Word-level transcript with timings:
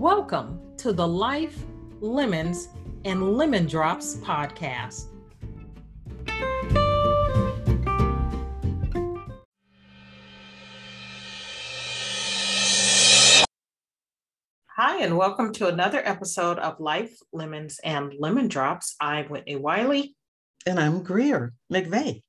Welcome 0.00 0.62
to 0.78 0.94
the 0.94 1.06
Life, 1.06 1.62
Lemons, 2.00 2.68
and 3.04 3.36
Lemon 3.36 3.66
Drops 3.66 4.14
podcast. 4.14 5.08
Hi, 14.68 15.02
and 15.02 15.18
welcome 15.18 15.52
to 15.52 15.68
another 15.68 16.00
episode 16.02 16.58
of 16.60 16.80
Life, 16.80 17.18
Lemons, 17.34 17.78
and 17.84 18.14
Lemon 18.18 18.48
Drops. 18.48 18.96
I'm 19.02 19.26
Whitnie 19.26 19.60
Wiley. 19.60 20.16
And 20.66 20.80
I'm 20.80 21.02
Greer 21.02 21.52
McVeigh. 21.70 22.22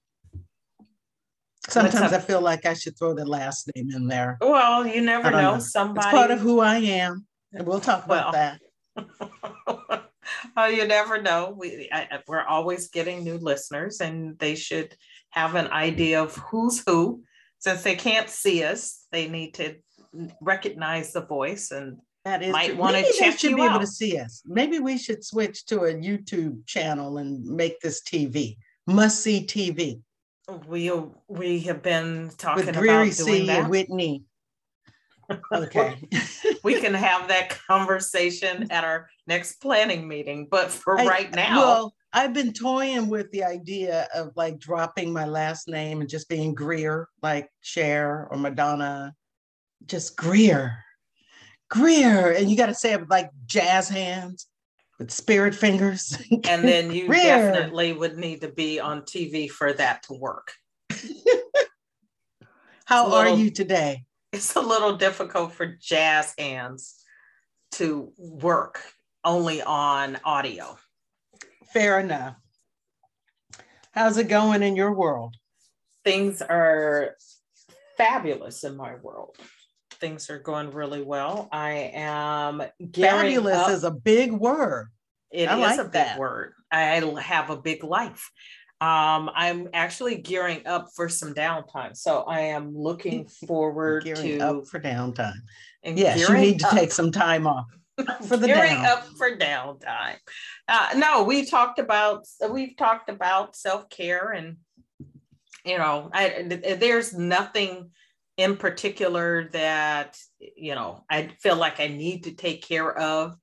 Sometimes 1.70 2.12
I 2.12 2.20
feel 2.20 2.42
like 2.42 2.66
I 2.66 2.74
should 2.74 3.00
throw 3.00 3.14
the 3.14 3.26
last 3.26 3.72
name 3.74 3.92
in 3.92 4.10
there. 4.10 4.38
Well, 4.42 4.86
you 4.86 5.00
never 5.00 5.32
know. 5.32 5.54
know. 5.54 5.60
Somebody. 5.60 6.06
It's 6.06 6.14
part 6.14 6.32
of 6.32 6.40
who 6.40 6.60
I 6.60 6.76
am. 6.76 7.28
And 7.54 7.68
we'll 7.68 7.80
talk 7.80 8.06
about 8.06 8.34
well, 8.34 8.58
that. 8.96 10.10
oh, 10.58 10.68
you 10.68 10.88
never 10.88 11.22
know. 11.22 11.56
We 11.58 11.90
I, 11.92 12.20
we're 12.28 12.44
always 12.44 12.90
getting 12.90 13.24
new 13.24 13.38
listeners, 13.38 14.02
and 14.02 14.38
they 14.40 14.56
should 14.56 14.96
have 15.32 15.56
an 15.56 15.68
idea 15.68 16.22
of 16.22 16.36
who's 16.36 16.84
who. 16.86 17.24
Since 17.60 17.84
they 17.84 17.96
can't 17.96 18.30
see 18.30 18.64
us, 18.64 19.06
they 19.12 19.28
need 19.28 19.54
to 19.56 19.76
recognize 20.42 21.14
the 21.14 21.22
voice 21.22 21.72
and 21.72 21.98
that 22.26 22.44
is 22.44 22.52
might 22.52 22.76
want 22.76 22.96
to 22.96 23.14
check 23.14 23.40
should 23.40 23.56
be 23.56 23.62
out. 23.62 23.72
able 23.72 23.80
to 23.80 23.88
see 23.88 24.18
us. 24.18 24.42
Maybe 24.46 24.80
we 24.80 24.98
should 24.98 25.24
switch 25.24 25.66
to 25.68 25.82
a 25.82 25.94
YouTube 25.94 26.66
channel 26.68 27.18
and 27.18 27.44
make 27.46 27.80
this 27.80 28.02
TV 28.02 28.58
must 28.88 29.22
see 29.22 29.46
TV. 29.46 30.02
We 30.68 30.92
we 31.28 31.60
have 31.62 31.82
been 31.82 32.32
talking 32.38 32.66
With 32.66 32.76
about 32.76 32.84
doing 32.84 33.12
C 33.12 33.46
that. 33.48 33.64
And 33.64 33.74
Whitnie 33.74 34.24
Okay. 35.54 35.96
we 36.64 36.80
can 36.80 36.94
have 36.94 37.28
that 37.28 37.50
conversation 37.68 38.68
at 38.72 38.84
our 38.84 39.10
next 39.28 39.62
planning 39.62 40.08
meeting. 40.08 40.48
But 40.50 40.72
for 40.72 41.00
I, 41.00 41.06
right 41.06 41.36
now. 41.36 41.58
Well, 41.58 41.94
I've 42.14 42.34
been 42.34 42.54
toying 42.54 43.08
with 43.08 43.32
the 43.32 43.44
idea 43.44 44.08
of 44.14 44.32
like 44.36 44.60
dropping 44.60 45.14
my 45.14 45.26
last 45.26 45.68
name 45.68 46.02
and 46.02 46.10
just 46.10 46.28
being 46.28 46.54
Greer, 46.54 47.08
like 47.22 47.50
Cher 47.62 48.28
or 48.30 48.38
Madonna. 48.38 49.14
Just 49.86 50.18
Greer. 50.18 50.78
Greer. 51.70 52.32
And 52.32 52.50
you 52.50 52.58
got 52.58 52.68
to 52.68 52.76
say 52.76 52.94
it 52.94 53.00
with 53.00 53.10
like 53.10 53.30
jazz 53.46 53.88
hands 53.88 54.48
with 55.02 55.10
spirit 55.10 55.56
fingers. 55.56 56.16
and 56.48 56.64
then 56.64 56.92
you 56.92 57.08
Greer. 57.08 57.24
definitely 57.24 57.92
would 57.94 58.18
need 58.18 58.42
to 58.42 58.50
be 58.50 58.80
on 58.80 59.02
TV 59.02 59.50
for 59.50 59.74
that 59.74 60.04
to 60.04 60.14
work. 60.14 60.52
How 62.86 63.08
little, 63.08 63.34
are 63.34 63.38
you 63.38 63.50
today? 63.50 64.04
It's 64.32 64.56
a 64.56 64.62
little 64.62 64.96
difficult 64.96 65.54
for 65.54 65.66
jazz 65.66 66.34
hands 66.38 67.04
to 67.72 68.12
work 68.18 68.82
only 69.24 69.62
on 69.62 70.18
audio. 70.24 70.78
Fair 71.74 72.00
enough. 72.00 72.36
How's 73.92 74.18
it 74.18 74.30
going 74.30 74.64
in 74.64 74.76
your 74.76 74.94
world? 74.94 75.36
Things 76.06 76.42
are 76.42 77.16
fabulous 77.98 78.64
in 78.64 78.76
my 78.78 78.96
world. 78.96 79.36
Things 80.00 80.30
are 80.30 80.40
going 80.40 80.72
really 80.72 81.04
well. 81.04 81.50
I 81.52 81.92
am 81.94 82.64
fabulous 82.96 83.56
up. 83.56 83.70
is 83.70 83.84
a 83.84 83.92
big 83.92 84.32
word. 84.32 84.88
It 85.30 85.48
I 85.48 85.56
is 85.56 85.62
like 85.62 85.80
a 85.80 85.84
big 85.84 85.92
that. 85.94 86.20
word. 86.20 86.54
I 86.72 86.86
have 87.22 87.50
a 87.50 87.58
big 87.58 87.84
life. 87.84 88.32
Um, 88.82 89.30
I'm 89.36 89.70
actually 89.74 90.18
gearing 90.18 90.66
up 90.66 90.90
for 90.96 91.08
some 91.08 91.36
downtime. 91.36 91.96
So 91.96 92.24
I 92.24 92.40
am 92.40 92.76
looking 92.76 93.28
forward 93.28 94.04
gearing 94.04 94.40
to 94.40 94.40
up 94.40 94.66
for 94.66 94.80
downtime. 94.80 95.40
And 95.84 96.00
yes, 96.00 96.20
you 96.20 96.36
need 96.36 96.60
to 96.62 96.68
up. 96.68 96.74
take 96.74 96.92
some 96.92 97.12
time 97.12 97.46
off 97.46 97.68
for 98.28 98.38
the 98.38 98.48
gearing 98.48 98.74
down. 98.74 98.86
up 98.86 99.06
for 99.20 99.38
downtime. 99.38 100.16
Uh, 100.68 100.90
no, 100.96 101.22
we 101.22 101.46
talked 101.46 101.78
about 101.78 102.26
we've 102.50 102.76
talked 102.76 103.10
about 103.10 103.56
self 103.56 103.88
care 103.90 104.32
and 104.32 104.58
you 105.64 105.78
know, 105.78 106.10
I, 106.12 106.60
there's 106.80 107.14
nothing 107.14 107.92
in 108.36 108.58
particular 108.58 109.48
that 109.50 110.18
you 110.40 110.74
know 110.74 111.04
I 111.08 111.28
feel 111.40 111.56
like 111.56 111.80
I 111.80 111.88
need 111.88 112.24
to 112.24 112.32
take 112.32 112.64
care 112.64 112.98
of. 112.98 113.36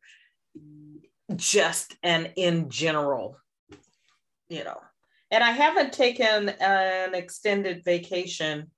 Just 1.36 1.94
and 2.02 2.32
in 2.34 2.70
general, 2.70 3.36
you 4.48 4.64
know 4.64 4.80
and 5.30 5.44
I 5.44 5.50
haven't 5.50 5.92
taken 5.92 6.48
an 6.48 7.14
extended 7.14 7.84
vacation 7.84 8.70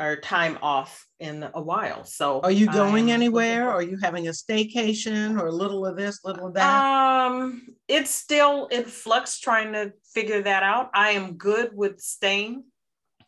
or 0.00 0.16
time 0.16 0.58
off 0.62 1.06
in 1.18 1.46
a 1.52 1.60
while. 1.60 2.04
So 2.04 2.40
are 2.40 2.50
you 2.50 2.72
going 2.72 3.10
anywhere? 3.10 3.70
Are 3.70 3.82
you 3.82 3.98
having 4.02 4.28
a 4.28 4.30
staycation 4.30 5.38
or 5.38 5.48
a 5.48 5.52
little 5.52 5.84
of 5.84 5.96
this, 5.96 6.20
little 6.24 6.48
of 6.48 6.54
that? 6.54 6.84
Um, 6.84 7.66
it's 7.86 8.10
still 8.10 8.66
in 8.68 8.84
flux 8.84 9.38
trying 9.38 9.74
to 9.74 9.92
figure 10.14 10.42
that 10.42 10.62
out. 10.62 10.88
I 10.94 11.10
am 11.10 11.34
good 11.34 11.70
with 11.74 12.00
staying. 12.00 12.64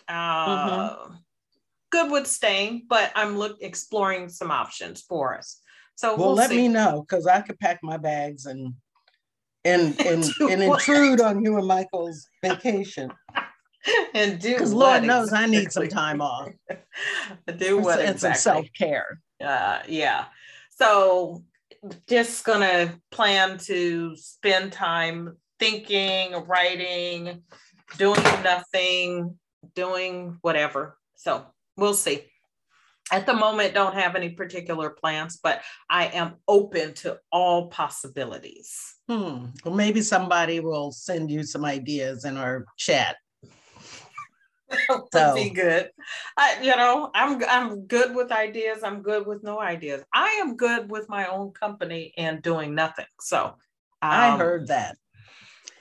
Uh, 0.09 0.97
mm-hmm. 0.97 1.15
good 1.91 2.11
with 2.11 2.27
staying, 2.27 2.87
but 2.89 3.13
I'm 3.15 3.37
look 3.37 3.59
exploring 3.61 4.31
some 4.31 4.51
options 4.51 5.03
for 5.03 5.37
us. 5.37 5.59
So 5.95 6.17
well, 6.17 6.29
we'll 6.29 6.37
let 6.37 6.51
see. 6.51 6.57
me 6.57 6.69
know 6.69 7.05
because 7.07 7.27
I 7.27 7.43
could 7.43 7.59
pack 7.61 7.81
my 7.83 7.99
bags 7.99 8.47
and 8.47 8.75
and 9.65 10.01
and, 10.07 10.25
and 10.41 10.63
intrude 10.63 11.21
on 11.21 11.45
you 11.45 11.57
and 11.57 11.67
Michael's 11.67 12.29
vacation. 12.43 13.13
and 14.15 14.41
do 14.41 14.53
because 14.53 14.73
Lord 14.73 15.03
knows 15.03 15.29
exactly. 15.29 15.57
I 15.57 15.61
need 15.61 15.73
some 15.73 15.89
time 15.89 16.21
off. 16.21 16.51
do 17.57 17.79
what 17.79 18.01
and 18.01 18.11
exactly. 18.11 18.39
some 18.39 18.55
self 18.55 18.67
care. 18.77 19.19
Uh, 19.43 19.81
yeah. 19.89 20.27
So 20.71 21.43
just 22.09 22.45
gonna 22.45 22.95
plan 23.11 23.59
to 23.59 24.17
spend 24.17 24.73
time 24.73 25.37
thinking, 25.59 26.33
writing, 26.47 27.43
doing 27.99 28.23
nothing, 28.45 29.39
doing 29.75 30.39
whatever. 30.43 30.97
So 31.17 31.47
we'll 31.77 31.95
see 31.95 32.23
at 33.11 33.27
the 33.27 33.35
moment 33.35 33.75
don't 33.75 33.95
have 33.95 34.15
any 34.15 34.31
particular 34.31 34.91
plans 34.91 35.39
but 35.43 35.63
i 35.91 36.07
am 36.07 36.35
open 36.49 36.95
to 36.95 37.19
all 37.31 37.69
possibilities 37.69 38.95
hmm. 39.09 39.47
well 39.65 39.75
maybe 39.75 40.01
somebody 40.01 40.61
will 40.61 40.93
send 40.93 41.31
you 41.31 41.43
some 41.43 41.65
ideas 41.65 42.25
in 42.25 42.37
our 42.37 42.65
chat 42.77 43.17
so. 45.13 45.35
be 45.35 45.51
good 45.51 45.91
I, 46.37 46.59
you 46.63 46.77
know 46.77 47.11
i'm 47.15 47.43
i'm 47.49 47.87
good 47.87 48.15
with 48.15 48.31
ideas 48.33 48.83
i'm 48.83 49.03
good 49.03 49.27
with 49.27 49.43
no 49.43 49.61
ideas 49.61 50.03
i 50.15 50.39
am 50.41 50.57
good 50.57 50.91
with 50.91 51.09
my 51.09 51.27
own 51.27 51.53
company 51.53 52.15
and 52.17 52.43
doing 52.43 52.75
nothing 52.75 53.07
so 53.21 53.45
um, 53.45 53.55
i 54.01 54.37
heard 54.37 54.69
that 54.69 54.97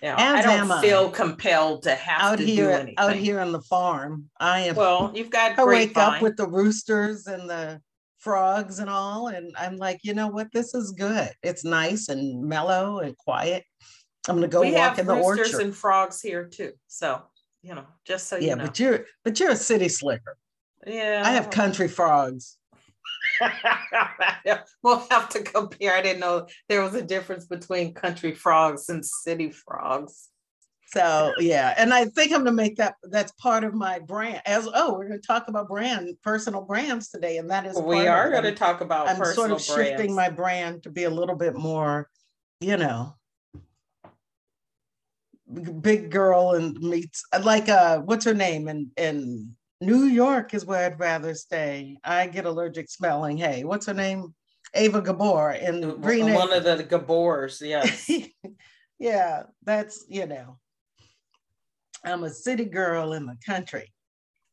you 0.02 0.10
know, 0.10 0.16
I 0.18 0.42
don't 0.42 0.82
feel 0.82 1.10
compelled 1.12 1.84
to 1.84 1.96
have 1.96 2.22
out 2.34 2.38
to 2.40 2.46
here, 2.46 2.68
do 2.68 2.72
anything. 2.72 2.96
Out 2.98 3.16
here 3.16 3.40
on 3.40 3.52
the 3.52 3.62
farm, 3.62 4.30
I 4.40 4.62
am. 4.62 4.76
Well, 4.76 5.12
you've 5.14 5.30
got. 5.30 5.60
I 5.60 5.64
wake 5.64 5.98
up 5.98 6.22
with 6.22 6.38
the 6.38 6.48
roosters 6.48 7.28
and 7.28 7.50
the 7.50 7.80
frogs 8.18 8.80
and 8.80 8.90
all, 8.90 9.28
and 9.28 9.54
I'm 9.60 9.78
like, 9.78 10.00
you 10.04 10.14
know 10.14 10.28
what? 10.28 10.48
This 10.54 10.74
is 10.74 10.92
good. 10.92 11.30
It's 11.44 11.64
nice 11.64 12.10
and 12.10 12.44
mellow 12.44 13.00
and 13.00 13.16
quiet. 13.18 13.64
I'm 14.28 14.36
gonna 14.36 14.48
go 14.48 14.62
we 14.62 14.74
walk 14.74 14.98
in 14.98 15.06
the 15.06 15.16
orchard. 15.16 15.42
roosters 15.42 15.60
and 15.60 15.76
frogs 15.76 16.22
here 16.22 16.46
too. 16.46 16.74
So 16.88 17.22
you 17.62 17.76
know, 17.76 17.86
just 18.06 18.28
so 18.28 18.38
yeah, 18.38 18.52
you 18.52 18.56
know. 18.56 18.66
but 18.66 18.80
you're 18.80 19.06
but 19.24 19.40
you're 19.40 19.52
a 19.52 19.56
city 19.56 19.90
slicker. 19.90 20.38
Yeah, 20.86 21.22
I 21.26 21.32
have 21.32 21.50
country 21.50 21.88
frogs. 21.88 22.58
we'll 24.84 25.06
have 25.10 25.30
to 25.30 25.42
compare. 25.42 25.96
I 25.96 26.02
didn't 26.02 26.20
know 26.20 26.48
there 26.70 26.82
was 26.82 26.96
a 26.96 27.02
difference 27.02 27.46
between 27.46 27.94
country 27.94 28.34
frogs 28.34 28.90
and 28.90 29.06
city 29.06 29.52
frogs. 29.52 30.30
So 30.94 31.34
yeah, 31.40 31.74
and 31.78 31.94
I 31.94 32.06
think 32.06 32.34
I'm 32.34 32.40
gonna 32.40 32.52
make 32.52 32.76
that 32.76 32.96
that's 33.04 33.32
part 33.34 33.64
of 33.64 33.74
my 33.74 34.00
brand. 34.00 34.42
As 34.46 34.68
oh, 34.74 34.94
we're 34.94 35.08
gonna 35.08 35.20
talk 35.20 35.48
about 35.48 35.70
brand, 35.70 36.10
personal 36.22 36.64
brands 36.64 37.10
today, 37.10 37.38
and 37.38 37.50
that 37.50 37.66
is 37.66 37.80
we 37.80 38.08
are 38.08 38.30
going 38.30 38.44
to 38.44 38.52
talk 38.52 38.82
about. 38.82 39.08
I'm 39.08 39.16
sort 39.16 39.52
of 39.52 39.66
brands. 39.66 39.68
shifting 39.68 40.14
my 40.14 40.30
brand 40.30 40.84
to 40.84 40.90
be 40.90 41.06
a 41.06 41.10
little 41.10 41.36
bit 41.36 41.56
more, 41.56 42.10
you 42.60 42.76
know, 42.76 43.16
big 45.82 46.12
girl 46.12 46.52
and 46.56 46.78
meets 46.80 47.24
like 47.42 47.70
uh, 47.70 48.00
what's 48.00 48.26
her 48.26 48.34
name 48.34 48.68
and 48.68 48.88
and 48.98 49.54
New 49.82 50.04
York 50.04 50.54
is 50.54 50.64
where 50.64 50.86
I'd 50.86 51.00
rather 51.00 51.34
stay. 51.34 51.98
I 52.04 52.28
get 52.28 52.46
allergic 52.46 52.90
smelling. 52.90 53.36
Hey, 53.36 53.64
what's 53.64 53.88
her 53.88 53.94
name? 53.94 54.34
Ava 54.76 55.02
Gabor 55.02 55.52
in 55.52 56.00
Green. 56.00 56.34
One 56.34 56.54
of 56.54 56.64
the 56.64 56.84
Gabors, 56.84 57.60
yes. 57.62 58.10
yeah, 59.00 59.44
that's 59.64 60.06
you 60.08 60.28
know. 60.28 60.58
I'm 62.06 62.24
a 62.24 62.30
city 62.30 62.66
girl 62.66 63.14
in 63.14 63.26
the 63.26 63.38
country. 63.46 63.92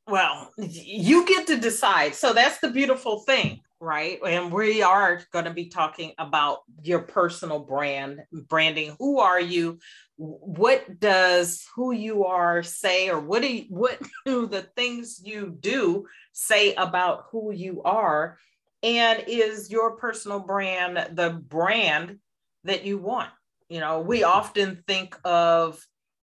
Well, 0.07 0.51
you 0.57 1.27
get 1.27 1.47
to 1.49 1.59
decide. 1.59 2.15
So 2.15 2.33
that's 2.33 2.59
the 2.61 2.71
beautiful 2.71 3.21
thing, 3.21 3.61
right? 3.81 4.19
And 4.27 4.53
we 4.53 4.83
are 4.83 5.23
going 5.33 5.45
to 5.45 5.53
be 5.53 5.69
talking 5.69 6.13
about 6.19 6.61
your 6.83 7.01
personal 7.01 7.61
brand, 7.61 8.21
branding. 8.33 8.97
Who 8.99 9.21
are 9.21 9.41
you? 9.41 9.79
what 10.19 10.99
does 10.99 11.65
who 11.77 11.93
you 11.93 12.25
are 12.25 12.63
say 12.65 13.09
or 13.09 13.21
what 13.21 13.41
do 13.41 13.49
you, 13.49 13.65
what 13.69 14.01
do 14.27 14.47
the 14.47 14.63
things 14.77 15.21
you 15.25 15.57
do 15.61 16.07
say 16.33 16.75
about 16.75 17.27
who 17.31 17.53
you 17.53 17.83
are 17.85 18.37
and 18.83 19.25
is 19.29 19.71
your 19.71 19.97
personal 19.97 20.41
brand 20.41 21.17
the 21.17 21.31
brand 21.31 22.19
that 22.65 22.85
you 22.85 22.99
want 22.99 23.31
you 23.69 23.79
know 23.79 24.01
we 24.01 24.25
often 24.25 24.83
think 24.89 25.17
of 25.25 25.85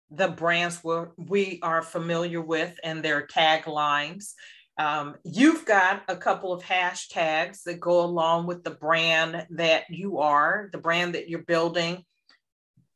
the 0.09 0.27
brands 0.27 0.81
we 1.17 1.59
are 1.61 1.81
familiar 1.81 2.41
with 2.41 2.77
and 2.83 3.03
their 3.03 3.27
taglines 3.27 4.33
um, 4.81 5.15
you've 5.23 5.65
got 5.65 6.03
a 6.07 6.15
couple 6.15 6.51
of 6.51 6.63
hashtags 6.63 7.63
that 7.63 7.79
go 7.79 8.03
along 8.03 8.47
with 8.47 8.63
the 8.63 8.71
brand 8.71 9.45
that 9.51 9.83
you 9.89 10.19
are 10.19 10.69
the 10.71 10.77
brand 10.77 11.15
that 11.15 11.29
you're 11.29 11.43
building 11.43 12.03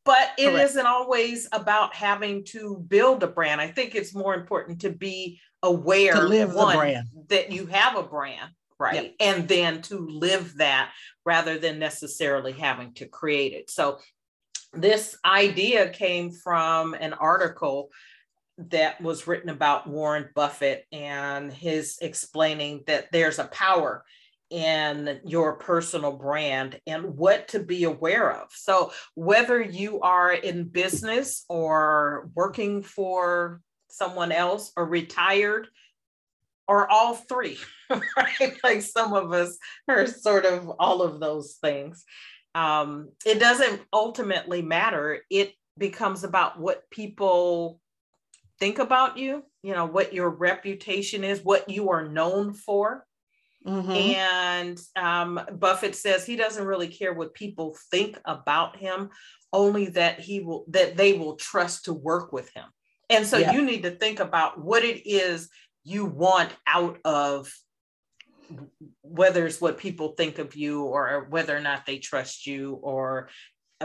but 0.06 0.30
it 0.38 0.76
not 0.76 0.86
always 0.86 1.48
about 1.52 1.96
having 1.96 2.44
to 2.46 2.78
build 2.88 3.24
a 3.24 3.28
brand. 3.28 3.60
I 3.60 3.68
think 3.68 3.96
it's 3.96 4.14
more 4.14 4.36
important 4.36 4.82
to 4.82 4.92
be 4.92 5.40
aware 5.64 6.14
to 6.14 6.22
live 6.22 6.54
one, 6.54 6.74
the 6.74 6.78
brand. 6.78 7.08
that 7.30 7.52
you 7.52 7.66
have 7.66 7.98
a 7.98 8.04
brand, 8.04 8.52
right? 8.80 9.04
Yep. 9.04 9.16
And 9.20 9.48
then 9.48 9.82
to 9.84 9.98
live 9.98 10.58
that 10.58 10.92
rather 11.26 11.58
than 11.58 11.80
necessarily 11.80 12.52
having 12.52 12.94
to 12.94 13.08
create 13.08 13.54
it. 13.54 13.72
So 13.72 13.98
this 14.74 15.18
idea 15.26 15.90
came 15.90 16.30
from 16.30 16.94
an 16.94 17.14
article 17.14 17.90
that 18.58 19.02
was 19.02 19.28
written 19.28 19.50
about 19.50 19.88
Warren 19.88 20.30
Buffett 20.34 20.86
and 20.92 21.52
his 21.52 21.98
explaining 22.02 22.84
that 22.88 23.12
there's 23.12 23.40
a 23.40 23.46
power 23.46 24.04
in 24.50 25.20
your 25.26 25.58
personal 25.58 26.14
brand 26.14 26.80
and 26.86 27.18
what 27.18 27.50
to 27.50 27.60
be 27.60 27.84
aware 27.84 28.32
of. 28.32 28.50
So, 28.52 28.92
whether 29.16 29.62
you 29.62 30.02
are 30.02 30.32
in 30.32 30.66
business 30.66 31.44
or 31.50 32.30
working 32.36 32.82
for 32.82 33.62
someone 33.90 34.32
else 34.32 34.72
or 34.78 34.86
retired 34.86 35.68
or 36.68 36.90
all 36.90 37.16
three, 37.16 37.58
right? 37.90 38.58
Like 38.64 38.82
some 38.82 39.14
of 39.14 39.32
us 39.34 39.58
are 39.88 40.08
sort 40.08 40.46
of 40.46 40.70
all 40.80 41.02
of 41.02 41.20
those 41.20 41.58
things. 41.62 42.06
Um, 42.54 43.10
it 43.26 43.40
doesn't 43.40 43.82
ultimately 43.92 44.62
matter. 44.62 45.20
It 45.30 45.54
becomes 45.78 46.24
about 46.24 46.60
what 46.60 46.90
people 46.90 47.80
think 48.60 48.80
about 48.80 49.18
you, 49.18 49.44
you 49.64 49.74
know, 49.74 49.86
what 49.86 50.14
your 50.14 50.30
reputation 50.30 51.24
is, 51.24 51.44
what 51.44 51.70
you 51.70 51.90
are 51.90 52.08
known 52.08 52.54
for 52.54 53.06
Mm-hmm. 53.66 53.92
And 53.92 54.82
um, 54.96 55.40
Buffett 55.54 55.96
says 55.96 56.26
he 56.26 56.36
doesn't 56.36 56.66
really 56.66 56.88
care 56.88 57.14
what 57.14 57.34
people 57.34 57.76
think 57.90 58.20
about 58.26 58.78
him, 58.78 59.10
only 59.52 59.88
that 59.88 60.20
he 60.20 60.42
will 60.42 60.66
that 60.70 60.96
they 60.98 61.14
will 61.14 61.36
trust 61.36 61.86
to 61.86 61.94
work 61.94 62.32
with 62.32 62.52
him. 62.54 62.66
And 63.10 63.26
so 63.26 63.38
yeah. 63.38 63.54
you 63.54 63.64
need 63.64 63.84
to 63.84 63.92
think 63.92 64.20
about 64.20 64.60
what 64.60 64.84
it 64.84 65.08
is 65.08 65.50
you 65.84 66.06
want 66.06 66.52
out 66.68 67.00
of 67.06 67.52
whether 69.02 69.48
it's 69.48 69.62
what 69.62 69.80
people 69.80 70.10
think 70.10 70.38
of 70.38 70.56
you 70.56 70.84
or 70.84 71.26
whether 71.30 71.56
or 71.56 71.62
not 71.62 71.88
they 71.88 71.98
trust 71.98 72.46
you 72.46 72.80
or 72.84 73.30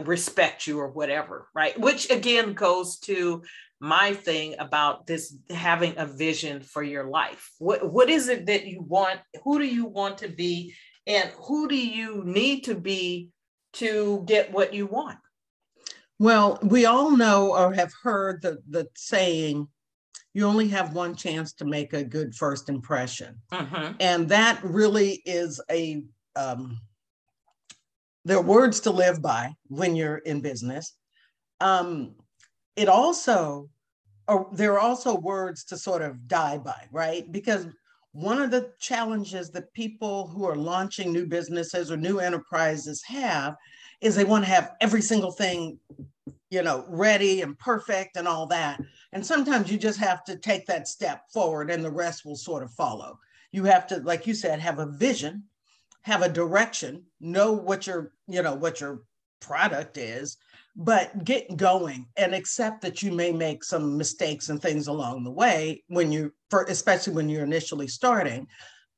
respect 0.05 0.67
you 0.67 0.79
or 0.79 0.91
whatever, 0.91 1.49
right? 1.55 1.79
Which 1.81 2.11
again 2.11 2.53
goes 2.53 2.99
to 3.01 3.43
my 3.81 4.12
thing 4.12 4.56
about 4.59 5.06
this 5.06 5.35
having 5.49 5.94
a 5.97 6.06
vision 6.06 6.62
for 6.62 6.82
your 6.82 7.05
life. 7.05 7.50
What 7.59 7.91
what 7.91 8.11
is 8.11 8.29
it 8.29 8.47
that 8.47 8.67
you 8.67 8.82
want? 8.82 9.21
Who 9.44 9.59
do 9.59 9.67
you 9.67 9.87
want 9.87 10.19
to 10.19 10.29
be? 10.29 10.75
And 11.06 11.31
who 11.47 11.67
do 11.67 11.77
you 11.77 12.23
need 12.25 12.65
to 12.65 12.75
be 12.75 13.31
to 13.75 14.23
get 14.27 14.53
what 14.53 14.75
you 14.75 14.87
want? 14.87 15.19
Well, 16.19 16.59
we 16.62 16.85
all 16.85 17.17
know 17.17 17.56
or 17.56 17.73
have 17.73 17.93
heard 18.03 18.43
the, 18.43 18.59
the 18.69 18.87
saying, 18.94 19.69
you 20.35 20.47
only 20.47 20.69
have 20.69 20.93
one 20.93 21.17
chance 21.17 21.55
to 21.55 21.65
make 21.65 21.94
a 21.94 22.05
good 22.05 22.35
first 22.35 22.69
impression. 22.69 23.41
Mm-hmm. 23.50 23.94
And 23.99 24.29
that 24.29 24.62
really 24.62 25.23
is 25.25 25.61
a, 25.71 26.05
um, 26.37 26.79
there 28.26 28.37
are 28.37 28.43
words 28.43 28.81
to 28.81 28.91
live 28.91 29.23
by 29.23 29.55
when 29.69 29.97
you're 29.97 30.19
in 30.19 30.43
business. 30.43 30.94
Um, 31.61 32.17
it 32.77 32.89
also, 32.89 33.69
or 34.29 34.49
there 34.53 34.75
are 34.75 34.81
also 34.81 35.17
words 35.17 35.65
to 35.65 35.77
sort 35.77 36.03
of 36.03 36.29
die 36.29 36.59
by, 36.59 36.87
right? 36.93 37.31
Because 37.31 37.67
one 38.13 38.41
of 38.41 38.51
the 38.51 38.73
challenges 38.81 39.51
that 39.51 39.73
people 39.73 40.27
who 40.29 40.45
are 40.45 40.57
launching 40.57 41.13
new 41.13 41.27
businesses 41.27 41.91
or 41.91 41.97
new 41.97 42.19
enterprises 42.19 43.03
have 43.07 43.57
is 44.01 44.15
they 44.15 44.25
want 44.25 44.45
to 44.45 44.51
have 44.51 44.73
every 44.81 45.03
single 45.03 45.31
thing 45.31 45.79
you 46.51 46.63
know 46.63 46.85
ready 46.89 47.43
and 47.43 47.59
perfect 47.59 48.17
and 48.17 48.27
all 48.27 48.47
that 48.47 48.81
and 49.13 49.25
sometimes 49.25 49.71
you 49.71 49.79
just 49.79 49.99
have 49.99 50.25
to 50.25 50.37
take 50.37 50.67
that 50.67 50.89
step 50.89 51.23
forward 51.33 51.71
and 51.71 51.85
the 51.85 51.91
rest 51.91 52.25
will 52.25 52.37
sort 52.37 52.63
of 52.63 52.73
follow 52.73 53.19
you 53.53 53.65
have 53.65 53.87
to 53.87 53.99
like 53.99 54.27
you 54.27 54.35
said 54.35 54.59
have 54.59 54.81
a 54.81 54.87
vision 54.87 55.45
have 56.03 56.23
a 56.23 56.29
direction 56.29 57.05
know 57.21 57.53
what 57.53 57.87
your 57.87 58.12
you 58.27 58.43
know 58.43 58.55
what 58.55 58.81
your 58.81 59.03
product 59.40 59.97
is 59.97 60.37
but 60.76 61.25
get 61.25 61.56
going 61.56 62.06
and 62.16 62.35
accept 62.35 62.80
that 62.82 63.02
you 63.02 63.12
may 63.12 63.32
make 63.32 63.64
some 63.64 63.97
mistakes 63.97 64.49
and 64.49 64.62
things 64.62 64.87
along 64.87 65.25
the 65.25 65.30
way 65.30 65.82
when 65.88 66.12
you 66.12 66.32
for 66.49 66.64
especially 66.64 67.12
when 67.12 67.28
you're 67.28 67.44
initially 67.44 67.88
starting 67.88 68.47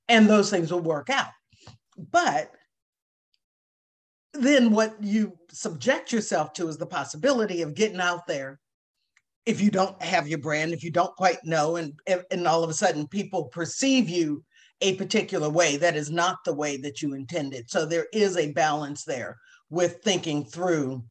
and 0.08 0.28
those 0.28 0.50
things 0.50 0.70
will 0.70 0.80
work 0.80 1.08
out. 1.10 1.30
But 2.10 2.50
then 4.34 4.70
what 4.70 5.02
you 5.02 5.36
subject 5.50 6.12
yourself 6.12 6.52
to 6.54 6.68
is 6.68 6.76
the 6.76 6.86
possibility 6.86 7.62
of 7.62 7.74
getting 7.74 8.00
out 8.00 8.26
there 8.26 8.60
if 9.44 9.60
you 9.60 9.70
don't 9.70 10.00
have 10.00 10.28
your 10.28 10.38
brand 10.38 10.72
if 10.72 10.84
you 10.84 10.90
don't 10.90 11.16
quite 11.16 11.42
know 11.44 11.76
and 11.76 11.98
and 12.06 12.46
all 12.46 12.62
of 12.62 12.70
a 12.70 12.74
sudden 12.74 13.08
people 13.08 13.44
perceive 13.44 14.08
you 14.08 14.44
a 14.82 14.94
particular 14.96 15.48
way 15.48 15.76
that 15.76 15.96
is 15.96 16.10
not 16.10 16.38
the 16.44 16.52
way 16.52 16.76
that 16.76 17.00
you 17.00 17.14
intended. 17.14 17.70
So 17.70 17.86
there 17.86 18.06
is 18.12 18.36
a 18.36 18.52
balance 18.52 19.04
there 19.04 19.38
with 19.72 20.02
thinking 20.04 20.44
through 20.44 21.02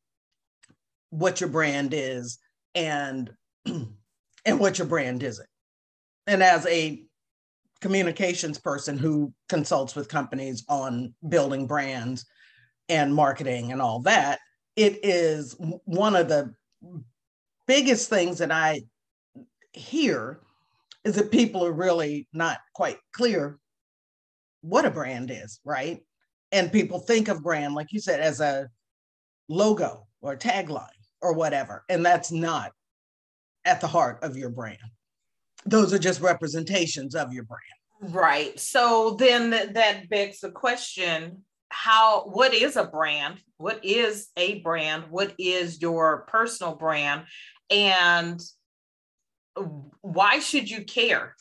what 1.09 1.41
your 1.41 1.49
brand 1.49 1.95
is 1.95 2.37
and 2.75 3.31
and 3.65 4.59
what 4.59 4.77
your 4.77 4.85
brand 4.85 5.23
isn't. 5.23 5.49
And 6.27 6.43
as 6.43 6.67
a 6.67 7.03
communications 7.81 8.59
person 8.59 8.99
who 8.99 9.33
consults 9.49 9.95
with 9.95 10.07
companies 10.07 10.63
on 10.69 11.15
building 11.27 11.65
brands 11.65 12.23
and 12.87 13.15
marketing 13.15 13.71
and 13.71 13.81
all 13.81 14.01
that, 14.01 14.37
it 14.75 14.99
is 15.03 15.55
one 15.85 16.15
of 16.15 16.29
the 16.29 16.53
biggest 17.65 18.09
things 18.09 18.37
that 18.37 18.51
I 18.51 18.83
hear 19.73 20.39
is 21.03 21.15
that 21.15 21.31
people 21.31 21.65
are 21.65 21.73
really 21.73 22.27
not 22.31 22.59
quite 22.75 22.97
clear 23.11 23.57
what 24.61 24.85
a 24.85 24.91
brand 24.91 25.31
is, 25.31 25.59
right? 25.65 26.03
And 26.51 26.71
people 26.71 26.99
think 26.99 27.27
of 27.27 27.43
brand, 27.43 27.75
like 27.75 27.91
you 27.91 27.99
said, 27.99 28.19
as 28.19 28.39
a 28.41 28.69
logo 29.47 30.07
or 30.21 30.35
tagline 30.35 30.87
or 31.21 31.33
whatever. 31.33 31.83
And 31.89 32.05
that's 32.05 32.31
not 32.31 32.71
at 33.65 33.81
the 33.81 33.87
heart 33.87 34.19
of 34.23 34.35
your 34.35 34.49
brand. 34.49 34.79
Those 35.65 35.93
are 35.93 35.99
just 35.99 36.21
representations 36.21 37.15
of 37.15 37.31
your 37.31 37.43
brand. 37.43 38.13
Right. 38.13 38.59
So 38.59 39.15
then 39.19 39.51
that 39.51 40.09
begs 40.09 40.39
the 40.39 40.51
question 40.51 41.43
how 41.71 42.23
what 42.25 42.53
is 42.53 42.75
a 42.75 42.83
brand 42.83 43.39
what 43.57 43.83
is 43.83 44.27
a 44.35 44.59
brand 44.59 45.05
what 45.09 45.33
is 45.39 45.81
your 45.81 46.25
personal 46.27 46.75
brand 46.75 47.23
and 47.69 48.41
why 50.01 50.39
should 50.39 50.69
you 50.69 50.83
care 50.83 51.33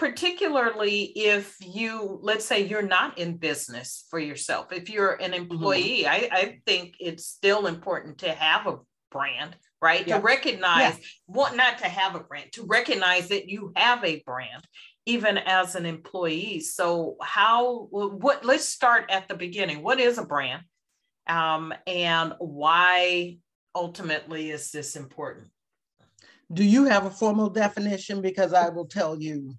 particularly 0.00 1.02
if 1.14 1.56
you 1.60 2.18
let's 2.22 2.46
say 2.46 2.64
you're 2.64 2.80
not 2.80 3.18
in 3.18 3.36
business 3.36 4.06
for 4.08 4.18
yourself 4.18 4.72
if 4.72 4.88
you're 4.88 5.12
an 5.12 5.32
mm-hmm. 5.32 5.52
employee 5.52 6.04
mm-hmm. 6.04 6.34
I, 6.34 6.38
I 6.40 6.60
think 6.64 6.94
it's 6.98 7.26
still 7.26 7.66
important 7.66 8.16
to 8.18 8.32
have 8.32 8.66
a 8.66 8.78
brand 9.10 9.56
right? 9.82 10.06
To 10.08 10.18
recognize 10.18 10.98
yeah. 10.98 11.04
what 11.26 11.56
not 11.56 11.78
to 11.78 11.86
have 11.86 12.14
a 12.14 12.20
brand 12.20 12.52
to 12.52 12.64
recognize 12.66 13.28
that 13.28 13.48
you 13.48 13.72
have 13.76 14.04
a 14.04 14.22
brand 14.26 14.64
even 15.06 15.38
as 15.38 15.74
an 15.74 15.86
employee. 15.86 16.60
So 16.60 17.16
how 17.22 17.88
what 17.90 18.44
let's 18.44 18.66
start 18.66 19.10
at 19.10 19.28
the 19.28 19.34
beginning. 19.34 19.82
What 19.82 20.00
is 20.00 20.18
a 20.18 20.24
brand? 20.24 20.62
Um, 21.26 21.72
and 21.86 22.34
why 22.38 23.38
ultimately 23.74 24.50
is 24.50 24.70
this 24.70 24.96
important? 24.96 25.48
Do 26.52 26.64
you 26.64 26.84
have 26.84 27.06
a 27.06 27.10
formal 27.10 27.48
definition? 27.48 28.20
Because 28.20 28.52
i 28.52 28.68
will 28.68 28.86
tell 28.86 29.20
you 29.20 29.54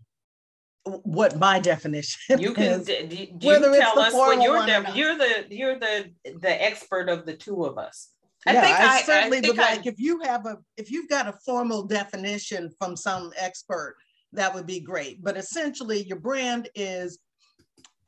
what 0.86 1.38
my 1.38 1.60
definition 1.60 2.40
you 2.40 2.54
can 2.56 2.82
is, 2.82 2.86
do, 2.86 3.08
do 3.08 3.48
you 3.48 3.60
tell 3.78 4.00
us 4.00 4.14
what 4.14 4.42
you're 4.42 4.66
de- 4.66 4.92
you're 4.96 5.18
the 5.18 5.46
you're 5.50 5.78
the 5.78 6.12
the 6.40 6.64
expert 6.64 7.08
of 7.08 7.26
the 7.26 7.34
two 7.34 7.66
of 7.66 7.78
us 7.78 8.10
I 8.46 8.54
yeah, 8.54 8.62
think 8.62 8.80
I, 8.80 8.98
I 8.98 9.02
certainly 9.02 9.38
I 9.38 9.48
would 9.50 9.60
I, 9.60 9.76
like 9.76 9.86
if 9.86 10.00
you 10.00 10.20
have 10.22 10.46
a 10.46 10.58
if 10.78 10.90
you've 10.90 11.10
got 11.10 11.28
a 11.28 11.34
formal 11.46 11.84
definition 11.84 12.72
from 12.80 12.96
some 12.96 13.32
expert, 13.38 13.96
that 14.34 14.54
would 14.54 14.66
be 14.66 14.80
great. 14.80 15.24
But 15.24 15.38
essentially, 15.38 16.04
your 16.04 16.20
brand 16.20 16.68
is 16.74 17.20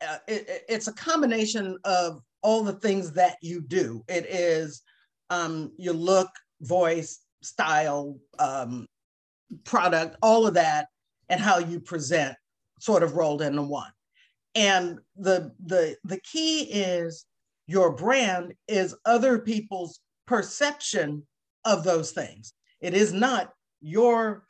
uh, 0.01 0.17
it, 0.27 0.63
it's 0.67 0.87
a 0.87 0.93
combination 0.93 1.77
of 1.83 2.21
all 2.41 2.63
the 2.63 2.73
things 2.73 3.11
that 3.13 3.37
you 3.41 3.61
do. 3.61 4.03
It 4.07 4.25
is 4.25 4.81
um, 5.29 5.71
your 5.77 5.93
look, 5.93 6.29
voice, 6.61 7.19
style, 7.41 8.17
um, 8.39 8.87
product, 9.63 10.17
all 10.21 10.47
of 10.47 10.55
that, 10.55 10.87
and 11.29 11.39
how 11.39 11.59
you 11.59 11.79
present, 11.79 12.35
sort 12.83 13.01
of 13.01 13.15
rolled 13.15 13.41
into 13.41 13.61
one. 13.61 13.91
And 14.55 14.99
the 15.15 15.51
the 15.65 15.95
the 16.03 16.19
key 16.19 16.63
is 16.63 17.25
your 17.65 17.95
brand 17.95 18.53
is 18.67 18.95
other 19.05 19.39
people's 19.39 20.01
perception 20.27 21.25
of 21.63 21.83
those 21.83 22.11
things. 22.11 22.53
It 22.81 22.93
is 22.93 23.13
not 23.13 23.53
your 23.81 24.43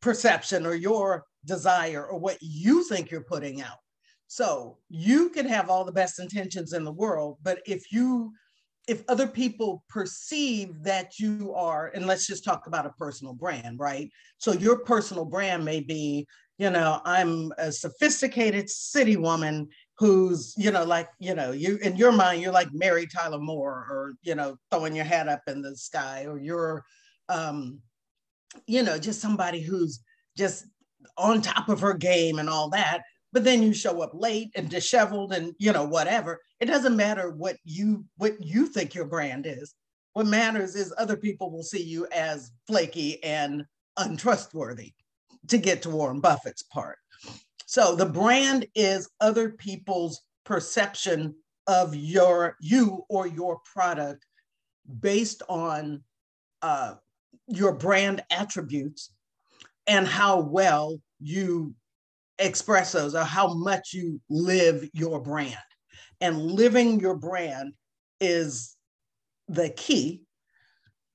perception 0.00 0.64
or 0.64 0.74
your 0.74 1.24
desire 1.44 2.06
or 2.06 2.18
what 2.18 2.38
you 2.40 2.82
think 2.88 3.10
you're 3.10 3.20
putting 3.20 3.60
out. 3.60 3.78
So 4.26 4.78
you 4.88 5.28
can 5.28 5.46
have 5.46 5.68
all 5.68 5.84
the 5.84 5.92
best 5.92 6.18
intentions 6.18 6.72
in 6.72 6.84
the 6.84 6.92
world, 6.92 7.36
but 7.42 7.60
if 7.66 7.92
you 7.92 8.32
if 8.88 9.04
other 9.08 9.26
people 9.26 9.84
perceive 9.88 10.82
that 10.82 11.18
you 11.18 11.52
are, 11.54 11.92
and 11.94 12.06
let's 12.06 12.26
just 12.26 12.42
talk 12.42 12.66
about 12.66 12.86
a 12.86 12.94
personal 12.98 13.34
brand, 13.34 13.78
right? 13.78 14.10
So 14.38 14.52
your 14.52 14.80
personal 14.80 15.24
brand 15.24 15.64
may 15.64 15.80
be, 15.80 16.26
you 16.60 16.68
know, 16.68 17.00
I'm 17.06 17.52
a 17.56 17.72
sophisticated 17.72 18.68
city 18.68 19.16
woman 19.16 19.70
who's 19.98 20.54
you 20.58 20.70
know 20.70 20.84
like 20.84 21.08
you 21.18 21.34
know 21.34 21.52
you 21.52 21.76
in 21.78 21.94
your 21.94 22.10
mind 22.10 22.40
you're 22.40 22.52
like 22.52 22.72
mary 22.72 23.06
tyler 23.06 23.38
moore 23.38 23.86
or 23.90 24.14
you 24.22 24.34
know 24.34 24.56
throwing 24.70 24.96
your 24.96 25.04
hat 25.04 25.28
up 25.28 25.42
in 25.46 25.60
the 25.60 25.76
sky 25.76 26.24
or 26.26 26.38
you're 26.38 26.82
um 27.28 27.78
you 28.66 28.82
know 28.82 28.98
just 28.98 29.20
somebody 29.20 29.60
who's 29.60 30.00
just 30.38 30.64
on 31.18 31.42
top 31.42 31.68
of 31.68 31.80
her 31.80 31.94
game 31.94 32.38
and 32.38 32.48
all 32.48 32.70
that. 32.70 33.02
But 33.32 33.44
then 33.44 33.62
you 33.62 33.72
show 33.72 34.02
up 34.02 34.10
late 34.12 34.50
and 34.54 34.68
disheveled 34.68 35.32
and 35.32 35.54
you 35.58 35.72
know 35.72 35.84
whatever. 35.84 36.40
It 36.60 36.66
doesn't 36.66 36.96
matter 36.96 37.30
what 37.30 37.56
you 37.64 38.04
what 38.16 38.42
you 38.42 38.66
think 38.66 38.94
your 38.94 39.06
brand 39.06 39.46
is. 39.46 39.74
What 40.12 40.26
matters 40.26 40.74
is 40.76 40.92
other 40.98 41.16
people 41.16 41.50
will 41.50 41.62
see 41.62 41.82
you 41.82 42.06
as 42.12 42.50
flaky 42.66 43.22
and 43.22 43.64
untrustworthy 43.96 44.92
to 45.48 45.58
get 45.58 45.82
to 45.82 45.90
warren 45.90 46.20
buffett's 46.20 46.62
part 46.62 46.98
so 47.66 47.94
the 47.94 48.06
brand 48.06 48.66
is 48.74 49.08
other 49.20 49.50
people's 49.50 50.22
perception 50.44 51.34
of 51.66 51.94
your 51.94 52.56
you 52.60 53.04
or 53.08 53.28
your 53.28 53.60
product 53.72 54.26
based 55.00 55.42
on 55.48 56.02
uh, 56.62 56.94
your 57.46 57.72
brand 57.72 58.22
attributes 58.30 59.12
and 59.86 60.06
how 60.06 60.40
well 60.40 61.00
you 61.20 61.74
express 62.38 62.92
those 62.92 63.14
or 63.14 63.22
how 63.22 63.54
much 63.54 63.92
you 63.92 64.20
live 64.28 64.88
your 64.92 65.20
brand. 65.20 65.56
And 66.20 66.50
living 66.50 67.00
your 67.00 67.16
brand 67.16 67.72
is 68.20 68.76
the 69.48 69.70
key 69.70 70.22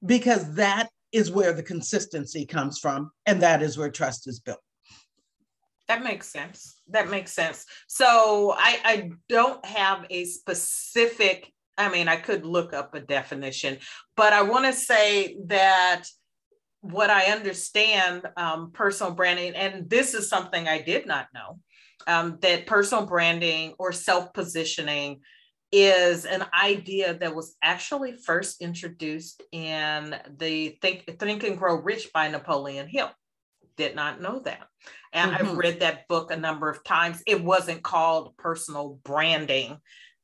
because 0.05 0.55
that 0.55 0.89
is 1.15 1.31
where 1.31 1.53
the 1.53 1.63
consistency 1.63 2.45
comes 2.45 2.77
from 2.77 3.09
and 3.25 3.41
that 3.41 3.61
is 3.61 3.77
where 3.77 3.89
trust 3.89 4.27
is 4.27 4.41
built. 4.41 4.59
That 5.87 6.03
makes 6.03 6.27
sense. 6.27 6.81
That 6.89 7.09
makes 7.09 7.31
sense. 7.31 7.65
So 7.87 8.53
I, 8.57 8.79
I 8.83 9.09
don't 9.29 9.63
have 9.65 10.05
a 10.09 10.25
specific, 10.25 11.53
I 11.77 11.89
mean, 11.89 12.09
I 12.09 12.17
could 12.17 12.45
look 12.45 12.73
up 12.73 12.95
a 12.95 12.99
definition, 12.99 13.77
but 14.17 14.33
I 14.33 14.41
want 14.41 14.65
to 14.65 14.73
say 14.73 15.37
that 15.45 16.03
what 16.81 17.09
I 17.09 17.31
understand 17.31 18.23
um, 18.35 18.71
personal 18.71 19.13
branding, 19.13 19.55
and 19.55 19.89
this 19.89 20.15
is 20.15 20.27
something 20.27 20.67
I 20.67 20.81
did 20.81 21.07
not 21.07 21.27
know, 21.33 21.59
um, 22.07 22.39
that 22.41 22.67
personal 22.67 23.05
branding 23.05 23.73
or 23.79 23.93
self 23.93 24.33
positioning 24.33 25.21
is 25.71 26.25
an 26.25 26.45
idea 26.53 27.15
that 27.15 27.35
was 27.35 27.55
actually 27.61 28.17
first 28.17 28.61
introduced 28.61 29.43
in 29.51 30.15
the 30.37 30.77
Think, 30.81 31.19
Think 31.19 31.43
and 31.43 31.57
Grow 31.57 31.75
Rich 31.75 32.11
by 32.13 32.27
Napoleon 32.27 32.87
Hill. 32.87 33.09
Did 33.77 33.95
not 33.95 34.21
know 34.21 34.39
that. 34.39 34.67
And 35.11 35.31
mm-hmm. 35.31 35.47
I've 35.47 35.57
read 35.57 35.79
that 35.81 36.07
book 36.07 36.31
a 36.31 36.37
number 36.37 36.69
of 36.69 36.83
times. 36.83 37.21
It 37.27 37.43
wasn't 37.43 37.83
called 37.83 38.37
personal 38.37 38.99
branding 39.03 39.77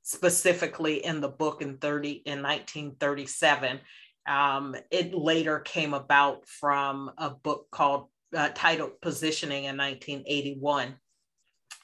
specifically 0.03 1.03
in 1.03 1.21
the 1.21 1.29
book 1.29 1.62
in 1.62 1.77
30 1.77 2.24
in 2.25 2.41
1937. 2.41 3.79
Um, 4.27 4.75
it 4.89 5.13
later 5.13 5.60
came 5.60 5.93
about 5.93 6.48
from 6.48 7.12
a 7.17 7.31
book 7.31 7.67
called 7.71 8.07
uh, 8.36 8.50
titled 8.53 9.01
Positioning 9.01 9.65
in 9.65 9.77
1981 9.77 10.95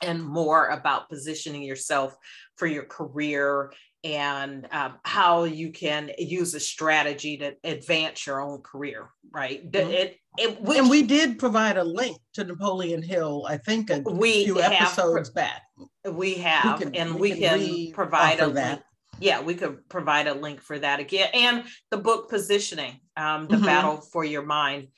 and 0.01 0.24
more 0.24 0.68
about 0.68 1.10
positioning 1.10 1.63
yourself 1.63 2.16
for 2.56 2.68
your 2.68 2.84
career 2.84 3.72
and 4.04 4.68
um, 4.72 4.96
how 5.04 5.44
you 5.44 5.72
can 5.72 6.12
use 6.18 6.54
a 6.54 6.60
strategy 6.60 7.38
to 7.38 7.56
advance 7.63 8.25
your 8.25 8.42
own 8.42 8.62
career, 8.62 9.10
right? 9.32 9.70
Mm-hmm. 9.70 9.92
It, 9.92 10.18
it, 10.38 10.62
which, 10.62 10.77
and 10.77 10.89
we 10.89 11.04
did 11.04 11.39
provide 11.39 11.77
a 11.77 11.84
link 11.84 12.18
to 12.34 12.44
Napoleon 12.44 13.01
Hill, 13.01 13.46
I 13.50 13.58
think, 13.58 13.89
a 13.89 14.00
we 14.00 14.46
few 14.46 14.62
episodes 14.62 15.32
back. 15.32 15.63
We 16.06 16.36
have, 16.36 16.80
we 16.80 16.86
can, 16.86 16.96
and 16.96 17.16
we, 17.16 17.34
we 17.34 17.39
can, 17.39 17.60
can 17.60 17.92
provide 17.94 18.39
a 18.39 18.50
that. 18.51 18.70
link. 18.70 18.82
Yeah, 19.20 19.42
we 19.42 19.56
could 19.56 19.89
provide 19.89 20.27
a 20.27 20.36
link 20.36 20.62
for 20.62 20.77
that 20.77 21.00
again. 21.00 21.30
And 21.34 21.63
the 21.89 21.98
book 21.98 22.30
Positioning, 22.30 23.00
um, 23.18 23.48
The 23.48 23.56
mm-hmm. 23.56 23.66
Battle 23.66 23.98
for 23.98 24.24
Your 24.24 24.46
Mind 24.46 24.89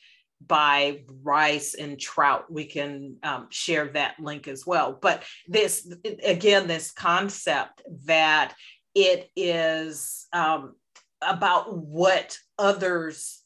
by 0.45 1.01
Ries 1.23 1.73
and 1.73 1.99
Trout. 1.99 2.51
We 2.51 2.65
can 2.65 3.17
um, 3.23 3.47
share 3.49 3.87
that 3.89 4.19
link 4.19 4.47
as 4.47 4.65
well. 4.65 4.97
But 4.99 5.23
this, 5.47 5.91
again, 6.23 6.67
this 6.67 6.91
concept 6.91 7.81
that 8.05 8.53
it 8.95 9.29
is 9.35 10.27
um, 10.33 10.75
about 11.21 11.77
what 11.77 12.37
others 12.57 13.41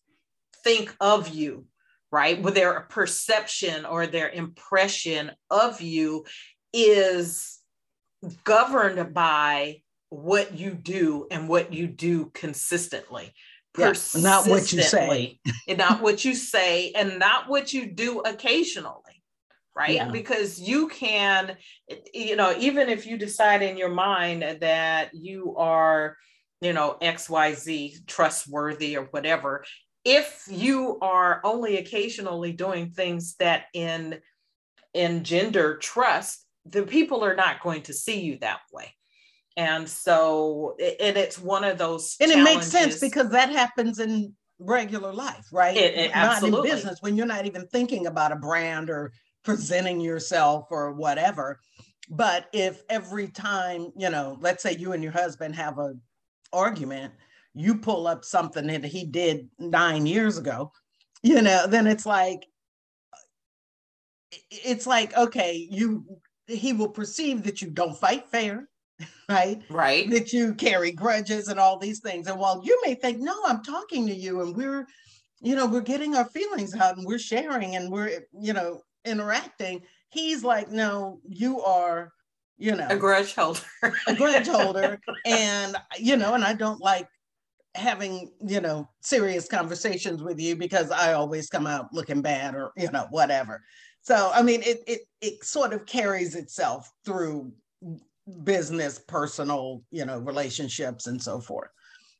think 0.63 0.95
of 0.99 1.29
you, 1.29 1.65
right? 2.11 2.41
With 2.41 2.55
their 2.55 2.81
perception 2.81 3.85
or 3.85 4.07
their 4.07 4.29
impression 4.29 5.31
of 5.49 5.81
you 5.81 6.25
is 6.71 7.59
governed 8.43 9.13
by 9.13 9.81
what 10.09 10.57
you 10.57 10.71
do 10.71 11.27
and 11.31 11.49
what 11.49 11.73
you 11.73 11.87
do 11.87 12.31
consistently. 12.33 13.33
Yeah, 13.77 13.93
not 14.17 14.47
what 14.47 14.71
you 14.71 14.83
say. 14.83 15.39
and 15.67 15.77
not 15.77 16.01
what 16.01 16.23
you 16.23 16.35
say 16.35 16.91
and 16.91 17.17
not 17.17 17.49
what 17.49 17.73
you 17.73 17.87
do 17.87 18.19
occasionally 18.19 19.23
right 19.75 19.95
yeah. 19.95 20.09
because 20.09 20.59
you 20.59 20.87
can 20.87 21.57
you 22.13 22.35
know 22.35 22.53
even 22.57 22.89
if 22.89 23.05
you 23.05 23.17
decide 23.17 23.61
in 23.61 23.77
your 23.77 23.89
mind 23.89 24.43
that 24.61 25.13
you 25.13 25.55
are 25.57 26.17
you 26.61 26.73
know 26.73 26.97
xyz 27.01 28.05
trustworthy 28.07 28.97
or 28.97 29.05
whatever 29.05 29.63
if 30.05 30.43
you 30.49 30.99
are 31.01 31.41
only 31.43 31.77
occasionally 31.77 32.51
doing 32.51 32.91
things 32.91 33.35
that 33.39 33.65
in 33.73 34.19
engender 34.93 35.77
trust 35.77 36.45
the 36.65 36.83
people 36.83 37.23
are 37.23 37.35
not 37.35 37.61
going 37.61 37.81
to 37.81 37.93
see 37.93 38.21
you 38.21 38.37
that 38.39 38.59
way 38.71 38.93
and 39.57 39.87
so 39.87 40.75
and 40.79 41.17
it's 41.17 41.37
one 41.39 41.63
of 41.63 41.77
those 41.77 42.15
and 42.19 42.31
it 42.31 42.43
makes 42.43 42.67
sense 42.67 42.99
because 42.99 43.29
that 43.29 43.49
happens 43.49 43.99
in 43.99 44.33
regular 44.59 45.13
life 45.13 45.47
right? 45.51 45.75
It, 45.75 45.95
it, 45.95 46.15
not 46.15 46.43
in 46.43 46.61
business 46.61 46.99
when 47.01 47.15
you're 47.15 47.25
not 47.25 47.45
even 47.45 47.67
thinking 47.67 48.07
about 48.07 48.31
a 48.31 48.35
brand 48.35 48.89
or 48.89 49.11
presenting 49.43 49.99
yourself 49.99 50.67
or 50.71 50.93
whatever. 50.93 51.59
But 52.09 52.47
if 52.53 52.81
every 52.89 53.27
time, 53.29 53.91
you 53.97 54.09
know, 54.09 54.37
let's 54.41 54.63
say 54.63 54.75
you 54.75 54.93
and 54.93 55.03
your 55.03 55.11
husband 55.11 55.55
have 55.55 55.79
a 55.79 55.95
argument, 56.51 57.13
you 57.53 57.77
pull 57.77 58.07
up 58.07 58.25
something 58.25 58.67
that 58.67 58.85
he 58.85 59.05
did 59.05 59.49
nine 59.59 60.05
years 60.05 60.37
ago, 60.37 60.71
you 61.21 61.41
know, 61.41 61.67
then 61.67 61.87
it's 61.87 62.05
like 62.05 62.45
it's 64.49 64.87
like 64.87 65.15
okay 65.15 65.67
you 65.69 66.03
he 66.47 66.73
will 66.73 66.89
perceive 66.89 67.43
that 67.43 67.61
you 67.61 67.69
don't 67.69 67.95
fight 67.95 68.27
fair 68.27 68.67
right? 69.29 69.61
Right. 69.69 70.09
That 70.09 70.33
you 70.33 70.53
carry 70.53 70.91
grudges 70.91 71.47
and 71.47 71.59
all 71.59 71.77
these 71.77 71.99
things. 71.99 72.27
And 72.27 72.39
while 72.39 72.61
you 72.63 72.79
may 72.85 72.95
think 72.95 73.19
no 73.19 73.35
i'm 73.45 73.63
talking 73.63 74.07
to 74.07 74.13
you 74.13 74.41
and 74.41 74.55
we're 74.55 74.87
you 75.41 75.55
know 75.55 75.65
we're 75.65 75.81
getting 75.81 76.15
our 76.15 76.25
feelings 76.25 76.75
out 76.75 76.97
and 76.97 77.05
we're 77.05 77.19
sharing 77.19 77.75
and 77.75 77.91
we're 77.91 78.25
you 78.39 78.53
know 78.53 78.81
interacting 79.05 79.81
he's 80.09 80.43
like 80.43 80.71
no 80.71 81.19
you 81.27 81.61
are 81.61 82.13
you 82.57 82.75
know 82.75 82.87
a 82.89 82.95
grudge 82.95 83.35
holder. 83.35 83.59
a 84.07 84.15
grudge 84.15 84.47
holder. 84.47 84.99
And 85.25 85.75
you 85.99 86.17
know 86.17 86.33
and 86.33 86.43
i 86.43 86.53
don't 86.53 86.81
like 86.81 87.07
having 87.75 88.31
you 88.45 88.61
know 88.61 88.89
serious 89.01 89.47
conversations 89.47 90.21
with 90.21 90.39
you 90.39 90.55
because 90.55 90.91
i 90.91 91.13
always 91.13 91.49
come 91.49 91.65
out 91.65 91.93
looking 91.93 92.21
bad 92.21 92.55
or 92.55 92.71
you 92.77 92.89
know 92.91 93.07
whatever. 93.09 93.61
So 94.01 94.31
i 94.33 94.41
mean 94.41 94.61
it 94.63 94.79
it 94.87 95.01
it 95.21 95.43
sort 95.43 95.73
of 95.73 95.85
carries 95.85 96.35
itself 96.35 96.91
through 97.05 97.51
business 98.43 98.99
personal 98.99 99.83
you 99.91 100.05
know 100.05 100.19
relationships 100.19 101.07
and 101.07 101.21
so 101.21 101.39
forth. 101.39 101.69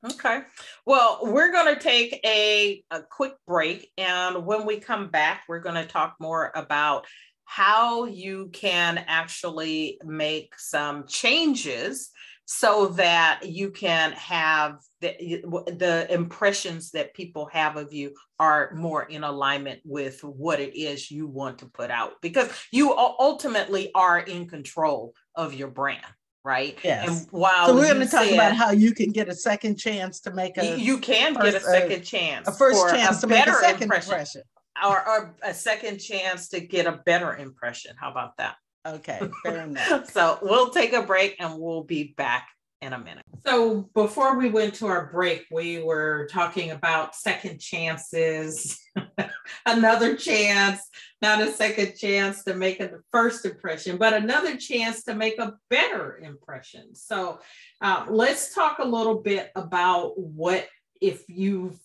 Okay. 0.05 0.41
Well 0.85 1.19
we're 1.23 1.51
going 1.51 1.73
to 1.73 1.79
take 1.79 2.19
a, 2.25 2.83
a 2.91 3.01
quick 3.01 3.33
break 3.47 3.89
and 3.97 4.45
when 4.45 4.65
we 4.65 4.79
come 4.79 5.09
back 5.09 5.43
we're 5.47 5.59
going 5.59 5.75
to 5.81 5.85
talk 5.85 6.15
more 6.19 6.51
about 6.55 7.05
how 7.45 8.05
you 8.05 8.49
can 8.51 9.03
actually 9.07 9.99
make 10.03 10.53
some 10.57 11.05
changes 11.07 12.11
so 12.45 12.87
that 12.87 13.41
you 13.43 13.71
can 13.71 14.11
have 14.13 14.79
the, 15.01 15.43
the 15.77 16.07
impressions 16.09 16.91
that 16.91 17.13
people 17.13 17.49
have 17.51 17.77
of 17.77 17.93
you 17.93 18.13
are 18.39 18.71
more 18.75 19.03
in 19.03 19.23
alignment 19.23 19.79
with 19.85 20.23
what 20.23 20.59
it 20.59 20.77
is 20.77 21.09
you 21.09 21.27
want 21.27 21.59
to 21.59 21.65
put 21.67 21.89
out 21.89 22.13
because 22.21 22.49
you 22.71 22.93
ultimately 22.97 23.91
are 23.95 24.19
in 24.19 24.47
control 24.47 25.13
of 25.35 25.53
your 25.53 25.69
brand 25.69 26.05
right? 26.45 26.77
Yes. 26.83 27.07
and 27.07 27.31
while 27.31 27.67
so 27.67 27.75
we're 27.75 27.85
going 27.85 28.05
to 28.05 28.05
talk 28.05 28.25
said, 28.25 28.33
about 28.33 28.53
how 28.53 28.71
you 28.71 28.93
can 28.93 29.11
get 29.11 29.29
a 29.29 29.33
second 29.33 29.77
chance 29.77 30.19
to 30.19 30.31
make 30.31 30.57
a 30.57 30.77
you 30.77 30.97
can 30.97 31.35
first, 31.35 31.45
get 31.45 31.55
a 31.55 31.65
second 31.65 32.01
uh, 32.01 32.03
chance 32.03 32.47
a 32.49 32.51
first 32.51 32.89
chance 32.89 33.21
to 33.21 33.27
make 33.27 33.47
a 33.47 33.53
second 33.53 33.83
impression, 33.83 34.11
impression. 34.11 34.41
Or, 34.83 35.07
or 35.07 35.35
a 35.41 35.53
second 35.53 35.99
chance 35.99 36.49
to 36.49 36.59
get 36.59 36.85
a 36.85 36.99
better 37.05 37.33
impression. 37.37 37.95
How 37.97 38.11
about 38.11 38.35
that 38.37 38.57
Okay, 38.85 39.19
fair 39.43 39.61
enough. 39.61 40.11
so 40.11 40.39
we'll 40.41 40.69
take 40.69 40.93
a 40.93 41.03
break 41.03 41.35
and 41.39 41.59
we'll 41.59 41.83
be 41.83 42.13
back 42.17 42.49
in 42.81 42.91
a 42.91 42.99
minute. 42.99 43.23
So 43.45 43.89
before 43.93 44.37
we 44.37 44.49
went 44.49 44.73
to 44.75 44.87
our 44.87 45.09
break, 45.11 45.45
we 45.49 45.81
were 45.81 46.27
talking 46.29 46.71
about 46.71 47.15
second 47.15 47.59
chances, 47.59 48.77
another 49.65 50.17
chance, 50.17 50.81
not 51.21 51.41
a 51.41 51.51
second 51.51 51.95
chance 51.95 52.43
to 52.43 52.53
make 52.53 52.81
a 52.81 52.99
first 53.11 53.45
impression, 53.45 53.97
but 53.97 54.13
another 54.13 54.57
chance 54.57 55.03
to 55.03 55.15
make 55.15 55.39
a 55.39 55.53
better 55.69 56.17
impression. 56.17 56.93
So 56.93 57.39
uh, 57.81 58.05
let's 58.09 58.53
talk 58.53 58.79
a 58.79 58.87
little 58.87 59.21
bit 59.21 59.49
about 59.55 60.19
what 60.19 60.67
if 60.99 61.23
you've 61.29 61.79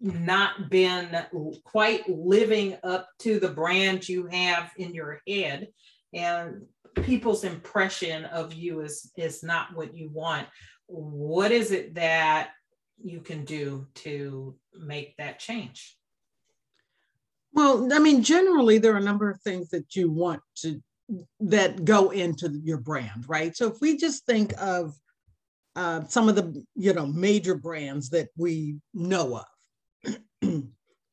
not 0.00 0.70
been 0.70 1.24
quite 1.64 2.08
living 2.08 2.76
up 2.84 3.08
to 3.20 3.40
the 3.40 3.48
brand 3.48 4.08
you 4.08 4.26
have 4.26 4.70
in 4.76 4.94
your 4.94 5.20
head 5.26 5.68
and 6.12 6.62
people's 7.02 7.44
impression 7.44 8.24
of 8.26 8.54
you 8.54 8.80
is 8.80 9.12
is 9.16 9.42
not 9.42 9.74
what 9.74 9.94
you 9.94 10.10
want. 10.10 10.46
What 10.86 11.52
is 11.52 11.70
it 11.70 11.94
that 11.94 12.50
you 13.02 13.20
can 13.20 13.44
do 13.44 13.86
to 13.96 14.56
make 14.78 15.16
that 15.16 15.38
change? 15.38 15.96
Well 17.52 17.92
i 17.92 17.98
mean 17.98 18.22
generally 18.22 18.78
there 18.78 18.94
are 18.94 18.98
a 18.98 19.10
number 19.10 19.30
of 19.30 19.40
things 19.40 19.70
that 19.70 19.96
you 19.96 20.10
want 20.10 20.42
to 20.56 20.82
that 21.40 21.84
go 21.84 22.10
into 22.10 22.60
your 22.62 22.78
brand 22.78 23.24
right? 23.28 23.56
So 23.56 23.68
if 23.68 23.80
we 23.80 23.96
just 23.96 24.26
think 24.26 24.52
of 24.60 24.94
uh, 25.78 26.04
some 26.08 26.28
of 26.28 26.34
the 26.34 26.64
you 26.74 26.92
know 26.92 27.06
major 27.06 27.54
brands 27.54 28.10
that 28.10 28.28
we 28.36 28.76
know 28.94 29.36
of 30.04 30.14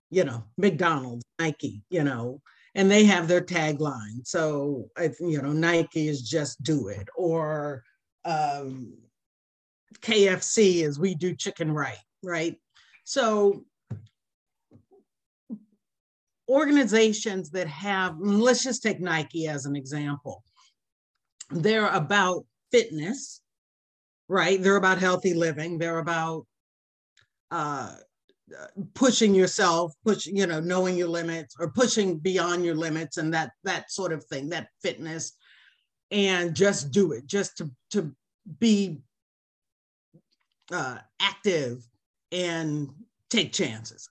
you 0.09 0.23
know 0.23 0.43
mcdonald's 0.57 1.23
nike 1.39 1.83
you 1.91 2.03
know 2.03 2.41
and 2.75 2.91
they 2.91 3.05
have 3.05 3.27
their 3.27 3.41
tagline. 3.41 4.25
So, 4.25 4.91
you 5.19 5.41
know, 5.41 5.53
Nike 5.53 6.09
is 6.09 6.21
just 6.21 6.61
do 6.61 6.89
it, 6.89 7.07
or 7.15 7.83
um, 8.25 8.93
KFC 10.01 10.83
is 10.83 10.99
we 10.99 11.15
do 11.15 11.33
chicken 11.33 11.71
right, 11.71 11.97
right? 12.21 12.55
So, 13.05 13.63
organizations 16.49 17.49
that 17.51 17.67
have, 17.67 18.17
let's 18.19 18.63
just 18.63 18.83
take 18.83 18.99
Nike 18.99 19.47
as 19.47 19.65
an 19.65 19.75
example, 19.75 20.43
they're 21.49 21.87
about 21.87 22.45
fitness, 22.71 23.41
right? 24.27 24.61
They're 24.61 24.75
about 24.75 24.97
healthy 24.97 25.33
living, 25.33 25.77
they're 25.77 25.99
about 25.99 26.45
uh, 27.51 27.95
pushing 28.93 29.33
yourself 29.33 29.93
push 30.05 30.27
you 30.27 30.45
know 30.45 30.59
knowing 30.59 30.95
your 30.95 31.07
limits 31.07 31.55
or 31.59 31.71
pushing 31.71 32.17
beyond 32.19 32.63
your 32.63 32.75
limits 32.75 33.17
and 33.17 33.33
that 33.33 33.51
that 33.63 33.91
sort 33.91 34.13
of 34.13 34.23
thing 34.25 34.49
that 34.49 34.67
fitness. 34.81 35.33
And 36.11 36.55
just 36.55 36.91
do 36.91 37.13
it 37.13 37.25
just 37.25 37.57
to 37.57 37.71
to 37.91 38.15
be 38.59 39.01
uh, 40.71 40.97
active 41.19 41.87
and 42.31 42.89
take 43.29 43.51
chances. 43.51 44.09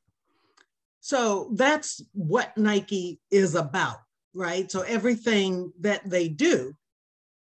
So 1.00 1.50
that's 1.52 2.02
what 2.12 2.56
nike 2.56 3.20
is 3.30 3.54
about 3.54 3.98
right? 4.34 4.70
So 4.70 4.82
everything 4.82 5.72
that 5.80 6.08
they 6.08 6.28
do 6.28 6.74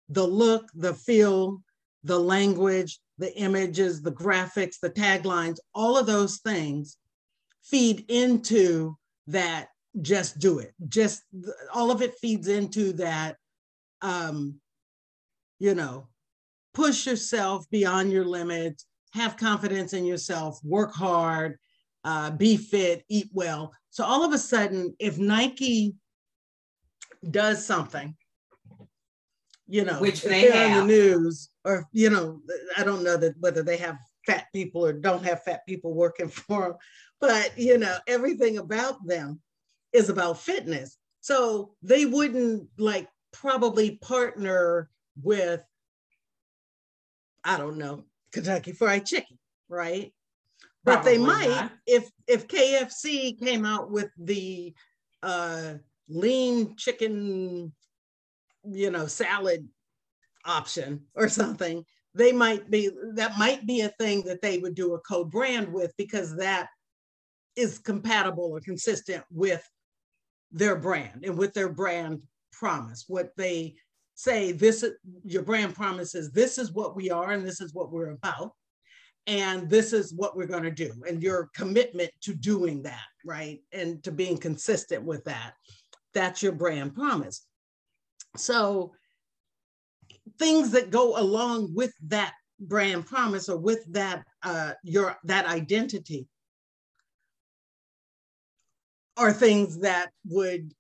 the 0.10 0.26
look 0.26 0.70
the 0.76 0.94
feel 0.94 1.62
the 2.04 2.20
language 2.20 3.00
the 3.18 3.36
images, 3.38 4.02
the 4.02 4.12
graphics, 4.12 4.80
the 4.82 4.90
taglines, 4.90 5.58
all 5.74 5.98
of 5.98 6.06
those 6.06 6.40
things 6.40 6.98
feed 7.64 8.06
into 8.10 8.98
that 9.28 9.68
just 10.02 10.40
do 10.40 10.60
it. 10.60 10.74
Just 10.90 11.22
all 11.74 11.92
of 11.92 12.02
it 12.02 12.16
feeds 12.20 12.48
into 12.48 12.94
that, 12.94 13.38
um, 14.02 14.56
you 15.60 15.76
know, 15.76 16.08
push 16.74 17.06
yourself 17.06 17.70
beyond 17.70 18.12
your 18.12 18.26
limits, 18.26 18.86
have 19.14 19.38
confidence 19.38 19.94
in 19.94 20.06
yourself, 20.06 20.60
work 20.64 20.94
hard, 20.94 21.58
uh, 22.04 22.32
be 22.32 22.58
fit, 22.58 23.06
eat 23.10 23.30
well. 23.32 23.72
So 23.92 24.04
all 24.04 24.26
of 24.26 24.34
a 24.34 24.40
sudden, 24.40 24.96
if 25.00 25.20
Nike 25.20 25.94
does 27.30 27.66
something 27.66 28.16
you 29.68 29.86
know, 29.86 30.00
which 30.00 30.22
they 30.22 30.52
have 30.52 30.82
on 30.82 30.88
the 30.88 30.94
news, 30.94 31.50
or 31.66 31.88
you 31.92 32.10
know, 32.10 32.42
I 32.78 32.84
don't 32.84 33.04
know 33.04 33.18
that 33.18 33.36
whether 33.40 33.64
they 33.64 33.78
have 33.78 33.98
fat 34.26 34.48
people 34.54 34.86
or 34.86 34.94
don't 34.94 35.24
have 35.26 35.44
fat 35.44 35.66
people 35.68 35.94
working 35.94 36.28
for 36.30 36.62
them, 36.62 36.76
but 37.20 37.58
you 37.58 37.78
know, 37.78 37.98
everything 38.08 38.58
about 38.58 39.06
them 39.06 39.42
is 39.92 40.10
about 40.10 40.40
fitness. 40.40 40.98
So 41.22 41.74
they 41.82 42.06
wouldn't 42.06 42.68
like 42.78 43.08
probably 43.32 43.98
partner 43.98 44.90
with, 45.22 45.64
I 47.44 47.58
don't 47.58 47.78
know, 47.78 48.04
Kentucky 48.32 48.74
Fried 48.74 49.06
Chicken, 49.06 49.38
right? 49.70 50.14
Probably 50.84 50.98
but 50.98 51.04
they 51.06 51.18
might 51.18 51.50
not. 51.50 51.72
if 51.88 52.10
if 52.28 52.48
KFC 52.48 53.40
came 53.40 53.66
out 53.66 53.90
with 53.90 54.10
the 54.18 54.74
uh, 55.22 55.76
lean 56.10 56.76
chicken 56.76 57.72
you 58.70 58.92
know, 58.92 59.08
salad 59.08 59.68
option 60.46 61.02
or 61.16 61.28
something, 61.30 61.86
they 62.16 62.32
might 62.32 62.70
be, 62.70 62.90
that 63.16 63.38
might 63.38 63.66
be 63.66 63.82
a 63.82 63.94
thing 64.00 64.24
that 64.24 64.42
they 64.42 64.60
would 64.60 64.76
do 64.76 64.94
a 64.94 65.00
co-brand 65.00 65.72
with 65.72 65.94
because 65.98 66.36
that 66.38 66.68
is 67.56 67.80
compatible 67.80 68.52
or 68.52 68.60
consistent 68.60 69.24
with 69.32 69.64
their 70.52 70.76
brand 70.76 71.24
and 71.26 71.38
with 71.38 71.54
their 71.54 71.70
brand 71.70 72.22
promise. 72.52 73.06
What 73.08 73.32
they 73.36 73.76
say, 74.16 74.52
this 74.52 74.86
your 75.24 75.44
brand 75.44 75.76
promises 75.76 76.32
this 76.32 76.58
is 76.58 76.72
what 76.72 76.96
we 76.96 77.10
are 77.10 77.32
and 77.32 77.46
this 77.46 77.62
is 77.62 77.74
what 77.74 77.92
we're 77.92 78.12
about. 78.12 78.54
And 79.26 79.70
this 79.70 79.94
is 79.94 80.14
what 80.14 80.36
we're 80.36 80.48
going 80.48 80.64
to 80.64 80.72
do. 80.72 80.92
And 81.08 81.24
your 81.24 81.50
commitment 81.56 82.12
to 82.24 82.34
doing 82.34 82.84
that, 82.84 83.06
right? 83.26 83.62
And 83.72 84.04
to 84.04 84.12
being 84.12 84.38
consistent 84.38 85.04
with 85.04 85.24
that. 85.24 85.54
That's 86.14 86.44
your 86.44 86.52
brand 86.52 86.94
promise. 86.94 87.46
So 88.36 88.94
things 90.40 90.72
that 90.72 90.92
go 90.92 91.18
along 91.18 91.74
with 91.74 91.94
that 92.08 92.34
brand 92.60 93.06
promise 93.06 93.50
or 93.50 93.58
with 93.58 93.84
that 93.92 94.24
uh, 94.44 94.74
your 94.84 95.18
that 95.24 95.46
identity 95.46 96.28
are 99.18 99.34
things 99.34 99.80
that 99.80 100.12
would 100.28 100.74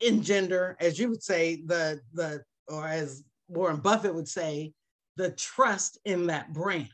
engender, 0.00 0.76
as 0.80 0.98
you 0.98 1.08
would 1.08 1.22
say, 1.22 1.62
the 1.66 2.00
the 2.12 2.42
or 2.68 2.86
as 2.86 3.22
Warren 3.48 3.78
Buffett 3.78 4.14
would 4.14 4.28
say, 4.28 4.72
the 5.16 5.30
trust 5.32 5.98
in 6.04 6.26
that 6.26 6.52
brand. 6.52 6.88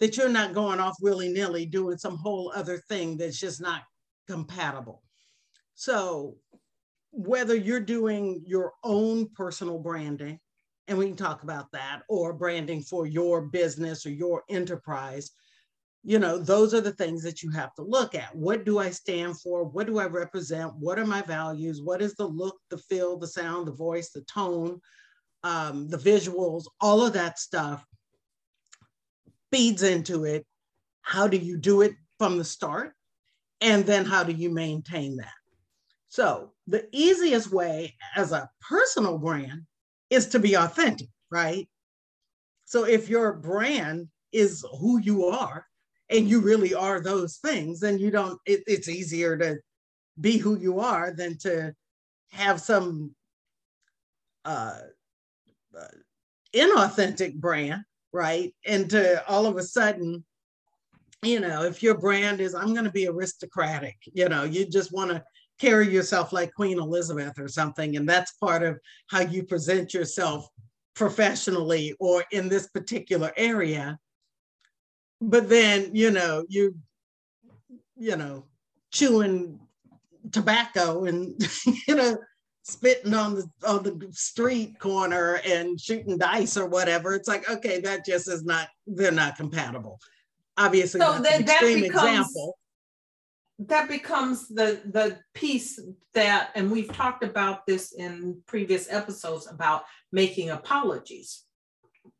That 0.00 0.16
you're 0.16 0.28
not 0.28 0.54
going 0.54 0.80
off 0.80 0.96
willy 1.00 1.28
nilly 1.28 1.66
doing 1.66 1.96
some 1.96 2.16
whole 2.16 2.52
other 2.54 2.78
thing 2.88 3.16
that's 3.16 3.38
just 3.38 3.60
not 3.60 3.82
compatible. 4.28 5.02
So 5.74 6.36
whether 7.12 7.54
you're 7.54 7.80
doing 7.80 8.42
your 8.44 8.72
own 8.82 9.28
personal 9.34 9.78
branding, 9.78 10.40
and 10.88 10.98
we 10.98 11.06
can 11.06 11.16
talk 11.16 11.42
about 11.42 11.70
that, 11.72 12.02
or 12.08 12.32
branding 12.32 12.82
for 12.82 13.06
your 13.06 13.42
business 13.42 14.04
or 14.04 14.10
your 14.10 14.42
enterprise, 14.48 15.30
you 16.02 16.18
know, 16.18 16.36
those 16.36 16.74
are 16.74 16.82
the 16.82 16.92
things 16.92 17.22
that 17.22 17.42
you 17.42 17.50
have 17.50 17.74
to 17.74 17.82
look 17.82 18.14
at. 18.14 18.34
What 18.36 18.64
do 18.64 18.78
I 18.78 18.90
stand 18.90 19.40
for? 19.40 19.64
What 19.64 19.86
do 19.86 19.98
I 19.98 20.06
represent? 20.06 20.74
What 20.78 20.98
are 20.98 21.06
my 21.06 21.22
values? 21.22 21.80
What 21.82 22.02
is 22.02 22.14
the 22.14 22.26
look, 22.26 22.58
the 22.68 22.76
feel, 22.76 23.18
the 23.18 23.26
sound, 23.26 23.66
the 23.66 23.72
voice, 23.72 24.10
the 24.10 24.20
tone, 24.22 24.80
um, 25.44 25.88
the 25.88 25.96
visuals, 25.96 26.64
all 26.80 27.04
of 27.04 27.14
that 27.14 27.38
stuff 27.38 27.86
feeds 29.50 29.82
into 29.82 30.24
it. 30.24 30.44
How 31.02 31.26
do 31.26 31.36
you 31.38 31.56
do 31.56 31.80
it 31.82 31.92
from 32.18 32.38
the 32.38 32.44
start? 32.44 32.92
And 33.60 33.86
then 33.86 34.04
how 34.04 34.24
do 34.24 34.32
you 34.32 34.50
maintain 34.50 35.16
that? 35.16 35.32
So, 36.08 36.52
the 36.66 36.86
easiest 36.92 37.50
way 37.50 37.94
as 38.14 38.32
a 38.32 38.50
personal 38.68 39.18
brand 39.18 39.62
is 40.14 40.28
to 40.28 40.38
be 40.38 40.54
authentic, 40.54 41.08
right? 41.30 41.68
So, 42.64 42.84
if 42.84 43.08
your 43.08 43.34
brand 43.34 44.08
is 44.32 44.64
who 44.80 44.98
you 44.98 45.26
are 45.26 45.66
and 46.10 46.28
you 46.28 46.40
really 46.40 46.74
are 46.74 47.00
those 47.00 47.36
things, 47.36 47.80
then 47.80 47.98
you 47.98 48.10
don't, 48.10 48.40
it, 48.46 48.62
it's 48.66 48.88
easier 48.88 49.36
to 49.36 49.58
be 50.20 50.38
who 50.38 50.58
you 50.58 50.80
are 50.80 51.12
than 51.12 51.36
to 51.38 51.74
have 52.32 52.60
some 52.60 53.14
uh, 54.44 54.80
uh, 55.78 55.96
inauthentic 56.54 57.34
brand, 57.34 57.82
right? 58.12 58.54
And 58.66 58.88
to 58.90 59.26
all 59.28 59.46
of 59.46 59.56
a 59.56 59.62
sudden, 59.62 60.24
you 61.22 61.40
know, 61.40 61.62
if 61.62 61.82
your 61.82 61.96
brand 61.96 62.40
is, 62.40 62.54
I'm 62.54 62.72
going 62.72 62.84
to 62.84 62.92
be 62.92 63.08
aristocratic, 63.08 63.96
you 64.12 64.28
know, 64.28 64.44
you 64.44 64.66
just 64.66 64.92
want 64.92 65.10
to 65.10 65.24
carry 65.60 65.88
yourself 65.88 66.32
like 66.32 66.52
Queen 66.54 66.78
Elizabeth 66.78 67.38
or 67.38 67.48
something. 67.48 67.96
And 67.96 68.08
that's 68.08 68.32
part 68.32 68.62
of 68.62 68.78
how 69.08 69.20
you 69.20 69.44
present 69.44 69.94
yourself 69.94 70.48
professionally 70.94 71.94
or 72.00 72.24
in 72.32 72.48
this 72.48 72.68
particular 72.68 73.32
area. 73.36 73.98
But 75.20 75.48
then, 75.48 75.90
you 75.94 76.10
know, 76.10 76.44
you, 76.48 76.74
you 77.96 78.16
know, 78.16 78.46
chewing 78.92 79.60
tobacco 80.32 81.04
and, 81.04 81.40
you 81.88 81.94
know, 81.94 82.18
spitting 82.62 83.12
on 83.12 83.34
the 83.34 83.46
on 83.66 83.82
the 83.82 84.08
street 84.10 84.78
corner 84.78 85.40
and 85.46 85.78
shooting 85.80 86.18
dice 86.18 86.56
or 86.56 86.66
whatever. 86.66 87.14
It's 87.14 87.28
like, 87.28 87.48
okay, 87.48 87.80
that 87.82 88.04
just 88.04 88.28
is 88.28 88.44
not, 88.44 88.68
they're 88.86 89.12
not 89.12 89.36
compatible. 89.36 89.98
Obviously, 90.56 91.00
so 91.00 91.18
that's 91.18 91.22
that, 91.22 91.34
an 91.36 91.42
extreme 91.42 91.80
that 91.80 91.88
becomes, 91.88 92.28
example. 92.28 92.56
That 93.58 93.88
becomes 93.88 94.48
the 94.48 94.80
the 94.84 95.18
piece 95.32 95.80
that, 96.14 96.50
and 96.54 96.70
we've 96.70 96.92
talked 96.92 97.22
about 97.22 97.66
this 97.66 97.92
in 97.92 98.42
previous 98.46 98.92
episodes 98.92 99.46
about 99.46 99.84
making 100.12 100.50
apologies 100.50 101.44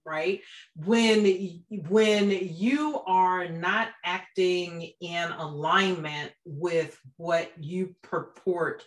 right? 0.06 0.40
When 0.76 1.62
when 1.88 2.30
you 2.30 3.00
are 3.06 3.48
not 3.48 3.88
acting 4.04 4.92
in 5.00 5.30
alignment 5.30 6.32
with 6.44 6.98
what 7.16 7.52
you 7.58 7.94
purport 8.02 8.84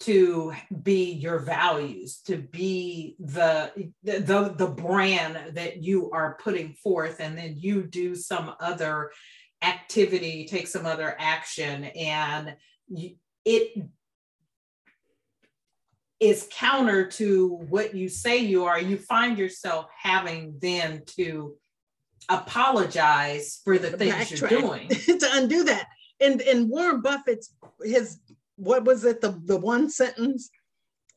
to 0.00 0.54
be 0.82 1.12
your 1.12 1.40
values 1.40 2.20
to 2.24 2.36
be 2.36 3.16
the, 3.18 3.90
the 4.04 4.54
the 4.56 4.68
brand 4.68 5.56
that 5.56 5.82
you 5.82 6.10
are 6.12 6.38
putting 6.40 6.72
forth 6.74 7.18
and 7.18 7.36
then 7.36 7.54
you 7.56 7.82
do 7.82 8.14
some 8.14 8.54
other 8.60 9.10
activity 9.62 10.46
take 10.46 10.66
some 10.66 10.86
other 10.86 11.16
action 11.18 11.84
and 11.84 12.56
it 13.44 13.88
is 16.20 16.48
counter 16.50 17.06
to 17.06 17.48
what 17.68 17.94
you 17.94 18.08
say 18.08 18.38
you 18.38 18.64
are. 18.64 18.78
You 18.78 18.96
find 18.96 19.38
yourself 19.38 19.86
having 20.00 20.54
then 20.60 21.02
to 21.16 21.54
apologize 22.28 23.60
for 23.64 23.78
the 23.78 23.90
things 23.90 24.30
you're 24.40 24.48
doing. 24.48 24.88
To 25.06 25.28
undo 25.32 25.64
that. 25.64 25.86
And 26.20 26.40
and 26.42 26.68
warren 26.68 27.00
buffett's 27.00 27.54
his 27.82 28.18
what 28.56 28.84
was 28.84 29.04
it? 29.04 29.20
The, 29.20 29.40
the 29.44 29.56
one 29.56 29.88
sentence 29.88 30.50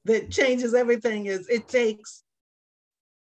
that 0.06 0.30
changes 0.30 0.73
everything 0.73 1.25
is 1.25 1.49
it 1.49 1.67
takes 1.67 2.23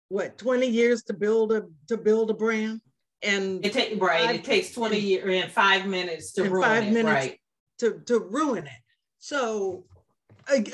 what 0.09 0.37
20 0.37 0.67
years 0.67 1.03
to 1.03 1.13
build 1.13 1.53
a 1.53 1.63
to 1.87 1.97
build 1.97 2.29
a 2.29 2.33
brand 2.33 2.81
and 3.23 3.65
it 3.65 3.73
take 3.73 4.01
right 4.01 4.25
five, 4.25 4.35
it 4.35 4.43
takes 4.43 4.71
20 4.71 4.99
years 4.99 5.43
and 5.43 5.51
five 5.51 5.85
minutes 5.85 6.31
to 6.33 6.43
ruin 6.43 6.63
five 6.63 6.83
it, 6.83 6.91
minutes 6.91 7.27
right. 7.27 7.39
to 7.79 8.01
to 8.05 8.19
ruin 8.19 8.65
it. 8.65 8.81
So 9.19 9.85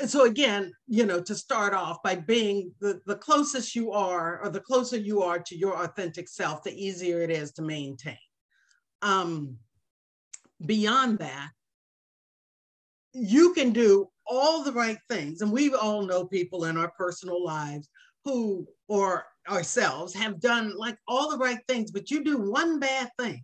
so 0.06 0.24
again 0.24 0.72
you 0.86 1.04
know 1.04 1.20
to 1.20 1.34
start 1.34 1.74
off 1.74 2.02
by 2.02 2.14
being 2.14 2.72
the, 2.80 3.00
the 3.04 3.16
closest 3.16 3.76
you 3.76 3.92
are 3.92 4.40
or 4.42 4.48
the 4.48 4.60
closer 4.60 4.96
you 4.96 5.22
are 5.22 5.38
to 5.38 5.54
your 5.54 5.84
authentic 5.84 6.26
self 6.26 6.62
the 6.62 6.72
easier 6.72 7.20
it 7.20 7.30
is 7.30 7.52
to 7.52 7.62
maintain. 7.62 8.16
Um 9.02 9.58
beyond 10.64 11.18
that 11.18 11.50
you 13.12 13.52
can 13.54 13.72
do 13.72 14.08
all 14.26 14.62
the 14.62 14.72
right 14.72 14.98
things. 15.08 15.40
And 15.40 15.50
we 15.50 15.74
all 15.74 16.02
know 16.02 16.26
people 16.26 16.66
in 16.66 16.76
our 16.76 16.92
personal 16.96 17.42
lives 17.42 17.88
who, 18.24 18.66
or 18.88 19.24
ourselves, 19.50 20.14
have 20.14 20.40
done 20.40 20.76
like 20.76 20.96
all 21.06 21.30
the 21.30 21.38
right 21.38 21.60
things, 21.68 21.90
but 21.90 22.10
you 22.10 22.24
do 22.24 22.38
one 22.38 22.78
bad 22.78 23.10
thing. 23.18 23.42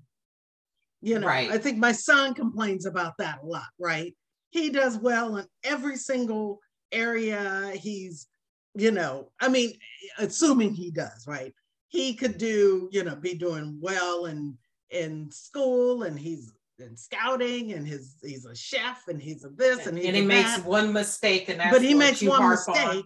You 1.01 1.19
know, 1.19 1.27
right. 1.27 1.51
I 1.51 1.59
think 1.59 1.79
my 1.79 1.93
son 1.93 2.35
complains 2.35 2.87
about 2.87 3.14
that 3.19 3.40
a 3.43 3.47
lot, 3.47 3.67
right? 3.79 4.14
He 4.51 4.71
does 4.71 4.97
well 4.97 5.37
in 5.37 5.47
every 5.62 5.97
single 5.97 6.61
area. 6.93 7.73
He's, 7.75 8.27
you 8.75 8.90
know, 8.90 9.31
I 9.40 9.49
mean, 9.49 9.75
assuming 10.19 10.75
he 10.75 10.90
does, 10.90 11.27
right? 11.27 11.53
He 11.88 12.14
could 12.14 12.38
do, 12.38 12.88
you 12.90 13.05
know, 13.05 13.17
be 13.17 13.35
doing 13.35 13.79
well 13.81 14.27
in 14.27 14.57
in 14.90 15.31
school 15.31 16.05
and 16.05 16.19
he's 16.19 16.53
in 16.79 16.97
scouting 16.97 17.73
and 17.73 17.87
his 17.87 18.17
he's 18.23 18.47
a 18.47 18.55
chef 18.55 19.03
and 19.09 19.21
he's 19.21 19.45
a 19.45 19.49
this 19.51 19.87
and, 19.87 19.99
and 19.99 20.17
he 20.17 20.23
makes 20.23 20.57
that. 20.57 20.64
one 20.64 20.93
mistake 20.93 21.49
and 21.49 21.61
but 21.71 21.83
he 21.83 21.95
makes 21.95 22.23
one 22.23 22.51
mistake 22.51 22.77
on. 22.77 23.03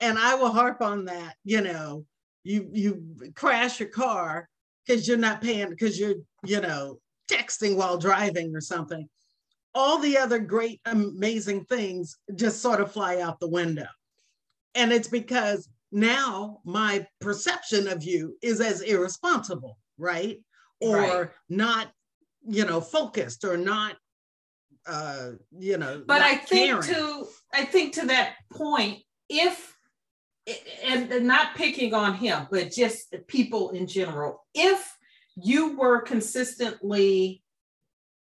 and 0.00 0.18
I 0.18 0.34
will 0.34 0.52
harp 0.52 0.80
on 0.80 1.06
that 1.06 1.34
you 1.44 1.60
know 1.60 2.04
you 2.44 2.68
you 2.72 3.32
crash 3.34 3.80
your 3.80 3.88
car 3.88 4.48
because 4.86 5.06
you're 5.06 5.16
not 5.16 5.42
paying 5.42 5.68
because 5.70 5.98
you're 5.98 6.16
you 6.44 6.60
know 6.60 6.98
texting 7.30 7.76
while 7.76 7.98
driving 7.98 8.54
or 8.54 8.60
something 8.60 9.08
all 9.74 9.98
the 9.98 10.16
other 10.16 10.38
great 10.38 10.80
amazing 10.86 11.64
things 11.64 12.16
just 12.34 12.62
sort 12.62 12.80
of 12.80 12.90
fly 12.90 13.20
out 13.20 13.38
the 13.38 13.48
window 13.48 13.86
and 14.74 14.92
it's 14.92 15.08
because 15.08 15.68
now 15.92 16.60
my 16.64 17.06
perception 17.20 17.88
of 17.88 18.02
you 18.02 18.36
is 18.42 18.60
as 18.60 18.80
irresponsible 18.82 19.78
right 19.98 20.38
or 20.80 20.96
right. 20.96 21.30
not 21.48 21.88
you 22.46 22.64
know 22.64 22.80
focused 22.80 23.44
or 23.44 23.56
not 23.56 23.96
uh 24.86 25.30
you 25.58 25.76
know 25.76 26.02
but 26.06 26.22
i 26.22 26.36
think 26.36 26.82
caring. 26.82 26.82
to 26.82 27.26
i 27.52 27.64
think 27.64 27.94
to 27.94 28.06
that 28.06 28.34
point 28.52 29.02
if 29.28 29.76
and 30.84 31.26
not 31.26 31.54
picking 31.54 31.94
on 31.94 32.14
him 32.14 32.46
but 32.50 32.70
just 32.70 33.14
people 33.26 33.70
in 33.70 33.86
general. 33.86 34.44
If 34.54 34.96
you 35.36 35.76
were 35.76 36.00
consistently 36.00 37.42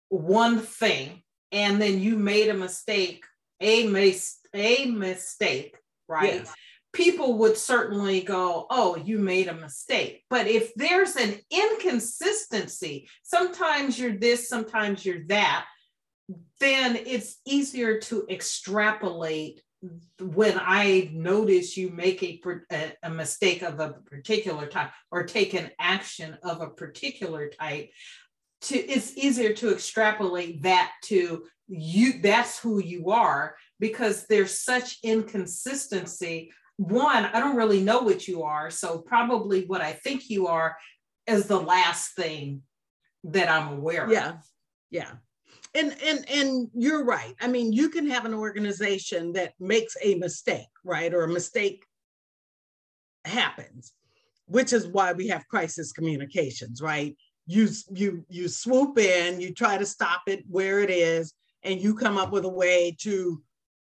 one 0.10 0.60
thing 0.60 1.23
and 1.51 1.82
then 1.82 1.99
you 1.99 2.17
made 2.17 2.49
a 2.49 2.54
mistake 2.54 3.23
a, 3.62 3.88
mis- 3.88 4.39
a 4.54 4.86
mistake 4.86 5.78
right? 6.08 6.36
Yes. 6.36 6.54
People 6.93 7.38
would 7.39 7.58
certainly 7.58 8.21
go, 8.21 8.67
Oh, 8.69 8.95
you 8.95 9.19
made 9.19 9.47
a 9.47 9.54
mistake. 9.54 10.23
But 10.30 10.47
if 10.47 10.73
there's 10.75 11.15
an 11.17 11.36
inconsistency, 11.51 13.10
sometimes 13.23 13.99
you're 13.99 14.17
this, 14.17 14.47
sometimes 14.47 15.06
you're 15.06 15.25
that, 15.28 15.65
then 16.60 16.95
it's 16.95 17.38
easier 17.45 17.99
to 17.99 18.25
extrapolate 18.30 19.62
when 20.19 20.60
I 20.60 21.10
notice 21.13 21.78
you 21.78 21.89
make 21.89 22.24
a, 22.24 22.39
a, 23.04 23.10
mistake 23.10 23.62
of 23.62 23.80
a 23.80 23.93
particular 24.06 24.67
type 24.67 24.91
or 25.12 25.24
take 25.24 25.54
an 25.54 25.71
action 25.80 26.38
of 26.43 26.62
a 26.62 26.69
particular 26.69 27.50
type. 27.50 27.89
To, 28.62 28.78
it's 28.78 29.15
easier 29.17 29.54
to 29.54 29.71
extrapolate 29.71 30.63
that 30.63 30.91
to 31.06 31.45
you 31.67 32.21
that's 32.21 32.60
who 32.60 32.80
you 32.82 33.10
are 33.10 33.56
because 33.80 34.26
there's 34.28 34.60
such 34.60 34.98
inconsistency 35.04 36.52
one, 36.78 37.26
I 37.26 37.39
don't 37.39 37.56
really 37.56 37.82
know 37.82 38.02
what 38.02 38.28
you 38.28 38.43
are. 38.43 38.69
So 38.69 39.00
probably 39.00 39.65
what 39.65 39.82
I 39.82 39.93
think 39.93 40.30
you 40.30 40.48
are 40.48 40.76
is 41.28 41.48
the 41.48 41.60
last 41.60 42.15
thing 42.15 42.63
that 43.24 43.50
I'm 43.50 43.78
aware 43.78 44.12
yeah. 44.12 44.30
of. 44.30 44.36
Yeah. 44.91 45.02
Yeah. 45.02 45.12
And 45.75 45.93
and 46.01 46.29
and 46.29 46.69
you're 46.73 47.03
right. 47.03 47.35
I 47.41 47.47
mean, 47.47 47.73
you 47.73 47.89
can 47.89 48.09
have 48.09 48.25
an 48.25 48.33
organization 48.33 49.33
that 49.33 49.53
makes 49.59 49.95
a 50.01 50.15
mistake, 50.15 50.69
right? 50.85 51.13
Or 51.13 51.25
a 51.25 51.27
mistake 51.29 51.85
happens, 53.25 53.93
which 54.45 54.71
is 54.71 54.88
why 54.88 55.11
we 55.11 55.27
have 55.27 55.47
crisis 55.49 55.91
communications, 55.91 56.81
right? 56.81 57.15
You 57.45 57.67
you 57.91 58.25
you 58.29 58.47
swoop 58.47 58.97
in, 58.97 59.41
you 59.41 59.53
try 59.53 59.77
to 59.77 59.85
stop 59.85 60.21
it 60.27 60.45
where 60.49 60.79
it 60.79 60.89
is, 60.89 61.33
and 61.63 61.81
you 61.81 61.93
come 61.93 62.17
up 62.17 62.31
with 62.31 62.45
a 62.45 62.49
way 62.49 62.95
to 63.01 63.43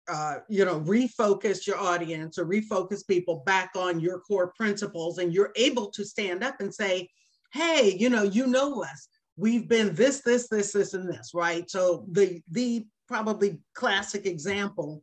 uh, 0.08 0.40
you 0.48 0.64
know, 0.64 0.80
refocus 0.80 1.66
your 1.66 1.78
audience 1.78 2.36
or 2.36 2.44
refocus 2.44 3.06
people 3.06 3.42
back 3.46 3.70
on 3.76 4.00
your 4.00 4.18
core 4.20 4.52
principles, 4.56 5.18
and 5.18 5.32
you're 5.32 5.52
able 5.56 5.88
to 5.90 6.04
stand 6.04 6.42
up 6.42 6.56
and 6.60 6.74
say, 6.74 7.08
"Hey, 7.52 7.96
you 7.98 8.10
know, 8.10 8.22
you 8.22 8.46
know 8.46 8.82
us. 8.82 9.08
We've 9.40 9.66
been 9.66 9.94
this, 9.94 10.20
this, 10.20 10.48
this, 10.48 10.72
this, 10.72 10.94
and 10.94 11.08
this." 11.08 11.32
Right. 11.34 11.68
So 11.70 12.04
the 12.10 12.42
the 12.50 12.86
probably 13.08 13.58
classic 13.74 14.26
example 14.26 15.02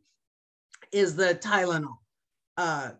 is 0.92 1.16
the 1.16 1.34
Tylenol. 1.34 1.98
Uh, 2.56 2.90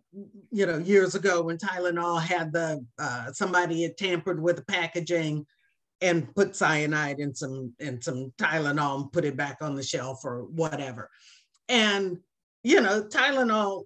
you 0.51 0.67
know, 0.67 0.79
years 0.79 1.15
ago 1.15 1.43
when 1.43 1.59
Tylenol 1.59 2.21
had 2.21 2.53
the 2.53 2.85
uh, 2.99 3.33
somebody 3.33 3.83
had 3.83 3.97
tampered 3.97 4.41
with 4.41 4.57
the 4.57 4.65
packaging 4.65 5.47
and 6.01 6.33
put 6.35 6.55
cyanide 6.55 7.19
in 7.19 7.35
some 7.35 7.73
in 7.79 8.01
some 8.01 8.33
Tylenol 8.39 9.03
and 9.03 9.13
put 9.13 9.25
it 9.25 9.37
back 9.37 9.59
on 9.61 9.75
the 9.75 9.83
shelf 9.83 10.25
or 10.25 10.45
whatever. 10.45 11.11
And 11.69 12.19
you 12.63 12.81
know, 12.81 13.03
Tylenol, 13.05 13.85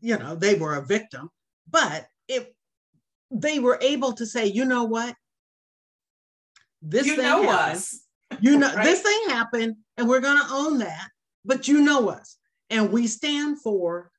you 0.00 0.18
know, 0.18 0.34
they 0.34 0.54
were 0.54 0.76
a 0.76 0.86
victim, 0.86 1.30
but 1.70 2.06
if 2.28 2.46
they 3.30 3.58
were 3.58 3.78
able 3.80 4.12
to 4.14 4.26
say, 4.26 4.46
you 4.46 4.64
know 4.64 4.84
what, 4.84 5.14
this 6.90 7.06
you 7.06 7.16
thing 7.16 7.24
know 7.24 7.42
happened. 7.42 7.76
us, 7.76 8.00
you 8.40 8.58
know, 8.58 8.72
right? 8.74 8.84
this 8.84 9.02
thing 9.02 9.20
happened, 9.28 9.76
and 9.96 10.08
we're 10.08 10.20
going 10.20 10.38
to 10.38 10.52
own 10.52 10.78
that. 10.78 11.08
But 11.44 11.68
you 11.68 11.80
know 11.80 12.08
us, 12.08 12.36
and 12.70 12.92
we 12.92 13.06
stand 13.06 13.60
for, 13.60 14.10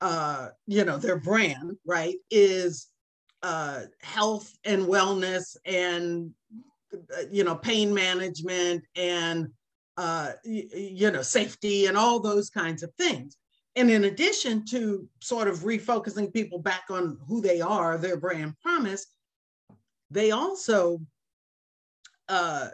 uh, 0.00 0.48
you 0.66 0.84
know, 0.84 0.98
their 0.98 1.18
brand, 1.18 1.76
right? 1.84 2.16
Is 2.30 2.88
uh, 3.42 3.82
health 4.00 4.52
and 4.64 4.82
wellness 4.86 5.56
and 5.64 6.30
you 7.30 7.44
know 7.44 7.54
pain 7.54 7.92
management 7.92 8.82
and 8.96 9.48
uh, 9.96 10.32
you, 10.44 10.68
you 10.74 11.10
know 11.10 11.22
safety 11.22 11.86
and 11.86 11.96
all 11.96 12.20
those 12.20 12.50
kinds 12.50 12.82
of 12.82 12.92
things 12.94 13.36
and 13.76 13.90
in 13.90 14.04
addition 14.04 14.64
to 14.64 15.06
sort 15.20 15.48
of 15.48 15.60
refocusing 15.60 16.32
people 16.32 16.58
back 16.58 16.84
on 16.90 17.18
who 17.28 17.40
they 17.40 17.60
are 17.60 17.98
their 17.98 18.16
brand 18.16 18.54
promise 18.62 19.06
they 20.10 20.30
also 20.30 21.00
uh, 22.28 22.68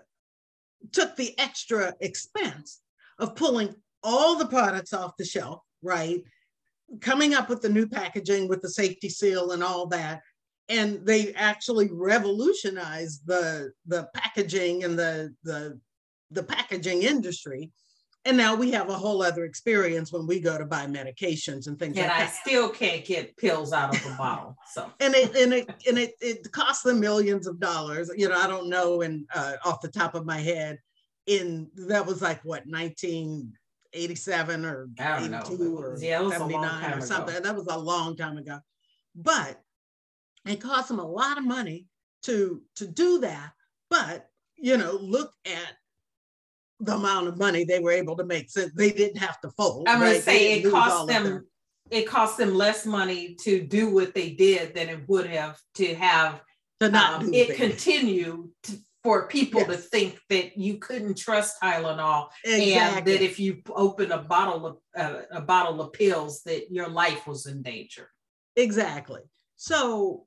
took 0.92 1.16
the 1.16 1.38
extra 1.38 1.94
expense 2.00 2.80
of 3.18 3.36
pulling 3.36 3.74
all 4.02 4.36
the 4.36 4.46
products 4.46 4.92
off 4.92 5.16
the 5.16 5.24
shelf 5.24 5.62
right? 5.82 6.22
Coming 7.00 7.34
up 7.34 7.48
with 7.48 7.60
the 7.60 7.68
new 7.68 7.86
packaging 7.86 8.48
with 8.48 8.62
the 8.62 8.70
safety 8.70 9.08
seal 9.08 9.52
and 9.52 9.62
all 9.62 9.86
that. 9.86 10.22
And 10.68 11.04
they 11.04 11.34
actually 11.34 11.90
revolutionized 11.92 13.26
the 13.26 13.72
the 13.86 14.08
packaging 14.14 14.84
and 14.84 14.98
the 14.98 15.34
the 15.42 15.78
the 16.30 16.42
packaging 16.42 17.02
industry 17.02 17.70
and 18.24 18.36
now 18.36 18.54
we 18.54 18.70
have 18.70 18.88
a 18.88 18.94
whole 18.94 19.22
other 19.22 19.44
experience 19.44 20.12
when 20.12 20.26
we 20.26 20.38
go 20.40 20.56
to 20.56 20.64
buy 20.64 20.86
medications 20.86 21.66
and 21.66 21.78
things 21.78 21.96
and 21.96 22.06
like 22.06 22.22
I 22.22 22.26
still 22.26 22.68
can't 22.68 23.04
get 23.04 23.36
pills 23.36 23.72
out 23.72 23.96
of 23.96 24.06
a 24.06 24.16
bottle. 24.16 24.56
So 24.72 24.90
and 25.00 25.14
it 25.14 25.34
and 25.34 25.52
it 25.52 25.68
and 25.88 25.98
it, 25.98 26.14
it 26.20 26.52
costs 26.52 26.82
them 26.82 27.00
millions 27.00 27.46
of 27.46 27.58
dollars. 27.58 28.10
You 28.16 28.28
know, 28.28 28.38
I 28.38 28.46
don't 28.46 28.68
know 28.68 29.02
and 29.02 29.26
uh, 29.34 29.54
off 29.64 29.80
the 29.80 29.88
top 29.88 30.14
of 30.14 30.24
my 30.24 30.38
head. 30.38 30.78
In 31.26 31.70
that 31.88 32.04
was 32.04 32.20
like 32.20 32.44
what 32.44 32.66
1987 32.66 34.64
or 34.64 34.88
82 34.98 35.28
know. 35.30 35.76
or 35.76 35.96
yeah, 36.00 36.28
79 36.28 36.92
or 36.94 37.00
something. 37.00 37.36
Ago. 37.36 37.44
That 37.44 37.54
was 37.54 37.68
a 37.68 37.78
long 37.78 38.16
time 38.16 38.38
ago. 38.38 38.58
But 39.14 39.60
it 40.46 40.60
cost 40.60 40.88
them 40.88 40.98
a 40.98 41.06
lot 41.06 41.38
of 41.38 41.44
money 41.44 41.86
to 42.22 42.62
to 42.76 42.86
do 42.86 43.20
that 43.20 43.52
but 43.90 44.28
you 44.56 44.76
know 44.76 44.98
look 45.00 45.32
at 45.46 45.76
the 46.84 46.94
amount 46.94 47.28
of 47.28 47.38
money 47.38 47.64
they 47.64 47.78
were 47.78 47.92
able 47.92 48.16
to 48.16 48.24
make 48.24 48.50
since 48.50 48.72
they 48.74 48.90
didn't 48.90 49.18
have 49.18 49.40
to 49.40 49.50
fold 49.50 49.88
i'm 49.88 50.00
going 50.00 50.14
to 50.14 50.20
say 50.20 50.60
it 50.60 50.70
cost 50.70 51.06
them 51.08 51.46
it 51.90 52.06
cost 52.06 52.38
them 52.38 52.54
less 52.54 52.86
money 52.86 53.34
to 53.34 53.62
do 53.62 53.92
what 53.92 54.14
they 54.14 54.30
did 54.30 54.74
than 54.74 54.88
it 54.88 55.00
would 55.08 55.26
have 55.26 55.58
to 55.74 55.94
have 55.94 56.42
to 56.80 56.90
not 56.90 57.22
um, 57.22 57.34
it 57.34 57.56
continue 57.56 58.48
to, 58.62 58.78
for 59.02 59.26
people 59.26 59.60
yes. 59.60 59.70
to 59.70 59.76
think 59.76 60.18
that 60.28 60.56
you 60.56 60.78
couldn't 60.78 61.18
trust 61.18 61.60
Tylenol 61.60 62.28
exactly. 62.44 62.74
and 62.74 63.06
that 63.06 63.22
if 63.22 63.38
you 63.38 63.60
open 63.74 64.12
a 64.12 64.18
bottle 64.18 64.66
of 64.66 64.76
uh, 64.96 65.22
a 65.32 65.40
bottle 65.40 65.80
of 65.80 65.92
pills 65.92 66.42
that 66.44 66.70
your 66.70 66.88
life 66.88 67.26
was 67.26 67.46
in 67.46 67.62
danger. 67.62 68.08
Exactly. 68.56 69.20
So 69.56 70.26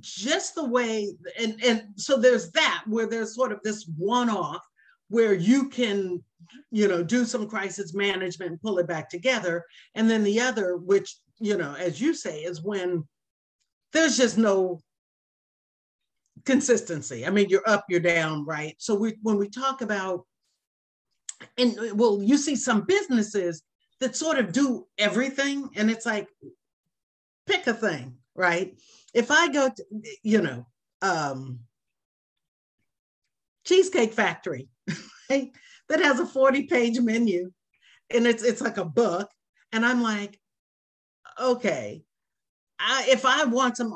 just 0.00 0.54
the 0.54 0.64
way 0.64 1.12
and 1.38 1.62
and 1.62 1.82
so 1.96 2.16
there's 2.16 2.50
that 2.52 2.84
where 2.86 3.06
there's 3.06 3.34
sort 3.34 3.52
of 3.52 3.60
this 3.62 3.86
one-off 3.98 4.64
where 5.12 5.34
you 5.34 5.68
can 5.68 6.24
you 6.70 6.88
know 6.88 7.02
do 7.02 7.26
some 7.26 7.46
crisis 7.46 7.92
management 7.92 8.50
and 8.50 8.62
pull 8.62 8.78
it 8.78 8.88
back 8.88 9.10
together. 9.10 9.64
And 9.94 10.08
then 10.08 10.24
the 10.24 10.40
other 10.40 10.76
which 10.78 11.16
you 11.38 11.56
know 11.56 11.74
as 11.74 12.00
you 12.00 12.14
say 12.14 12.40
is 12.40 12.62
when 12.62 13.04
there's 13.92 14.16
just 14.16 14.38
no 14.38 14.80
consistency. 16.46 17.26
I 17.26 17.30
mean 17.30 17.50
you're 17.50 17.68
up 17.68 17.84
you're 17.90 18.00
down 18.00 18.46
right? 18.46 18.74
So 18.78 18.94
we 18.94 19.18
when 19.22 19.36
we 19.36 19.50
talk 19.50 19.82
about 19.82 20.24
and 21.58 21.76
well 21.98 22.22
you 22.22 22.38
see 22.38 22.56
some 22.56 22.82
businesses 22.82 23.62
that 24.00 24.16
sort 24.16 24.38
of 24.38 24.52
do 24.52 24.86
everything 24.98 25.68
and 25.76 25.90
it's 25.90 26.06
like 26.06 26.28
pick 27.46 27.66
a 27.66 27.74
thing 27.74 28.16
right? 28.34 28.74
If 29.12 29.30
I 29.30 29.48
go 29.48 29.68
to, 29.68 29.84
you 30.22 30.40
know, 30.40 30.66
um, 31.02 31.60
Cheesecake 33.66 34.14
Factory, 34.14 34.68
that 35.28 35.50
has 36.00 36.20
a 36.20 36.26
40 36.26 36.64
page 36.64 37.00
menu 37.00 37.50
and 38.10 38.26
it's, 38.26 38.42
it's 38.42 38.60
like 38.60 38.78
a 38.78 38.84
book. 38.84 39.28
And 39.72 39.86
I'm 39.86 40.02
like, 40.02 40.38
okay, 41.40 42.02
I, 42.78 43.06
if 43.08 43.24
I 43.24 43.44
want 43.44 43.76
some, 43.76 43.94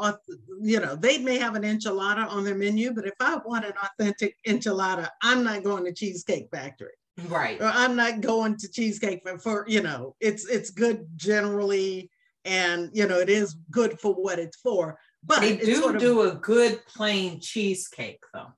you 0.60 0.80
know, 0.80 0.94
they 0.96 1.18
may 1.18 1.38
have 1.38 1.56
an 1.56 1.62
enchilada 1.62 2.28
on 2.28 2.44
their 2.44 2.54
menu, 2.54 2.92
but 2.92 3.06
if 3.06 3.14
I 3.20 3.36
want 3.36 3.64
an 3.64 3.72
authentic 3.82 4.36
enchilada, 4.46 5.08
I'm 5.22 5.42
not 5.42 5.64
going 5.64 5.84
to 5.84 5.92
Cheesecake 5.92 6.48
Factory. 6.52 6.92
Right. 7.28 7.60
Or 7.60 7.66
I'm 7.66 7.96
not 7.96 8.20
going 8.20 8.56
to 8.58 8.70
Cheesecake 8.70 9.22
for, 9.24 9.38
for 9.38 9.64
you 9.68 9.82
know, 9.82 10.14
it's 10.20 10.46
it's 10.46 10.70
good 10.70 11.06
generally, 11.16 12.10
and 12.44 12.90
you 12.92 13.08
know, 13.08 13.18
it 13.18 13.30
is 13.30 13.56
good 13.70 13.98
for 13.98 14.12
what 14.12 14.38
it's 14.38 14.58
for. 14.58 14.98
But 15.24 15.40
they 15.40 15.56
do 15.56 15.76
sort 15.76 15.96
of, 15.96 16.00
do 16.00 16.22
a 16.22 16.34
good 16.34 16.84
plain 16.86 17.40
cheesecake 17.40 18.22
though. 18.32 18.52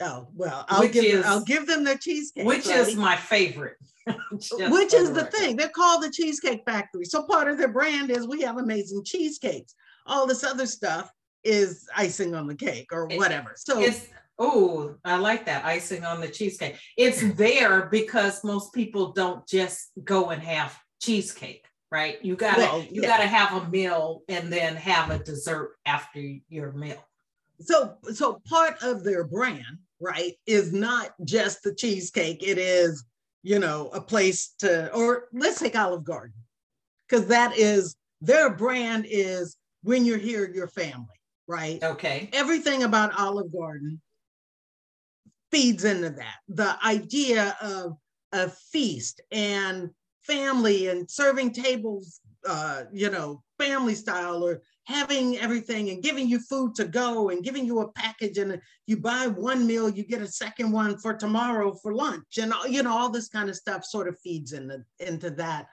Oh 0.00 0.28
well, 0.34 0.64
I'll 0.68 0.80
which 0.80 0.92
give 0.92 1.04
is, 1.04 1.24
I'll 1.24 1.44
give 1.44 1.66
them 1.66 1.84
their 1.84 1.96
cheesecake, 1.96 2.46
which 2.46 2.64
buddy. 2.64 2.78
is 2.78 2.96
my 2.96 3.16
favorite. 3.16 3.76
which 4.30 4.92
is 4.92 5.12
the 5.12 5.24
thing 5.32 5.56
they're 5.56 5.68
called 5.68 6.02
the 6.02 6.10
Cheesecake 6.10 6.62
Factory. 6.66 7.06
So 7.06 7.22
part 7.22 7.48
of 7.48 7.56
their 7.56 7.72
brand 7.72 8.10
is 8.10 8.28
we 8.28 8.42
have 8.42 8.58
amazing 8.58 9.02
cheesecakes. 9.04 9.74
All 10.06 10.26
this 10.26 10.44
other 10.44 10.66
stuff 10.66 11.10
is 11.42 11.88
icing 11.96 12.34
on 12.34 12.46
the 12.46 12.54
cake 12.54 12.88
or 12.92 13.06
whatever. 13.06 13.52
So 13.56 13.80
it's 13.80 14.08
oh, 14.38 14.96
I 15.04 15.16
like 15.16 15.46
that 15.46 15.64
icing 15.64 16.04
on 16.04 16.20
the 16.20 16.28
cheesecake. 16.28 16.76
It's 16.98 17.22
there 17.34 17.86
because 17.86 18.44
most 18.44 18.74
people 18.74 19.12
don't 19.12 19.46
just 19.46 19.90
go 20.02 20.30
and 20.30 20.42
have 20.42 20.78
cheesecake 21.00 21.64
right? 21.94 22.18
You 22.24 22.34
gotta 22.34 22.60
well, 22.60 22.82
you 22.82 23.02
yeah. 23.02 23.08
gotta 23.08 23.28
have 23.28 23.62
a 23.62 23.68
meal 23.70 24.22
and 24.28 24.52
then 24.52 24.74
have 24.74 25.10
a 25.10 25.18
dessert 25.20 25.76
after 25.86 26.20
your 26.48 26.72
meal. 26.72 27.00
So 27.64 27.96
so 28.12 28.42
part 28.46 28.82
of 28.82 29.04
their 29.04 29.24
brand, 29.24 29.78
right, 30.00 30.34
is 30.46 30.72
not 30.72 31.14
just 31.24 31.62
the 31.62 31.74
cheesecake. 31.74 32.42
It 32.42 32.58
is, 32.58 33.04
you 33.42 33.58
know, 33.58 33.88
a 33.92 34.00
place 34.00 34.54
to 34.58 34.92
or 34.94 35.28
let's 35.32 35.60
take 35.60 35.76
Olive 35.76 36.04
Garden. 36.04 36.34
Because 37.08 37.26
that 37.26 37.56
is 37.56 37.96
their 38.20 38.50
brand 38.50 39.06
is 39.08 39.56
when 39.82 40.04
you're 40.04 40.18
here, 40.18 40.50
your 40.52 40.68
family, 40.68 41.06
right? 41.46 41.82
Okay. 41.82 42.30
Everything 42.32 42.82
about 42.82 43.18
Olive 43.18 43.52
Garden 43.52 44.00
feeds 45.50 45.84
into 45.84 46.10
that. 46.10 46.36
The 46.48 46.76
idea 46.84 47.56
of 47.60 47.96
a 48.32 48.48
feast 48.48 49.20
and 49.30 49.90
family 50.22 50.88
and 50.88 51.08
serving 51.08 51.52
tables, 51.52 52.20
uh, 52.48 52.84
you 52.92 53.10
know, 53.10 53.42
family 53.58 53.94
style 53.94 54.42
or 54.42 54.62
having 54.86 55.38
everything 55.38 55.90
and 55.90 56.02
giving 56.02 56.28
you 56.28 56.38
food 56.38 56.74
to 56.74 56.84
go 56.84 57.30
and 57.30 57.42
giving 57.42 57.64
you 57.64 57.80
a 57.80 57.92
package 57.92 58.38
and 58.38 58.60
you 58.86 58.96
buy 58.96 59.26
one 59.26 59.66
meal, 59.66 59.88
you 59.88 60.04
get 60.04 60.20
a 60.20 60.26
second 60.26 60.70
one 60.70 60.98
for 60.98 61.14
tomorrow 61.14 61.72
for 61.82 61.94
lunch 61.94 62.38
and 62.38 62.52
you 62.68 62.82
know 62.82 62.92
all 62.92 63.10
this 63.10 63.28
kind 63.28 63.48
of 63.48 63.56
stuff 63.56 63.84
sort 63.84 64.08
of 64.08 64.18
feeds 64.20 64.52
into 64.52 64.84
into 65.00 65.30
that 65.30 65.66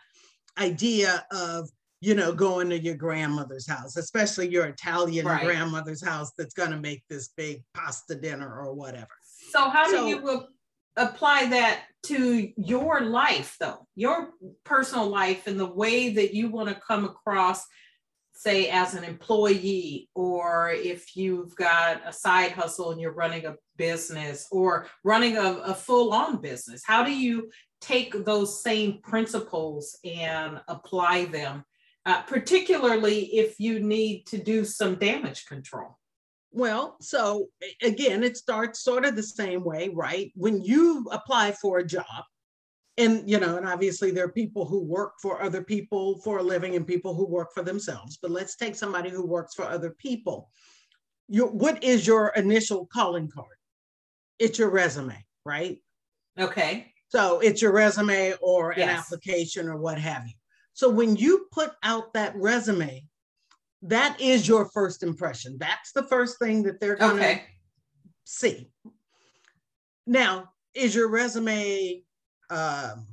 idea 0.58 1.26
of 1.32 1.69
you 2.00 2.15
know 2.15 2.32
going 2.32 2.69
to 2.69 2.80
your 2.80 2.95
grandmother's 2.95 3.67
house, 3.67 3.97
especially 3.97 4.47
your 4.47 4.65
Italian 4.65 5.26
right. 5.26 5.43
grandmother's 5.43 6.04
house 6.04 6.32
that's 6.38 6.54
going 6.54 6.71
to 6.71 6.80
make 6.80 7.04
this 7.10 7.30
big 7.36 7.63
pasta 7.74 8.15
dinner 8.15 8.60
or 8.62 8.74
whatever. 8.74 9.10
So 9.52 9.69
how 9.69 9.86
so, 9.88 10.04
do 10.04 10.08
you 10.08 10.47
apply 10.97 11.47
that 11.47 11.84
to 12.04 12.52
your 12.58 13.02
life 13.02 13.56
though 13.60 13.88
your 13.95 14.32
personal 14.65 15.08
life 15.08 15.47
and 15.47 15.58
the 15.58 15.65
way 15.65 16.10
that 16.10 16.34
you 16.34 16.50
want 16.50 16.67
to 16.67 16.76
come 16.76 17.06
across 17.06 17.65
say 18.41 18.69
as 18.69 18.93
an 18.95 19.04
employee 19.04 20.10
or 20.15 20.71
if 20.71 21.15
you've 21.15 21.56
got 21.56 22.01
a 22.06 22.13
side 22.13 22.51
hustle 22.51 22.91
and 22.91 22.99
you're 22.99 23.13
running 23.13 23.45
a 23.45 23.56
business 23.77 24.47
or 24.51 24.88
running 25.04 25.38
a, 25.38 25.62
a 25.65 25.73
full-on 25.73 26.41
business 26.41 26.82
how 26.86 27.04
do 27.04 27.13
you 27.13 27.49
take 27.82 28.23
those 28.25 28.63
same 28.63 28.99
principles 29.01 29.97
and 30.06 30.62
apply 30.67 31.25
them, 31.25 31.63
uh, 32.06 32.21
particularly 32.23 33.23
if 33.38 33.60
you 33.60 33.80
need 33.80 34.25
to 34.27 34.38
do 34.38 34.63
some 34.63 34.95
damage 34.95 35.45
control? 35.47 35.97
Well, 36.51 36.97
so 37.01 37.47
again, 37.82 38.23
it 38.23 38.38
starts 38.38 38.84
sort 38.84 39.06
of 39.06 39.15
the 39.15 39.23
same 39.23 39.63
way, 39.63 39.89
right? 39.93 40.32
When 40.36 40.62
you 40.62 41.08
apply 41.12 41.54
for 41.54 41.80
a 41.80 41.86
job, 41.86 42.06
and 42.97 43.30
you 43.30 43.39
know, 43.39 43.58
and 43.58 43.67
obviously 43.67 44.12
there 44.12 44.25
are 44.25 44.32
people 44.32 44.65
who 44.65 44.84
work 44.84 45.13
for 45.21 45.41
other 45.41 45.63
people 45.63 46.19
for 46.21 46.39
a 46.39 46.43
living 46.43 46.75
and 46.75 46.86
people 46.86 47.13
who 47.13 47.25
work 47.25 47.54
for 47.54 47.63
themselves. 47.63 48.17
But 48.21 48.32
let's 48.32 48.56
take 48.56 48.75
somebody 48.75 49.10
who 49.10 49.25
works 49.25 49.54
for 49.56 49.63
other 49.65 49.91
people. 49.91 50.49
Your, 51.27 51.49
what 51.49 51.84
is 51.84 52.06
your 52.06 52.30
initial 52.36 52.88
calling 52.91 53.30
card? 53.30 53.56
It's 54.39 54.60
your 54.60 54.69
resume, 54.69 55.25
right? 55.45 55.77
Okay. 56.38 56.91
So 57.08 57.39
it's 57.39 57.62
your 57.62 57.71
resume 57.71 58.34
or 58.41 58.73
Yes. 58.75 58.89
an 58.89 58.95
application 58.95 59.67
or 59.67 59.77
what 59.77 59.97
have 59.97 60.25
you. 60.27 60.34
So 60.73 60.89
when 60.89 61.15
you 61.15 61.47
put 61.51 61.71
out 61.84 62.13
that 62.13 62.36
resume, 62.36 63.06
that 63.84 64.19
is 64.19 64.47
your 64.47 64.69
first 64.69 65.04
impression. 65.04 65.58
That's 65.60 65.91
the 65.93 66.04
first 66.04 66.39
thing 66.39 66.63
that 66.63 66.80
they're 66.80 66.95
going 66.95 67.17
to 67.17 67.23
Okay. 67.23 67.43
see. 68.23 68.69
Now, 70.08 70.51
is 70.73 70.95
your 70.95 71.10
resume 71.10 72.04
um, 72.51 73.07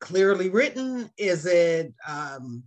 clearly 0.00 0.50
written? 0.50 1.10
Is 1.16 1.46
it, 1.46 1.94
um, 2.06 2.64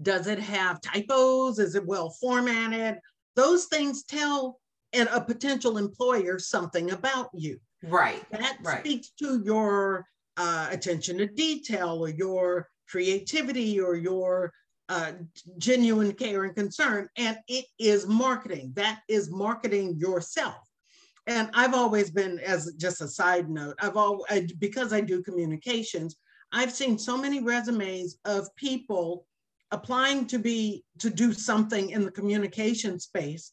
does 0.00 0.26
it 0.26 0.38
have 0.38 0.80
typos? 0.80 1.58
Is 1.58 1.74
it 1.74 1.86
well 1.86 2.10
formatted? 2.10 2.98
Those 3.34 3.64
things 3.66 4.04
tell 4.04 4.60
an, 4.92 5.08
a 5.08 5.20
potential 5.20 5.78
employer 5.78 6.38
something 6.38 6.90
about 6.90 7.30
you. 7.32 7.58
Right. 7.82 8.24
That 8.30 8.58
Right. 8.62 8.80
speaks 8.80 9.10
to 9.20 9.42
your 9.44 10.06
uh, 10.36 10.68
attention 10.70 11.18
to 11.18 11.26
detail 11.26 11.98
or 12.00 12.08
your 12.10 12.68
creativity 12.88 13.80
or 13.80 13.96
your 13.96 14.52
uh, 14.88 15.12
genuine 15.58 16.12
care 16.12 16.44
and 16.44 16.54
concern. 16.54 17.08
And 17.16 17.38
it 17.48 17.64
is 17.78 18.06
marketing. 18.06 18.72
That 18.76 19.00
is 19.08 19.30
marketing 19.30 19.96
yourself. 19.98 20.68
And 21.26 21.50
I've 21.54 21.74
always 21.74 22.10
been, 22.10 22.40
as 22.40 22.72
just 22.76 23.00
a 23.00 23.08
side 23.08 23.48
note, 23.48 23.76
I've 23.80 23.96
always, 23.96 24.52
because 24.52 24.92
I 24.92 25.00
do 25.00 25.22
communications, 25.22 26.16
I've 26.52 26.72
seen 26.72 26.98
so 26.98 27.16
many 27.16 27.42
resumes 27.42 28.18
of 28.24 28.54
people 28.56 29.26
applying 29.70 30.26
to 30.26 30.38
be, 30.38 30.84
to 30.98 31.10
do 31.10 31.32
something 31.32 31.90
in 31.90 32.04
the 32.04 32.10
communication 32.10 32.98
space 32.98 33.52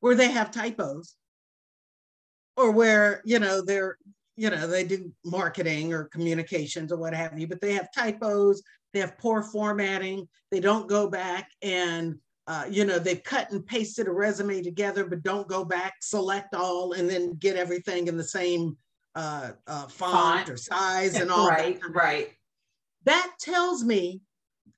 where 0.00 0.14
they 0.14 0.30
have 0.30 0.50
typos 0.50 1.16
or 2.56 2.70
where, 2.70 3.20
you 3.24 3.38
know, 3.38 3.62
they're, 3.62 3.98
you 4.36 4.50
know, 4.50 4.66
they 4.66 4.84
do 4.84 5.12
marketing 5.24 5.92
or 5.92 6.04
communications 6.04 6.92
or 6.92 6.96
what 6.96 7.12
have 7.12 7.38
you, 7.38 7.48
but 7.48 7.60
they 7.60 7.74
have 7.74 7.88
typos, 7.92 8.62
they 8.94 9.00
have 9.00 9.18
poor 9.18 9.42
formatting, 9.42 10.28
they 10.50 10.60
don't 10.60 10.88
go 10.88 11.08
back 11.10 11.50
and, 11.62 12.16
uh, 12.48 12.64
you 12.70 12.86
know, 12.86 12.98
they've 12.98 13.22
cut 13.22 13.50
and 13.50 13.64
pasted 13.64 14.08
a 14.08 14.10
resume 14.10 14.62
together, 14.62 15.04
but 15.04 15.22
don't 15.22 15.46
go 15.46 15.64
back, 15.66 15.96
select 16.00 16.54
all, 16.54 16.94
and 16.94 17.08
then 17.08 17.34
get 17.34 17.56
everything 17.56 18.08
in 18.08 18.16
the 18.16 18.24
same 18.24 18.74
uh, 19.14 19.50
uh, 19.66 19.86
font, 19.86 20.46
Font. 20.46 20.48
or 20.48 20.56
size 20.56 21.20
and 21.20 21.30
all 21.30 21.46
right, 21.46 21.58
that 21.58 21.62
Right. 21.64 21.80
kind 21.80 21.90
of 21.90 21.96
Right. 21.96 22.28
that 23.04 23.32
tells 23.38 23.84
me 23.84 24.22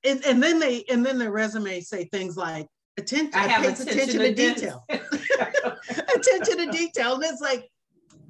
and, 0.03 0.23
and 0.25 0.41
then 0.41 0.59
they 0.59 0.83
and 0.89 1.05
then 1.05 1.17
their 1.17 1.31
resumes 1.31 1.87
say 1.89 2.05
things 2.05 2.35
like 2.37 2.67
attention 2.97 3.33
I 3.39 3.47
have 3.47 3.63
pays 3.63 3.79
attention 3.79 4.19
to 4.19 4.33
detail 4.33 4.85
attention 4.89 6.57
to 6.57 6.71
detail 6.71 7.15
and 7.15 7.23
it's 7.23 7.41
like 7.41 7.69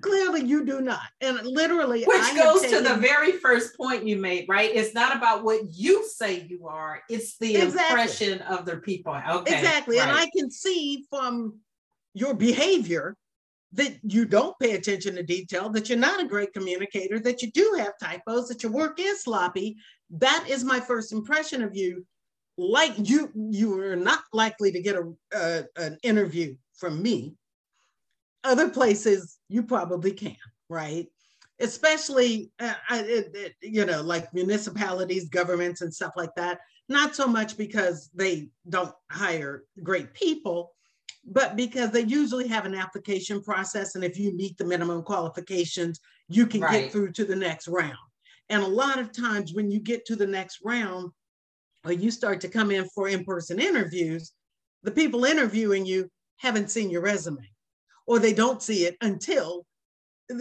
clearly 0.02 0.44
you 0.44 0.66
do 0.66 0.82
not 0.82 1.08
and 1.22 1.40
literally 1.46 2.04
Which 2.04 2.18
have 2.18 2.36
goes 2.36 2.62
to 2.64 2.82
the 2.82 2.96
very 2.96 3.34
first 3.34 3.78
point 3.78 4.06
you 4.06 4.18
made, 4.18 4.48
right? 4.50 4.70
It's 4.74 4.94
not 4.94 5.16
about 5.16 5.44
what 5.44 5.62
you 5.72 6.08
say 6.08 6.46
you 6.50 6.68
are, 6.68 7.02
it's 7.10 7.38
the 7.38 7.56
Exactly. 7.56 8.02
impression 8.02 8.40
of 8.42 8.66
the 8.66 8.78
people. 8.78 9.14
Okay. 9.14 9.56
exactly 9.56 10.00
and 10.00 10.12
i 10.12 10.28
can 10.36 10.50
see 10.50 11.06
from 11.10 11.60
your 12.14 12.34
behavior 12.34 13.16
that 13.74 13.98
you 14.04 14.26
don't 14.26 14.58
pay 14.60 14.72
attention 14.74 15.16
to 15.16 15.24
detail 15.24 15.70
that 15.70 15.88
you're 15.88 15.98
not 15.98 16.22
a 16.22 16.28
great 16.28 16.54
communicator 16.54 17.20
that 17.20 17.42
you 17.42 17.52
do 17.52 17.76
have 17.78 17.94
typos 18.02 18.48
that 18.48 18.64
your 18.64 18.72
work 18.72 19.00
is 19.00 19.24
sloppy 19.24 19.78
that 20.10 20.46
is 20.50 20.64
my 20.64 20.80
first 20.80 21.12
impression 21.14 21.62
of 21.62 21.76
you 21.76 22.06
like 22.58 22.94
you 22.98 23.32
you 23.36 23.80
are 23.80 23.96
not 23.96 24.24
likely 24.34 24.72
to 24.72 24.82
get 24.82 24.96
a, 24.96 25.14
a 25.34 25.64
an 25.78 25.98
interview 26.04 26.56
from 26.76 27.02
me 27.02 27.36
other 28.44 28.70
places 28.70 29.38
you 29.50 29.64
probably 29.64 30.12
can 30.12 30.36
right? 30.70 31.08
Especially 31.60 32.50
uh, 32.60 32.74
I, 32.90 33.00
it, 33.02 33.32
it- 33.36 33.56
you 33.62 33.86
know 33.86 34.02
like 34.02 34.34
municipalities 34.34 35.30
governments 35.30 35.82
and 35.82 35.94
stuff 35.94 36.14
like 36.16 36.34
that. 36.36 36.60
Not 36.90 37.16
so 37.16 37.28
much 37.28 37.58
because 37.58 38.10
they 38.14 38.50
don't 38.70 38.94
hire 39.12 39.64
great 39.84 40.14
people 40.14 40.74
but 41.24 41.56
because 41.56 41.92
they 41.92 42.02
usually 42.02 42.48
have 42.48 42.66
an 42.66 42.74
application 42.74 43.44
process 43.44 43.94
and 43.96 44.04
if 44.04 44.18
you 44.18 44.34
meet 44.36 44.58
the 44.58 44.66
minimum 44.66 45.04
qualifications 45.04 46.00
you 46.30 46.48
can 46.48 46.62
Right. 46.62 46.84
get 46.84 46.92
through 46.92 47.12
to 47.12 47.26
the 47.26 47.36
next 47.36 47.68
round. 47.68 47.98
And 48.50 48.64
a 48.64 48.68
lot 48.68 48.98
of 48.98 49.12
times 49.12 49.54
when 49.54 49.70
you 49.70 49.80
get 49.80 50.06
to 50.06 50.16
the 50.16 50.26
next 50.28 50.60
round 50.64 51.12
or 51.86 51.92
you 51.92 52.10
start 52.12 52.42
to 52.42 52.48
come 52.50 52.72
in 52.72 52.88
for 52.96 53.08
in-person 53.08 53.60
interviews 53.60 54.32
the 54.84 54.92
people 54.92 55.26
interviewing 55.26 55.86
you 55.86 56.10
haven't 56.38 56.72
seen 56.72 56.90
your 56.90 57.02
resume 57.02 57.51
or 58.12 58.20
they 58.20 58.34
don't 58.34 58.62
see 58.62 58.84
it 58.86 58.98
until 59.00 59.66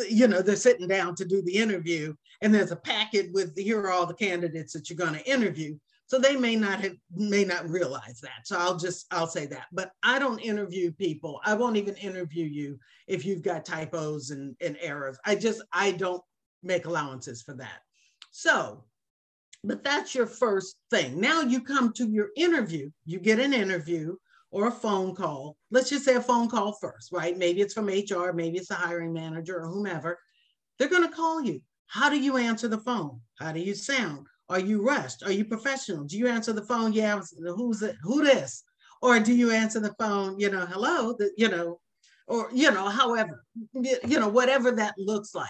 you 0.09 0.27
know 0.27 0.43
they're 0.43 0.57
sitting 0.57 0.89
down 0.89 1.15
to 1.15 1.25
do 1.25 1.41
the 1.41 1.57
interview 1.57 2.13
and 2.43 2.53
there's 2.53 2.73
a 2.73 2.77
packet 2.77 3.33
with 3.33 3.57
here 3.57 3.81
are 3.81 3.93
all 3.93 4.07
the 4.07 4.15
candidates 4.15 4.73
that 4.73 4.91
you're 4.91 4.97
going 4.97 5.15
to 5.15 5.31
interview. 5.31 5.79
So 6.07 6.19
they 6.19 6.35
may 6.35 6.57
not 6.57 6.81
have 6.81 6.97
may 7.15 7.45
not 7.45 7.71
realize 7.71 8.21
that. 8.23 8.45
So 8.45 8.59
i'll 8.59 8.77
just 8.77 9.07
i'll 9.13 9.29
say 9.29 9.47
that. 9.47 9.67
But 9.71 9.93
i 10.03 10.19
don't 10.19 10.41
interview 10.41 10.91
people. 10.91 11.41
I 11.45 11.55
won't 11.55 11.77
even 11.77 11.95
interview 11.95 12.45
you 12.45 12.77
if 13.07 13.25
you've 13.25 13.43
got 13.43 13.65
typos 13.65 14.31
and, 14.31 14.57
and 14.61 14.77
errors. 14.81 15.17
I 15.25 15.37
just 15.37 15.63
i 15.73 15.93
don't 15.93 16.23
make 16.65 16.87
allowances 16.87 17.41
for 17.41 17.55
that. 17.55 17.83
So 18.33 18.83
but 19.63 19.85
that's 19.85 20.13
your 20.13 20.27
first 20.27 20.77
thing. 20.91 21.21
Now 21.21 21.43
you 21.43 21.61
come 21.61 21.93
to 21.93 22.09
your 22.09 22.31
interview. 22.37 22.91
You 23.05 23.21
get 23.21 23.39
an 23.39 23.53
interview 23.53 24.17
or 24.51 24.69
a 24.69 24.73
phone 24.73 25.15
call. 25.15 25.57
Let's 25.71 25.91
just 25.91 26.05
say 26.05 26.17
a 26.17 26.21
phone 26.21 26.49
call 26.49 26.73
first 26.81 27.13
right? 27.13 27.37
Maybe 27.37 27.61
it's 27.61 27.75
from 27.75 27.87
hr 27.87 28.33
maybe 28.33 28.59
it's 28.59 28.71
a 28.71 28.75
hiring 28.75 29.13
manager 29.13 29.61
or 29.61 29.69
whomever. 29.69 30.19
They're 30.79 30.89
going 30.89 31.09
to 31.09 31.15
call 31.15 31.43
you. 31.43 31.61
How 31.87 32.09
do 32.09 32.21
you 32.21 32.37
answer 32.37 32.69
the 32.69 32.79
phone? 32.79 33.21
How 33.39 33.53
do 33.53 33.61
you 33.61 33.75
sound? 33.75 34.27
Are 34.49 34.61
you 34.61 34.83
rushed? 34.83 35.23
Are 35.23 35.33
you 35.33 35.45
professional? 35.45 36.05
Do 36.05 36.19
you 36.19 36.27
answer 36.27 36.53
the 36.53 36.63
phone? 36.63 36.93
Yeah 36.93 37.21
who's 37.57 37.83
it 37.83 37.97
who 38.03 38.25
this? 38.25 38.65
Or 39.03 39.19
do 39.21 39.35
you 39.35 39.51
answer 39.51 39.81
the 39.81 39.95
phone 39.99 40.39
you 40.39 40.51
know 40.51 40.67
hello 40.67 41.15
the, 41.19 41.31
you 41.37 41.49
know 41.49 41.81
or 42.27 42.49
you 42.53 42.71
know 42.71 42.89
however 42.89 43.45
you 43.73 43.97
you 44.07 44.21
know 44.21 44.29
whatever 44.29 44.73
that 44.73 44.95
looks 44.99 45.35
like. 45.35 45.49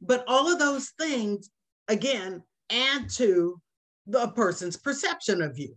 But 0.00 0.24
all 0.26 0.50
of 0.50 0.58
those 0.58 0.90
things 0.98 1.50
again 1.88 2.42
add 2.70 3.10
to 3.10 3.60
the 4.06 4.28
person's 4.28 4.76
perception 4.76 5.42
of 5.42 5.58
you 5.58 5.76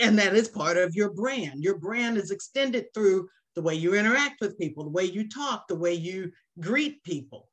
and 0.00 0.18
that 0.18 0.34
is 0.34 0.48
part 0.48 0.76
of 0.76 0.94
your 0.94 1.10
brand. 1.10 1.62
Your 1.62 1.78
brand 1.78 2.16
is 2.16 2.30
extended 2.30 2.86
through 2.94 3.28
the 3.54 3.62
way 3.62 3.74
you 3.74 3.94
interact 3.94 4.40
with 4.40 4.58
people 4.58 4.84
the 4.84 4.90
way 4.90 5.04
you 5.04 5.28
talk 5.28 5.66
the 5.68 5.74
way 5.74 5.92
you 5.92 6.32
greet 6.60 7.02
people. 7.02 7.48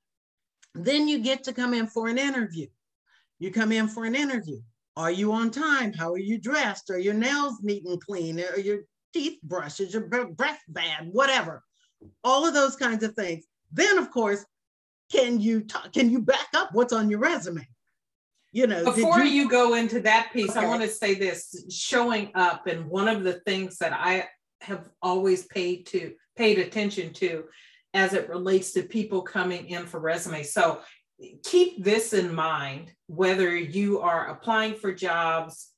Then 0.73 1.07
you 1.07 1.19
get 1.19 1.43
to 1.45 1.53
come 1.53 1.73
in 1.73 1.87
for 1.87 2.07
an 2.07 2.17
interview. 2.17 2.67
You 3.39 3.51
come 3.51 3.71
in 3.71 3.87
for 3.87 4.05
an 4.05 4.15
interview. 4.15 4.59
Are 4.95 5.11
you 5.11 5.31
on 5.31 5.51
time? 5.51 5.93
How 5.93 6.11
are 6.11 6.19
you 6.19 6.39
dressed? 6.39 6.89
Are 6.89 6.99
your 6.99 7.13
nails 7.13 7.59
neat 7.61 7.85
and 7.85 8.01
clean? 8.01 8.39
Are 8.39 8.59
your 8.59 8.79
teeth 9.13 9.39
brushed? 9.43 9.79
Is 9.79 9.93
your 9.93 10.07
breath 10.07 10.61
bad? 10.67 11.09
Whatever. 11.11 11.63
All 12.23 12.45
of 12.45 12.53
those 12.53 12.75
kinds 12.75 13.03
of 13.03 13.13
things. 13.15 13.45
Then 13.71 13.97
of 13.97 14.11
course 14.11 14.45
can 15.11 15.39
you 15.39 15.61
talk 15.61 15.93
can 15.93 16.09
you 16.09 16.19
back 16.19 16.47
up 16.53 16.69
what's 16.73 16.93
on 16.93 17.09
your 17.09 17.19
resume 17.19 17.65
you 18.51 18.67
know 18.67 18.85
Before 18.85 19.23
you, 19.23 19.49
go 19.49 19.75
into 19.75 19.99
that 20.01 20.29
piece, 20.33 20.55
I 20.55 20.65
want 20.65 20.81
to 20.81 20.87
say 20.87 21.15
this 21.15 21.65
showing 21.69 22.31
up 22.35 22.67
and 22.67 22.85
one 22.85 23.07
of 23.07 23.23
the 23.23 23.33
things 23.41 23.77
that 23.79 23.93
I 23.93 24.27
have 24.61 24.89
always 25.01 25.45
paid 25.45 25.85
to 25.87 26.13
paid 26.35 26.59
attention 26.59 27.13
to 27.13 27.45
as 27.93 28.13
it 28.13 28.29
relates 28.29 28.71
to 28.73 28.83
people 28.83 29.21
coming 29.21 29.67
in 29.67 29.85
for 29.85 29.99
resumes. 29.99 30.53
So 30.53 30.81
keep 31.43 31.83
this 31.83 32.13
in 32.13 32.33
mind 32.33 32.91
whether 33.07 33.55
you 33.55 33.99
are 33.99 34.27
applying 34.27 34.75
for 34.75 34.93
jobs 34.93 35.69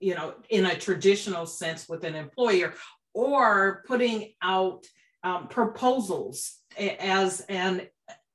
you 0.00 0.14
know 0.14 0.34
in 0.50 0.66
a 0.66 0.76
traditional 0.76 1.46
sense 1.46 1.88
with 1.88 2.04
an 2.04 2.14
employer 2.14 2.74
or 3.14 3.82
putting 3.86 4.32
out 4.42 4.84
um, 5.24 5.48
proposals 5.48 6.58
as 6.78 7.40
an 7.48 7.82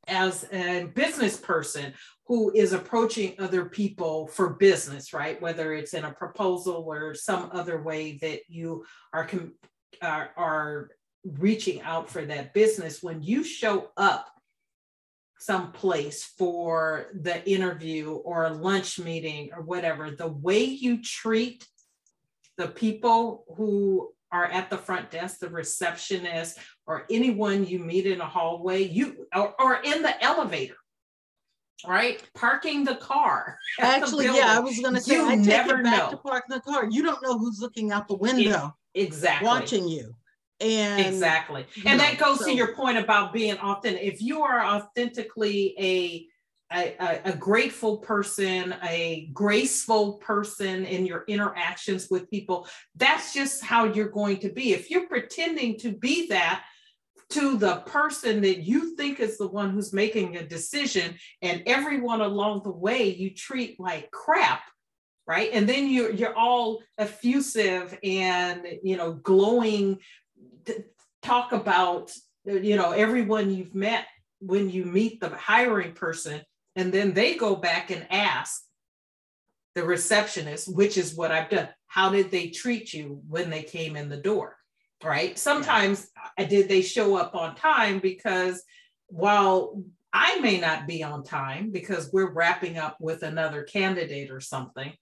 as 0.08 0.48
a 0.52 0.86
business 0.96 1.38
person 1.38 1.94
who 2.28 2.52
is 2.56 2.74
approaching 2.74 3.36
other 3.38 3.66
people 3.66 4.28
for 4.28 4.52
business, 4.52 5.14
right? 5.14 5.42
Whether 5.42 5.74
it's 5.74 5.94
in 5.94 6.06
a 6.06 6.14
proposal 6.14 6.86
or 6.88 7.14
some 7.14 7.50
other 7.52 7.82
way 7.82 8.18
that 8.22 8.42
you 8.48 8.86
are 9.12 9.26
com- 9.26 9.54
are, 10.02 10.32
are 10.38 10.90
reaching 11.26 11.82
out 11.82 12.10
for 12.10 12.24
that 12.26 12.54
business. 12.54 13.04
When 13.04 13.22
you 13.22 13.44
show 13.44 13.90
up 13.98 14.30
someplace 15.40 16.24
for 16.38 17.08
the 17.14 17.46
interview 17.50 18.12
or 18.12 18.46
a 18.46 18.54
lunch 18.54 19.00
meeting 19.00 19.50
or 19.54 19.62
whatever, 19.62 20.12
the 20.12 20.28
way 20.28 20.64
you 20.64 21.02
treat 21.04 21.68
the 22.58 22.70
people 22.70 23.44
who 23.58 24.10
are 24.32 24.46
at 24.46 24.70
the 24.70 24.78
front 24.78 25.12
desk, 25.12 25.40
the 25.40 25.50
receptionist, 25.50 26.58
or 26.88 27.06
anyone 27.12 27.66
you 27.66 27.80
meet 27.80 28.06
in 28.06 28.22
a 28.22 28.26
hallway, 28.26 28.84
you 28.84 29.28
or, 29.36 29.54
or 29.60 29.82
in 29.84 30.02
the 30.02 30.24
elevator, 30.24 30.76
right? 31.88 32.22
Parking 32.34 32.84
the 32.84 32.96
car. 32.96 33.58
Actually, 33.80 34.28
the 34.28 34.34
yeah, 34.36 34.58
I 34.58 34.60
was 34.60 34.80
going 34.80 34.96
to 34.96 35.02
say, 35.02 35.16
you 35.16 35.26
I 35.26 35.36
never 35.36 35.82
know. 35.82 36.10
to 36.12 36.18
parking 36.18 36.56
the 36.56 36.62
car. 36.62 36.88
You 36.90 37.04
don't 37.04 37.22
know 37.24 37.38
who's 37.38 37.60
looking 37.60 37.92
out 37.92 38.08
the 38.08 38.16
window, 38.16 38.76
it, 38.94 39.04
exactly, 39.04 39.48
watching 39.48 39.88
you. 39.88 40.16
And 40.60 41.06
exactly, 41.06 41.66
and 41.86 41.98
know, 41.98 42.04
that 42.04 42.18
goes 42.18 42.40
so, 42.40 42.46
to 42.46 42.54
your 42.54 42.74
point 42.76 42.98
about 42.98 43.34
being 43.34 43.58
authentic. 43.58 44.02
If 44.04 44.22
you 44.22 44.44
are 44.44 44.64
authentically 44.64 45.76
a 45.80 46.28
a, 46.76 47.22
a, 47.26 47.36
grateful 47.36 47.98
person, 47.98 48.76
a 48.84 49.30
graceful 49.34 50.14
person 50.14 50.86
in 50.86 51.06
your 51.06 51.24
interactions 51.28 52.08
with 52.10 52.30
people. 52.30 52.68
That's 52.96 53.34
just 53.34 53.64
how 53.64 53.86
you're 53.86 54.10
going 54.10 54.38
to 54.40 54.50
be. 54.50 54.74
If 54.74 54.90
you're 54.90 55.08
pretending 55.08 55.78
to 55.80 55.92
be 55.92 56.28
that, 56.28 56.64
to 57.34 57.58
the 57.58 57.78
person 57.86 58.42
that 58.42 58.60
you 58.60 58.96
think 58.96 59.20
is 59.20 59.38
the 59.38 59.48
one 59.48 59.72
who's 59.72 59.94
making 59.94 60.38
a 60.38 60.48
decision 60.48 61.16
and 61.42 61.64
everyone 61.66 62.22
along 62.22 62.64
the 62.64 62.72
way 62.72 63.10
you 63.10 63.30
treat 63.30 63.80
like 63.80 64.10
crap 64.12 64.62
right? 65.28 65.52
And 65.54 65.68
then 65.68 65.90
you're 65.90 66.12
you're 66.12 66.38
all 66.38 66.82
effusive 66.98 67.98
and 68.04 68.66
you 68.84 68.98
know 68.98 69.14
glowing 69.14 70.00
talk 71.22 71.52
about 71.52 72.12
you 72.46 72.76
know 72.76 72.92
everyone 72.92 73.54
you've 73.54 73.76
met 73.76 74.06
when 74.40 74.70
you 74.70 74.86
meet 74.86 75.22
the 75.22 75.30
hiring 75.30 75.94
person 75.94 76.42
and 76.76 76.92
then 76.92 77.14
they 77.14 77.36
go 77.36 77.56
back 77.56 77.92
and 77.92 78.06
ask 78.10 78.64
the 79.76 79.84
receptionist 79.84 80.74
which 80.76 80.98
is 80.98 81.16
what 81.16 81.32
i've 81.32 81.50
done. 81.50 81.70
How 81.88 82.10
did 82.10 82.32
they 82.32 82.50
treat 82.50 82.94
you 82.94 83.22
when 83.28 83.50
they 83.50 83.64
came 83.64 83.96
in 83.96 84.10
the 84.10 84.18
door 84.18 84.58
right? 85.04 85.38
Sometimes 85.38 86.10
yeah. 86.38 86.46
did 86.46 86.70
they 86.70 86.82
show 86.82 87.16
up 87.16 87.36
on 87.36 87.56
time 87.56 88.00
because 88.00 88.64
while 89.08 89.84
I 90.12 90.40
may 90.40 90.60
not 90.60 90.88
be 90.88 91.04
on 91.04 91.24
time 91.24 91.72
because 91.72 92.12
we're 92.14 92.32
wrapping 92.32 92.78
up 92.78 92.98
with 93.00 93.24
another 93.24 93.64
candidate 93.64 94.32
or 94.32 94.40
something, 94.40 94.94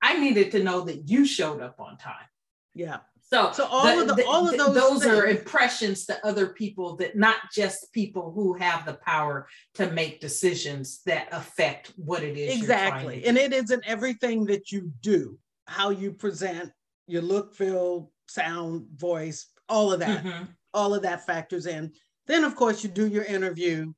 I 0.00 0.18
needed 0.18 0.50
to 0.52 0.62
know 0.62 0.82
that 0.82 1.08
you 1.08 1.24
showed 1.24 1.60
up 1.60 1.80
on 1.80 1.96
time. 1.96 2.26
Yeah. 2.74 2.98
So, 3.32 3.50
so 3.52 3.66
all 3.66 3.84
the, 4.04 4.10
of 4.10 4.16
the, 4.16 4.26
all 4.26 4.46
of 4.46 4.58
those 4.58 4.74
those 4.74 5.02
things. 5.04 5.06
are 5.06 5.26
impressions 5.26 6.04
to 6.06 6.26
other 6.26 6.48
people 6.48 6.96
that 6.96 7.16
not 7.16 7.36
just 7.50 7.90
people 7.92 8.30
who 8.30 8.52
have 8.54 8.84
the 8.84 8.94
power 8.94 9.48
to 9.74 9.90
make 9.90 10.20
decisions 10.20 11.00
that 11.06 11.28
affect 11.32 11.92
what 11.96 12.22
it 12.22 12.36
is 12.36 12.54
exactly. 12.54 13.24
And 13.24 13.38
it 13.38 13.54
isn't 13.54 13.84
everything 13.86 14.44
that 14.46 14.70
you 14.70 14.92
do, 15.00 15.38
how 15.66 15.88
you 15.90 16.12
present, 16.12 16.72
your 17.06 17.22
look, 17.22 17.54
feel, 17.54 18.10
sound, 18.32 18.86
voice, 18.96 19.46
all 19.68 19.92
of 19.92 20.00
that, 20.00 20.24
mm-hmm. 20.24 20.44
all 20.74 20.94
of 20.94 21.02
that 21.02 21.26
factors 21.26 21.66
in. 21.66 21.92
Then, 22.26 22.44
of 22.44 22.56
course, 22.56 22.82
you 22.82 22.90
do 22.90 23.06
your 23.06 23.24
interview. 23.24 23.92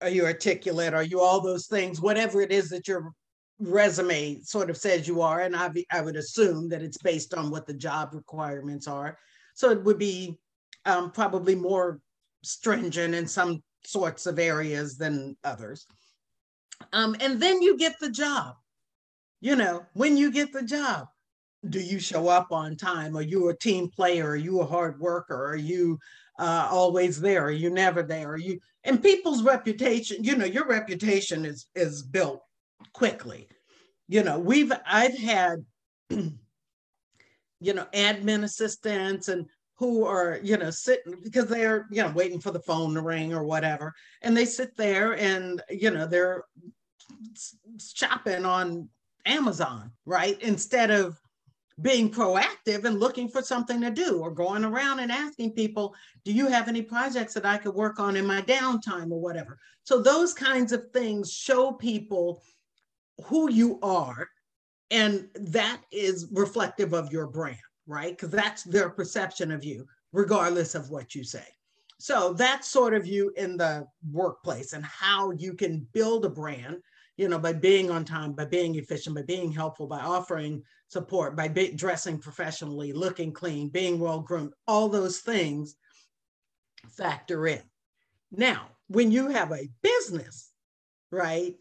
Are 0.00 0.08
you 0.08 0.24
articulate? 0.24 0.94
Are 0.94 1.02
you 1.02 1.20
all 1.20 1.40
those 1.40 1.66
things? 1.66 2.00
Whatever 2.00 2.40
it 2.40 2.52
is 2.52 2.68
that 2.70 2.88
your 2.88 3.12
resume 3.58 4.40
sort 4.42 4.70
of 4.70 4.76
says 4.76 5.08
you 5.08 5.22
are, 5.22 5.40
and 5.40 5.56
I, 5.56 5.68
be, 5.68 5.86
I 5.92 6.00
would 6.00 6.16
assume 6.16 6.68
that 6.68 6.82
it's 6.82 6.98
based 6.98 7.34
on 7.34 7.50
what 7.50 7.66
the 7.66 7.74
job 7.74 8.10
requirements 8.12 8.86
are. 8.86 9.16
So 9.54 9.70
it 9.70 9.82
would 9.84 9.98
be 9.98 10.38
um, 10.84 11.10
probably 11.10 11.54
more 11.54 12.00
stringent 12.42 13.14
in 13.14 13.26
some 13.26 13.62
sorts 13.84 14.26
of 14.26 14.38
areas 14.38 14.96
than 14.96 15.36
others. 15.44 15.86
Um, 16.92 17.16
and 17.20 17.40
then 17.40 17.62
you 17.62 17.76
get 17.78 17.94
the 18.00 18.10
job. 18.10 18.56
You 19.40 19.56
know, 19.56 19.84
when 19.92 20.16
you 20.16 20.30
get 20.30 20.52
the 20.52 20.62
job, 20.62 21.06
do 21.70 21.80
you 21.80 21.98
show 21.98 22.28
up 22.28 22.52
on 22.52 22.76
time? 22.76 23.16
Are 23.16 23.22
you 23.22 23.48
a 23.48 23.56
team 23.56 23.88
player? 23.88 24.30
Are 24.30 24.36
you 24.36 24.60
a 24.60 24.66
hard 24.66 24.98
worker? 25.00 25.46
Are 25.46 25.56
you 25.56 25.98
uh, 26.38 26.68
always 26.70 27.20
there? 27.20 27.44
Are 27.44 27.50
you 27.50 27.70
never 27.70 28.02
there? 28.02 28.32
Are 28.32 28.38
you 28.38 28.60
and 28.84 29.02
people's 29.02 29.42
reputation? 29.42 30.22
You 30.22 30.36
know, 30.36 30.44
your 30.44 30.66
reputation 30.66 31.44
is 31.44 31.66
is 31.74 32.02
built 32.02 32.42
quickly. 32.92 33.48
You 34.08 34.22
know, 34.22 34.38
we've 34.38 34.72
I've 34.86 35.16
had 35.16 35.64
you 36.10 37.72
know 37.72 37.86
admin 37.94 38.44
assistants 38.44 39.28
and 39.28 39.46
who 39.76 40.04
are 40.04 40.38
you 40.42 40.56
know 40.56 40.70
sitting 40.70 41.16
because 41.22 41.46
they're 41.46 41.86
you 41.90 42.02
know 42.02 42.10
waiting 42.10 42.40
for 42.40 42.50
the 42.50 42.60
phone 42.60 42.94
to 42.94 43.00
ring 43.00 43.34
or 43.34 43.44
whatever 43.44 43.92
and 44.22 44.36
they 44.36 44.44
sit 44.44 44.76
there 44.76 45.16
and 45.16 45.62
you 45.70 45.90
know 45.90 46.06
they're 46.06 46.44
shopping 47.80 48.44
on 48.44 48.88
amazon 49.26 49.90
right 50.04 50.40
instead 50.42 50.90
of 50.90 51.18
being 51.82 52.10
proactive 52.10 52.84
and 52.84 53.00
looking 53.00 53.28
for 53.28 53.42
something 53.42 53.80
to 53.80 53.90
do 53.90 54.20
or 54.20 54.30
going 54.30 54.64
around 54.64 55.00
and 55.00 55.10
asking 55.10 55.52
people, 55.52 55.94
do 56.24 56.32
you 56.32 56.46
have 56.46 56.68
any 56.68 56.82
projects 56.82 57.34
that 57.34 57.44
I 57.44 57.58
could 57.58 57.74
work 57.74 57.98
on 57.98 58.16
in 58.16 58.26
my 58.26 58.42
downtime 58.42 59.10
or 59.10 59.20
whatever? 59.20 59.58
So 59.82 60.00
those 60.00 60.32
kinds 60.32 60.72
of 60.72 60.90
things 60.92 61.32
show 61.32 61.72
people 61.72 62.42
who 63.24 63.50
you 63.50 63.78
are. 63.82 64.28
And 64.90 65.28
that 65.34 65.80
is 65.90 66.28
reflective 66.30 66.92
of 66.92 67.10
your 67.10 67.26
brand, 67.26 67.58
right? 67.86 68.10
Because 68.10 68.30
that's 68.30 68.62
their 68.62 68.90
perception 68.90 69.50
of 69.50 69.64
you, 69.64 69.86
regardless 70.12 70.74
of 70.74 70.90
what 70.90 71.14
you 71.14 71.24
say. 71.24 71.44
So 71.98 72.34
that's 72.34 72.68
sort 72.68 72.94
of 72.94 73.06
you 73.06 73.32
in 73.36 73.56
the 73.56 73.86
workplace 74.12 74.72
and 74.72 74.84
how 74.84 75.32
you 75.32 75.54
can 75.54 75.86
build 75.92 76.24
a 76.24 76.28
brand 76.28 76.76
you 77.16 77.28
know, 77.28 77.38
by 77.38 77.52
being 77.52 77.90
on 77.90 78.04
time, 78.04 78.32
by 78.32 78.44
being 78.44 78.74
efficient, 78.74 79.14
by 79.14 79.22
being 79.22 79.52
helpful, 79.52 79.86
by 79.86 80.00
offering 80.00 80.62
support, 80.88 81.36
by 81.36 81.48
be- 81.48 81.72
dressing 81.72 82.18
professionally, 82.18 82.92
looking 82.92 83.32
clean, 83.32 83.68
being 83.68 83.98
well 83.98 84.20
groomed, 84.20 84.52
all 84.66 84.88
those 84.88 85.20
things 85.20 85.76
factor 86.88 87.46
in. 87.46 87.62
Now, 88.32 88.68
when 88.88 89.12
you 89.12 89.28
have 89.28 89.52
a 89.52 89.68
business, 89.82 90.52
right, 91.10 91.54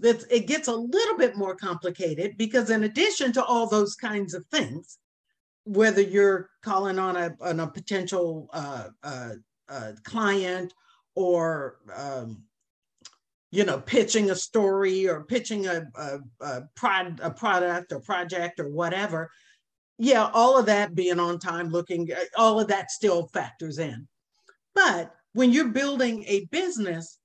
that 0.00 0.24
it 0.30 0.46
gets 0.46 0.68
a 0.68 0.74
little 0.74 1.16
bit 1.16 1.36
more 1.36 1.54
complicated 1.54 2.36
because 2.36 2.70
in 2.70 2.84
addition 2.84 3.32
to 3.32 3.44
all 3.44 3.68
those 3.68 3.94
kinds 3.94 4.34
of 4.34 4.44
things, 4.46 4.98
whether 5.64 6.00
you're 6.00 6.50
calling 6.62 6.98
on 6.98 7.16
a, 7.16 7.36
on 7.40 7.60
a 7.60 7.66
potential 7.66 8.48
uh, 8.52 8.88
uh, 9.02 9.32
uh, 9.68 9.92
client 10.04 10.72
or 11.14 11.78
um, 11.94 12.42
you 13.50 13.64
know, 13.64 13.80
pitching 13.80 14.30
a 14.30 14.34
story 14.34 15.08
or 15.08 15.24
pitching 15.24 15.66
a, 15.66 15.86
a, 15.96 16.18
a, 16.40 16.62
prod, 16.76 17.20
a 17.22 17.30
product 17.30 17.92
or 17.92 18.00
project 18.00 18.60
or 18.60 18.68
whatever. 18.68 19.30
Yeah, 19.98 20.30
all 20.32 20.58
of 20.58 20.66
that 20.66 20.94
being 20.94 21.18
on 21.18 21.38
time, 21.38 21.70
looking, 21.70 22.12
uh, 22.12 22.24
all 22.36 22.60
of 22.60 22.68
that 22.68 22.90
still 22.90 23.28
factors 23.28 23.78
in. 23.78 24.06
But 24.74 25.14
when 25.32 25.52
you're 25.52 25.68
building 25.68 26.24
a 26.26 26.44
business, 26.46 27.18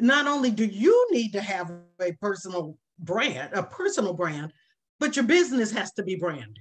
not 0.00 0.26
only 0.26 0.50
do 0.50 0.64
you 0.64 1.08
need 1.10 1.32
to 1.32 1.40
have 1.40 1.72
a 2.00 2.12
personal 2.20 2.76
brand, 2.98 3.52
a 3.54 3.62
personal 3.62 4.12
brand, 4.12 4.52
but 5.00 5.16
your 5.16 5.24
business 5.24 5.70
has 5.70 5.92
to 5.92 6.02
be 6.02 6.16
branded. 6.16 6.60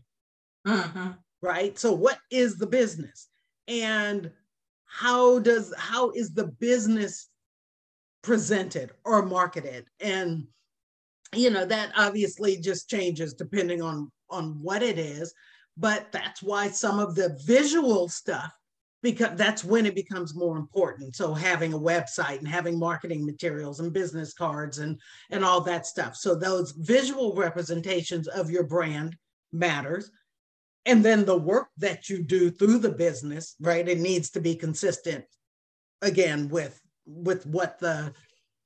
Uh-huh. 0.66 1.14
Right. 1.42 1.78
So, 1.78 1.94
what 1.94 2.20
is 2.32 2.58
the 2.58 2.68
business? 2.68 3.28
And 3.68 4.32
how 4.86 5.40
does 5.40 5.74
how 5.78 6.12
is 6.12 6.34
the 6.34 6.48
business 6.48 7.30
presented 8.24 8.92
or 9.06 9.26
marketed. 9.26 9.86
And 10.00 10.48
you 11.34 11.50
know 11.50 11.66
that 11.66 11.92
obviously 11.98 12.58
just 12.58 12.90
changes 12.90 13.34
depending 13.34 13.82
on 13.82 14.10
on 14.30 14.62
what 14.62 14.82
it 14.82 14.98
is 14.98 15.34
but 15.78 16.12
that's 16.12 16.42
why 16.42 16.70
some 16.70 17.00
of 17.00 17.16
the 17.16 17.38
visual 17.46 18.10
stuff 18.10 18.52
because 19.04 19.38
that's 19.38 19.64
when 19.64 19.86
it 19.86 19.94
becomes 19.94 20.36
more 20.36 20.58
important. 20.58 21.16
So 21.16 21.34
having 21.34 21.72
a 21.74 21.80
website 21.80 22.40
and 22.40 22.48
having 22.48 22.80
marketing 22.80 23.26
materials 23.26 23.80
and 23.80 23.94
business 23.94 24.34
cards 24.34 24.80
and 24.80 25.00
and 25.30 25.46
all 25.46 25.62
that 25.62 25.86
stuff. 25.86 26.16
So 26.16 26.34
those 26.34 26.72
visual 26.72 27.36
representations 27.36 28.28
of 28.28 28.50
your 28.50 28.64
brand 28.64 29.16
matters. 29.54 30.12
And 30.86 31.06
then 31.06 31.26
the 31.26 31.38
work 31.38 31.68
that 31.78 32.10
you 32.10 32.24
do 32.24 32.50
through 32.50 32.80
the 32.80 32.92
business 32.92 33.56
right? 33.60 33.88
It 33.88 34.00
needs 34.00 34.32
to 34.32 34.42
be 34.42 34.56
consistent 34.56 35.26
again 36.02 36.50
with 36.50 36.82
with 37.08 37.46
what 37.46 37.80
the 37.80 38.14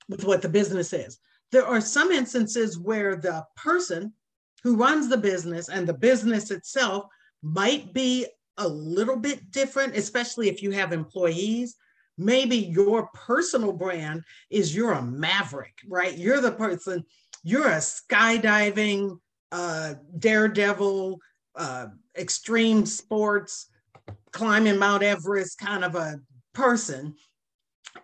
with 0.09 0.25
what 0.25 0.41
the 0.41 0.49
business 0.49 0.91
is. 0.91 1.19
There 1.51 1.65
are 1.65 1.81
some 1.81 2.11
instances 2.11 2.77
where 2.77 3.15
the 3.15 3.45
person 3.55 4.13
who 4.63 4.75
runs 4.75 5.09
the 5.09 5.17
business 5.17 5.69
and 5.69 5.87
the 5.87 5.93
business 5.93 6.51
itself 6.51 7.05
might 7.41 7.93
be 7.93 8.25
a 8.57 8.67
little 8.67 9.15
bit 9.15 9.51
different, 9.51 9.95
especially 9.95 10.49
if 10.49 10.61
you 10.61 10.71
have 10.71 10.93
employees. 10.93 11.75
Maybe 12.17 12.57
your 12.57 13.07
personal 13.13 13.73
brand 13.73 14.23
is 14.49 14.75
you're 14.75 14.91
a 14.93 15.01
maverick, 15.01 15.79
right? 15.87 16.15
You're 16.17 16.41
the 16.41 16.51
person, 16.51 17.03
you're 17.43 17.69
a 17.69 17.77
skydiving, 17.77 19.17
uh, 19.51 19.95
daredevil, 20.19 21.19
uh, 21.55 21.87
extreme 22.17 22.85
sports, 22.85 23.67
climbing 24.31 24.77
Mount 24.77 25.03
Everest 25.03 25.57
kind 25.57 25.83
of 25.83 25.95
a 25.95 26.19
person 26.53 27.15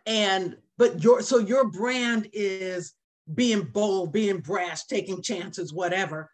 and 0.06 0.58
but 0.78 1.04
your 1.04 1.22
so 1.22 1.38
your 1.40 1.70
brand 1.70 2.30
is 2.34 2.94
being 3.34 3.64
bold, 3.64 4.14
being 4.14 4.40
brash, 4.40 4.84
taking 4.86 5.22
chances, 5.22 5.74
whatever. 5.74 6.32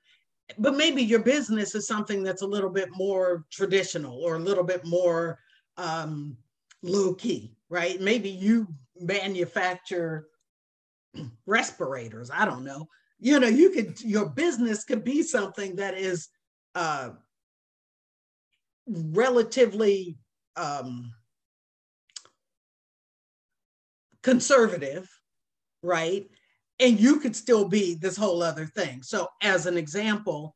But 0.57 0.75
maybe 0.75 1.01
your 1.01 1.21
business 1.23 1.73
is 1.73 1.87
something 1.87 2.21
that's 2.21 2.41
a 2.41 2.47
little 2.47 2.69
bit 2.69 2.89
more 2.91 3.45
traditional 3.51 4.23
or 4.23 4.35
a 4.35 4.39
little 4.39 4.63
bit 4.63 4.85
more 4.85 5.39
um, 5.77 6.37
low 6.83 7.13
key, 7.13 7.55
right? 7.69 7.99
Maybe 7.99 8.29
you 8.29 8.67
manufacture 8.99 10.27
respirators. 11.45 12.29
I 12.31 12.45
don't 12.45 12.63
know. 12.63 12.87
You 13.19 13.39
know, 13.39 13.47
you 13.47 13.69
could 13.69 14.01
your 14.01 14.29
business 14.29 14.83
could 14.83 15.03
be 15.03 15.23
something 15.23 15.77
that 15.77 15.97
is 15.97 16.27
uh, 16.75 17.11
relatively 18.87 20.17
um, 20.55 21.13
conservative, 24.23 25.09
right? 25.83 26.27
And 26.79 26.99
you 26.99 27.19
could 27.19 27.35
still 27.35 27.67
be 27.67 27.93
this 27.93 28.17
whole 28.17 28.41
other 28.41 28.65
thing. 28.65 29.03
So, 29.03 29.27
as 29.41 29.67
an 29.67 29.77
example, 29.77 30.55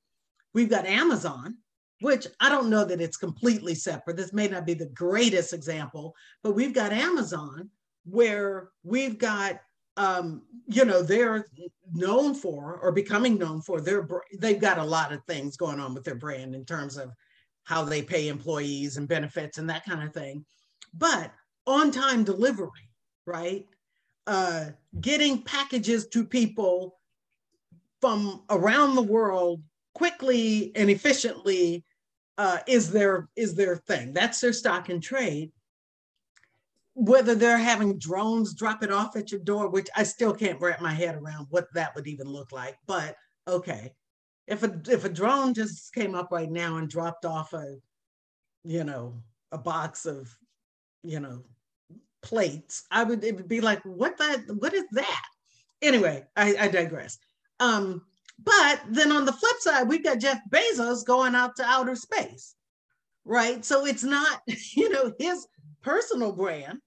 we've 0.53 0.70
got 0.70 0.86
Amazon, 0.88 1.57
which 2.01 2.28
I 2.39 2.49
don't 2.49 2.70
know 2.70 2.86
that 2.86 3.01
it's 3.01 3.18
completely 3.18 3.76
separate. 3.76 4.18
This 4.18 4.34
may 4.34 4.47
not 4.47 4.65
be 4.65 4.74
the 4.74 4.88
greatest 4.88 5.53
example, 5.53 6.15
but 6.43 6.53
we've 6.53 6.74
got 6.74 6.91
Amazon 6.91 7.70
where 8.05 8.70
we've 8.84 9.18
got 9.18 9.59
um, 9.97 10.43
you 10.68 10.86
know 10.86 11.01
they're 11.01 11.47
known 11.91 12.36
for 12.36 12.80
or 12.82 12.91
becoming 12.91 13.38
known 13.38 13.61
for 13.61 13.82
their 13.82 14.07
they've 14.39 14.61
got 14.61 14.78
a 14.78 14.84
lot 14.84 15.11
of 15.11 15.24
things 15.26 15.57
going 15.57 15.80
on 15.80 15.93
with 15.93 16.03
their 16.03 16.15
brand 16.15 16.55
in 16.55 16.63
terms 16.65 16.97
of 16.97 17.11
how 17.63 17.84
they 17.84 18.01
pay 18.01 18.28
employees 18.28 18.97
and 18.97 19.07
benefits 19.07 19.57
and 19.57 19.70
that 19.70 19.86
kind 19.86 20.03
of 20.03 20.13
thing 20.13 20.45
but 20.93 21.34
on 21.65 21.89
time 21.89 22.24
delivery 22.24 22.86
right? 23.28 23.65
Uh, 24.25 24.71
getting 24.99 25.43
packages 25.43 26.07
to 26.07 26.25
people 26.25 26.97
from 28.01 28.43
around 28.49 28.95
the 28.95 29.01
world 29.01 29.61
quickly 29.93 30.71
and 30.75 30.89
efficiently 30.89 31.84
uh, 32.38 32.59
is 32.67 32.91
their 32.91 33.30
is 33.36 33.55
their 33.55 33.75
thing. 33.75 34.13
That's 34.13 34.39
their 34.39 34.53
stock 34.53 34.89
and 34.89 35.01
trade. 35.01 35.51
Whether 36.93 37.36
they're 37.36 37.57
having 37.57 37.99
drones 37.99 38.53
drop 38.53 38.84
it 38.84 38.91
off 38.91 39.15
at 39.15 39.32
your 39.32 39.41
door, 39.41 39.69
which 39.69 39.88
I 39.95 40.03
still 40.03 40.34
can't 40.34 40.59
wrap 40.59 40.82
my 40.82 40.93
head 40.93 41.15
around 41.15 41.47
what 41.49 41.67
that 41.73 41.95
would 41.95 42.07
even 42.07 42.28
look 42.28 42.51
like. 42.51 42.78
But 42.86 43.15
okay, 43.47 43.93
if 44.47 44.63
a 44.63 44.80
if 44.88 45.03
a 45.05 45.09
drone 45.09 45.53
just 45.53 45.93
came 45.93 46.15
up 46.15 46.32
right 46.32 46.49
now 46.49 46.78
and 46.78 46.89
dropped 46.89 47.25
off 47.25 47.53
a, 47.53 47.78
you 48.63 48.84
know, 48.84 49.21
a 49.51 49.57
box 49.57 50.05
of, 50.05 50.36
you 51.03 51.19
know, 51.19 51.43
plates, 52.28 52.84
I 52.91 53.05
would 53.05 53.23
it 53.23 53.38
would 53.38 53.47
be 53.47 53.61
like, 53.61 53.82
what 53.84 54.17
that 54.17 54.41
what 54.59 54.73
is 54.73 54.84
that? 54.91 55.23
Anyway, 55.82 56.25
I, 56.36 56.55
I 56.59 56.67
digress. 56.67 57.17
Um, 57.61 58.01
but 58.43 58.82
then 58.89 59.13
on 59.13 59.23
the 59.23 59.32
flip 59.32 59.55
side, 59.59 59.88
we've 59.88 60.03
got 60.03 60.19
Jeff 60.19 60.41
Bezos 60.51 61.05
going 61.05 61.36
out 61.36 61.55
to 61.55 61.63
outer 61.63 61.95
space, 61.95 62.55
right? 63.23 63.63
So 63.63 63.86
it's 63.86 64.03
not, 64.03 64.41
you 64.75 64.89
know, 64.89 65.13
his 65.17 65.47
personal 65.82 66.34
brand 66.34 66.80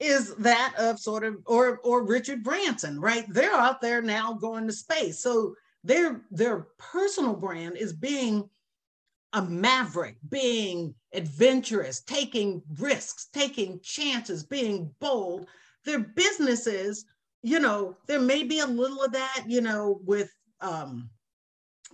is 0.00 0.34
that 0.36 0.72
of 0.78 0.98
sort 0.98 1.22
of 1.24 1.36
or 1.44 1.80
or 1.84 2.06
Richard 2.06 2.42
Branson, 2.42 2.98
right? 2.98 3.26
They're 3.28 3.52
out 3.52 3.82
there 3.82 4.00
now 4.00 4.32
going 4.32 4.66
to 4.68 4.72
space. 4.72 5.20
So 5.20 5.54
their 5.84 6.22
their 6.30 6.68
personal 6.78 7.34
brand 7.34 7.76
is 7.76 7.92
being 7.92 8.48
a 9.32 9.42
maverick, 9.42 10.16
being 10.28 10.94
adventurous, 11.12 12.00
taking 12.02 12.62
risks, 12.78 13.28
taking 13.32 13.80
chances, 13.82 14.44
being 14.44 14.94
bold. 15.00 15.46
Their 15.84 16.00
businesses, 16.00 17.04
you 17.42 17.60
know, 17.60 17.96
there 18.06 18.20
may 18.20 18.44
be 18.44 18.60
a 18.60 18.66
little 18.66 19.02
of 19.02 19.12
that, 19.12 19.44
you 19.46 19.60
know, 19.60 20.00
with 20.04 20.30
um 20.60 21.10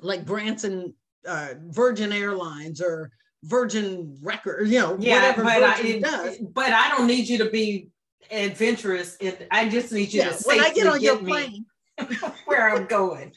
like 0.01 0.25
Branson 0.25 0.95
uh, 1.27 1.55
Virgin 1.69 2.13
Airlines 2.13 2.81
or 2.81 3.11
Virgin 3.45 4.17
Record, 4.23 4.69
you 4.69 4.81
know, 4.81 4.97
yeah, 4.99 5.17
whatever 5.17 5.45
but 5.45 5.61
Virgin 5.61 5.87
I, 5.87 5.97
it, 5.97 6.03
does. 6.03 6.39
But 6.39 6.73
I 6.73 6.89
don't 6.91 7.07
need 7.07 7.29
you 7.29 7.39
to 7.39 7.51
be 7.51 7.91
adventurous. 8.31 9.17
It, 9.21 9.47
I 9.51 9.69
just 9.69 9.93
need 9.93 10.13
you 10.13 10.23
yeah, 10.23 10.31
to 10.31 10.45
when 10.45 10.61
I 10.61 10.71
get 10.73 10.87
on 10.87 11.01
your 11.01 11.19
plane. 11.19 11.67
where 12.45 12.71
I'm 12.71 12.87
going. 12.87 13.33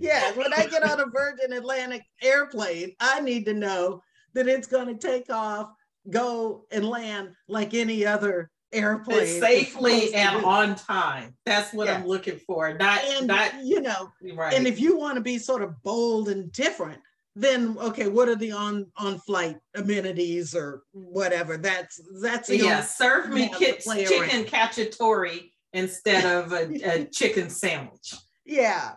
yeah, 0.00 0.32
when 0.32 0.52
I 0.52 0.66
get 0.66 0.82
on 0.82 1.00
a 1.00 1.06
Virgin 1.06 1.52
Atlantic 1.52 2.02
airplane, 2.22 2.92
I 3.00 3.20
need 3.20 3.44
to 3.46 3.54
know 3.54 4.02
that 4.34 4.48
it's 4.48 4.66
going 4.66 4.86
to 4.86 5.06
take 5.06 5.30
off, 5.30 5.70
go 6.10 6.66
and 6.70 6.88
land 6.88 7.30
like 7.48 7.74
any 7.74 8.06
other 8.06 8.50
airplane 8.72 9.22
it's 9.22 9.40
safely 9.40 10.14
and 10.14 10.44
on 10.44 10.74
time. 10.74 11.34
That's 11.44 11.72
what 11.72 11.86
yeah. 11.86 11.94
I'm 11.94 12.06
looking 12.06 12.38
for. 12.46 12.74
Not, 12.74 13.02
and, 13.04 13.26
not 13.26 13.64
you 13.64 13.80
know. 13.80 14.12
Right. 14.34 14.54
And 14.54 14.66
if 14.66 14.80
you 14.80 14.96
want 14.96 15.16
to 15.16 15.20
be 15.20 15.38
sort 15.38 15.62
of 15.62 15.82
bold 15.82 16.28
and 16.28 16.52
different, 16.52 17.00
then 17.34 17.76
okay, 17.78 18.08
what 18.08 18.28
are 18.28 18.34
the 18.34 18.52
on 18.52 18.86
on 18.96 19.18
flight 19.18 19.56
amenities 19.74 20.54
or 20.54 20.82
whatever? 20.92 21.58
That's 21.58 22.00
that's 22.22 22.48
yeah. 22.48 22.80
Serve 22.80 23.30
me 23.30 23.50
ki- 23.50 23.74
chicken 23.84 24.44
cacciatore 24.44 25.50
instead 25.72 26.24
of 26.24 26.52
a, 26.52 26.64
a 26.84 27.04
chicken 27.06 27.50
sandwich. 27.50 28.14
Yeah. 28.44 28.92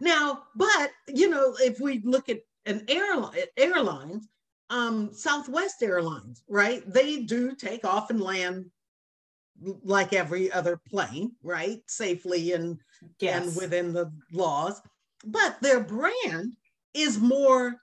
Now, 0.00 0.44
but 0.56 0.90
you 1.08 1.28
know, 1.28 1.54
if 1.60 1.80
we 1.80 2.00
look 2.04 2.28
at 2.28 2.40
an 2.66 2.84
airline 2.88 3.34
airlines, 3.56 4.28
um, 4.70 5.12
Southwest 5.12 5.82
Airlines, 5.82 6.42
right? 6.48 6.82
They 6.92 7.20
do 7.20 7.54
take 7.54 7.84
off 7.84 8.10
and 8.10 8.20
land 8.20 8.66
like 9.84 10.12
every 10.12 10.50
other 10.50 10.80
plane, 10.90 11.32
right? 11.42 11.78
Safely 11.86 12.52
and 12.52 12.78
yes. 13.20 13.46
and 13.46 13.56
within 13.56 13.92
the 13.92 14.12
laws. 14.32 14.80
But 15.24 15.60
their 15.60 15.80
brand 15.80 16.54
is 16.92 17.18
more 17.18 17.76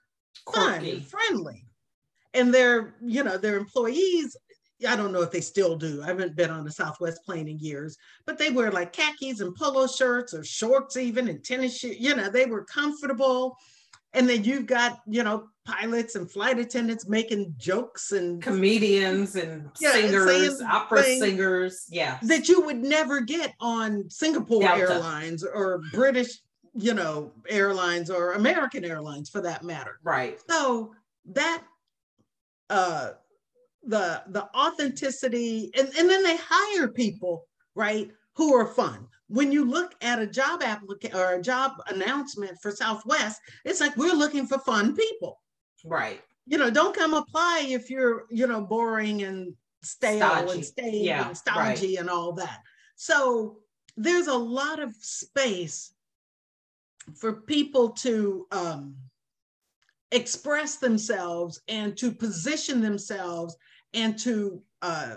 fun 0.52 1.00
friendly. 1.02 1.64
And 2.34 2.52
their, 2.52 2.94
you 3.02 3.24
know, 3.24 3.36
their 3.36 3.56
employees, 3.56 4.36
I 4.88 4.96
don't 4.96 5.12
know 5.12 5.22
if 5.22 5.30
they 5.30 5.40
still 5.40 5.76
do. 5.76 6.02
I 6.02 6.06
haven't 6.06 6.36
been 6.36 6.50
on 6.50 6.66
a 6.66 6.70
Southwest 6.70 7.24
plane 7.24 7.48
in 7.48 7.58
years, 7.58 7.96
but 8.26 8.38
they 8.38 8.50
wear 8.50 8.70
like 8.70 8.92
khakis 8.92 9.40
and 9.40 9.54
polo 9.54 9.86
shirts 9.86 10.34
or 10.34 10.44
shorts 10.44 10.96
even 10.96 11.28
and 11.28 11.44
tennis 11.44 11.78
shoes. 11.78 11.96
You 11.98 12.14
know, 12.14 12.28
they 12.28 12.46
were 12.46 12.64
comfortable. 12.64 13.56
And 14.14 14.28
then 14.28 14.44
you've 14.44 14.66
got, 14.66 15.00
you 15.06 15.22
know, 15.22 15.48
pilots 15.64 16.16
and 16.16 16.30
flight 16.30 16.58
attendants 16.58 17.08
making 17.08 17.54
jokes 17.56 18.12
and 18.12 18.42
comedians 18.42 19.36
and 19.36 19.70
yeah, 19.80 19.92
singers, 19.92 20.60
opera 20.60 21.02
singers. 21.02 21.86
Yeah. 21.88 22.18
That 22.22 22.46
you 22.48 22.60
would 22.60 22.82
never 22.82 23.22
get 23.22 23.54
on 23.58 24.10
Singapore 24.10 24.60
Delta. 24.60 24.94
Airlines 24.94 25.44
or 25.44 25.80
British 25.92 26.40
you 26.74 26.94
know, 26.94 27.32
airlines 27.48 28.10
or 28.10 28.32
American 28.32 28.84
Airlines 28.84 29.28
for 29.28 29.40
that 29.42 29.62
matter. 29.62 29.98
Right. 30.02 30.38
So 30.48 30.94
that 31.32 31.62
uh 32.70 33.10
the 33.84 34.22
the 34.28 34.44
authenticity 34.56 35.70
and, 35.76 35.88
and 35.98 36.08
then 36.08 36.22
they 36.22 36.36
hire 36.40 36.88
people, 36.88 37.46
right, 37.74 38.10
who 38.36 38.54
are 38.54 38.66
fun. 38.66 39.06
When 39.28 39.50
you 39.50 39.64
look 39.64 39.94
at 40.02 40.20
a 40.20 40.26
job 40.26 40.62
applicant 40.62 41.14
or 41.14 41.34
a 41.34 41.42
job 41.42 41.72
announcement 41.88 42.58
for 42.60 42.70
Southwest, 42.70 43.40
it's 43.64 43.80
like 43.80 43.96
we're 43.96 44.14
looking 44.14 44.46
for 44.46 44.58
fun 44.58 44.94
people. 44.94 45.40
Right. 45.84 46.20
You 46.46 46.58
know, 46.58 46.70
don't 46.70 46.96
come 46.96 47.14
apply 47.14 47.66
if 47.68 47.88
you're, 47.88 48.26
you 48.30 48.46
know, 48.46 48.60
boring 48.60 49.22
and 49.22 49.54
stale 49.82 50.18
stodgy. 50.18 50.52
and 50.52 50.64
stale 50.64 50.94
yeah, 50.94 51.28
and 51.28 51.36
stodgy 51.36 51.86
right. 51.88 51.98
and 51.98 52.10
all 52.10 52.32
that. 52.34 52.60
So 52.96 53.58
there's 53.96 54.26
a 54.26 54.34
lot 54.34 54.80
of 54.80 54.94
space 55.00 55.92
for 57.14 57.32
people 57.32 57.90
to 57.90 58.46
um, 58.52 58.96
express 60.10 60.76
themselves 60.76 61.60
and 61.68 61.96
to 61.96 62.12
position 62.12 62.80
themselves 62.80 63.56
and 63.94 64.18
to 64.20 64.62
uh, 64.80 65.16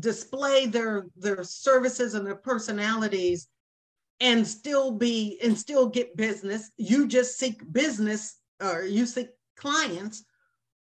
display 0.00 0.66
their 0.66 1.06
their 1.16 1.44
services 1.44 2.14
and 2.14 2.26
their 2.26 2.36
personalities 2.36 3.48
and 4.20 4.46
still 4.46 4.92
be 4.92 5.38
and 5.42 5.56
still 5.56 5.88
get 5.88 6.16
business. 6.16 6.70
You 6.76 7.06
just 7.06 7.38
seek 7.38 7.60
business 7.72 8.38
or 8.62 8.84
you 8.84 9.06
seek 9.06 9.28
clients 9.56 10.24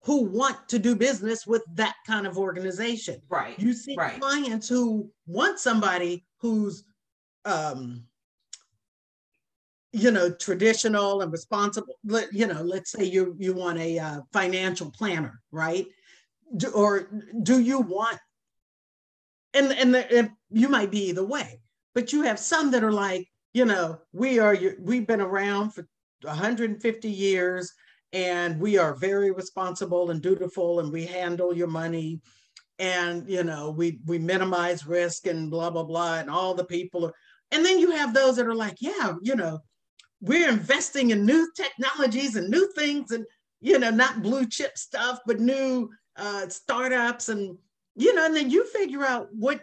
who 0.02 0.22
want 0.22 0.68
to 0.68 0.78
do 0.78 0.94
business 0.94 1.46
with 1.46 1.64
that 1.74 1.96
kind 2.06 2.26
of 2.26 2.38
organization. 2.38 3.20
Right 3.28 3.58
you 3.58 3.72
see 3.72 3.96
right. 3.96 4.20
clients 4.20 4.68
who 4.68 5.10
want 5.26 5.58
somebody 5.58 6.24
who's 6.38 6.84
um 7.44 8.04
you 9.92 10.10
know 10.10 10.30
traditional 10.30 11.22
and 11.22 11.32
responsible. 11.32 11.94
You 12.30 12.46
know 12.46 12.62
let's 12.62 12.92
say 12.92 13.04
you 13.04 13.34
you 13.38 13.54
want 13.54 13.78
a 13.78 13.98
uh, 13.98 14.20
financial 14.32 14.90
planner 14.90 15.40
right 15.50 15.86
do, 16.56 16.68
or 16.70 17.08
do 17.42 17.58
you 17.58 17.80
want 17.80 18.18
and 19.54 19.72
and, 19.72 19.94
the, 19.94 20.12
and 20.12 20.30
you 20.50 20.68
might 20.68 20.90
be 20.90 21.08
either 21.08 21.24
way 21.24 21.60
but 21.94 22.12
you 22.12 22.22
have 22.22 22.38
some 22.38 22.70
that 22.70 22.84
are 22.84 22.92
like 22.92 23.26
you 23.54 23.64
know 23.64 23.98
we 24.12 24.38
are 24.38 24.56
we've 24.80 25.06
been 25.06 25.20
around 25.20 25.70
for 25.70 25.86
150 26.22 27.10
years 27.10 27.72
and 28.12 28.58
we 28.58 28.78
are 28.78 28.94
very 28.94 29.30
responsible 29.30 30.10
and 30.10 30.22
dutiful 30.22 30.80
and 30.80 30.92
we 30.92 31.04
handle 31.04 31.54
your 31.54 31.66
money. 31.66 32.20
And 32.78 33.26
you 33.26 33.42
know 33.42 33.70
we 33.70 34.00
we 34.04 34.18
minimize 34.18 34.86
risk 34.86 35.26
and 35.26 35.50
blah 35.50 35.70
blah 35.70 35.82
blah 35.82 36.16
and 36.16 36.28
all 36.28 36.52
the 36.52 36.66
people 36.66 37.06
are, 37.06 37.14
and 37.50 37.64
then 37.64 37.78
you 37.78 37.92
have 37.92 38.12
those 38.12 38.36
that 38.36 38.46
are 38.46 38.54
like 38.54 38.76
yeah 38.80 39.14
you 39.22 39.34
know 39.34 39.60
we're 40.20 40.50
investing 40.50 41.08
in 41.08 41.24
new 41.24 41.50
technologies 41.56 42.36
and 42.36 42.50
new 42.50 42.70
things 42.74 43.12
and 43.12 43.24
you 43.62 43.78
know 43.78 43.88
not 43.88 44.22
blue 44.22 44.46
chip 44.46 44.76
stuff 44.76 45.20
but 45.24 45.40
new 45.40 45.88
uh, 46.16 46.48
startups 46.48 47.28
and 47.28 47.56
you 47.94 48.14
know 48.14 48.26
and 48.26 48.36
then 48.36 48.50
you 48.50 48.66
figure 48.66 49.04
out 49.04 49.28
what 49.32 49.60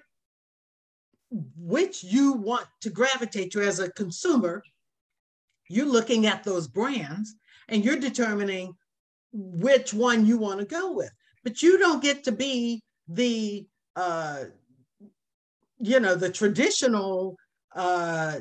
which 1.57 2.03
you 2.03 2.33
want 2.33 2.67
to 2.81 2.89
gravitate 2.89 3.51
to 3.51 3.61
as 3.61 3.79
a 3.79 3.91
consumer. 3.91 4.63
You're 5.69 5.87
looking 5.87 6.27
at 6.27 6.43
those 6.43 6.67
brands 6.67 7.35
and 7.69 7.83
you're 7.83 7.97
determining 7.97 8.75
which 9.31 9.93
one 9.93 10.25
you 10.25 10.37
want 10.37 10.59
to 10.59 10.65
go 10.65 10.91
with. 10.91 11.11
But 11.43 11.61
you 11.61 11.79
don't 11.79 12.03
get 12.03 12.23
to 12.25 12.31
be 12.31 12.83
the 13.07 13.65
uh, 13.95 14.45
you 15.79 15.99
know 15.99 16.15
the 16.15 16.29
traditional 16.29 17.37
uh, 17.75 18.39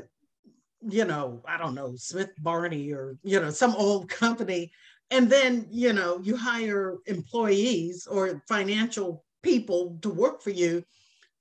you 0.89 1.05
know 1.05 1.43
I 1.47 1.57
don't 1.57 1.75
know 1.75 1.95
Smith 1.97 2.31
Barney 2.39 2.93
or 2.93 3.17
you 3.23 3.41
know 3.41 3.51
some 3.51 3.75
old 3.75 4.09
company, 4.09 4.71
and 5.13 5.31
then 5.31 5.67
you 5.71 5.93
know 5.93 6.19
you 6.23 6.37
hire 6.37 6.99
employees 7.07 8.07
or 8.07 8.43
financial 8.49 9.25
people 9.43 9.99
to 10.03 10.09
work 10.09 10.43
for 10.43 10.51
you 10.51 10.83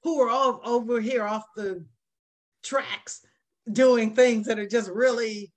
who 0.03 0.21
are 0.21 0.29
all 0.29 0.61
over 0.63 0.99
here 0.99 1.23
off 1.23 1.45
the 1.55 1.83
tracks 2.63 3.21
doing 3.71 4.13
things 4.13 4.45
that 4.47 4.59
are 4.59 4.67
just 4.67 4.89
really 4.89 5.51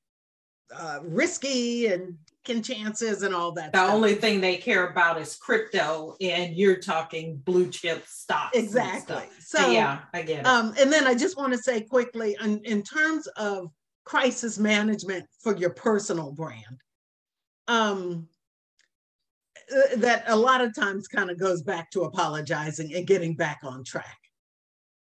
uh, 0.75 1.01
risky 1.03 1.87
and 1.87 2.17
taking 2.45 2.63
chances 2.63 3.23
and 3.23 3.35
all 3.35 3.53
that. 3.53 3.73
The 3.73 3.79
stuff. 3.79 3.95
only 3.95 4.15
thing 4.15 4.41
they 4.41 4.57
care 4.57 4.89
about 4.89 5.21
is 5.21 5.37
crypto, 5.37 6.17
and 6.21 6.55
you're 6.55 6.77
talking 6.77 7.37
blue 7.37 7.71
chip 7.71 8.05
stocks. 8.07 8.57
Exactly. 8.57 9.25
So 9.41 9.71
yeah, 9.71 10.01
I 10.13 10.23
get 10.23 10.41
it. 10.41 10.47
Um, 10.47 10.75
and 10.79 10.93
then 10.93 11.07
I 11.07 11.15
just 11.15 11.37
want 11.37 11.53
to 11.53 11.59
say 11.59 11.83
quickly, 11.83 12.37
in, 12.43 12.61
in 12.65 12.83
terms 12.83 13.27
of 13.37 13.71
crisis 14.05 14.59
management 14.59 15.27
for 15.41 15.57
your 15.57 15.71
personal 15.71 16.33
brand, 16.33 16.83
um, 17.69 18.29
that 19.97 20.25
a 20.27 20.37
lot 20.37 20.61
of 20.61 20.75
times 20.75 21.09
kind 21.09 21.31
of 21.31 21.39
goes 21.39 21.63
back 21.63 21.91
to 21.91 22.03
apologizing 22.03 22.95
and 22.95 23.07
getting 23.07 23.35
back 23.35 23.61
on 23.63 23.85
track, 23.85 24.19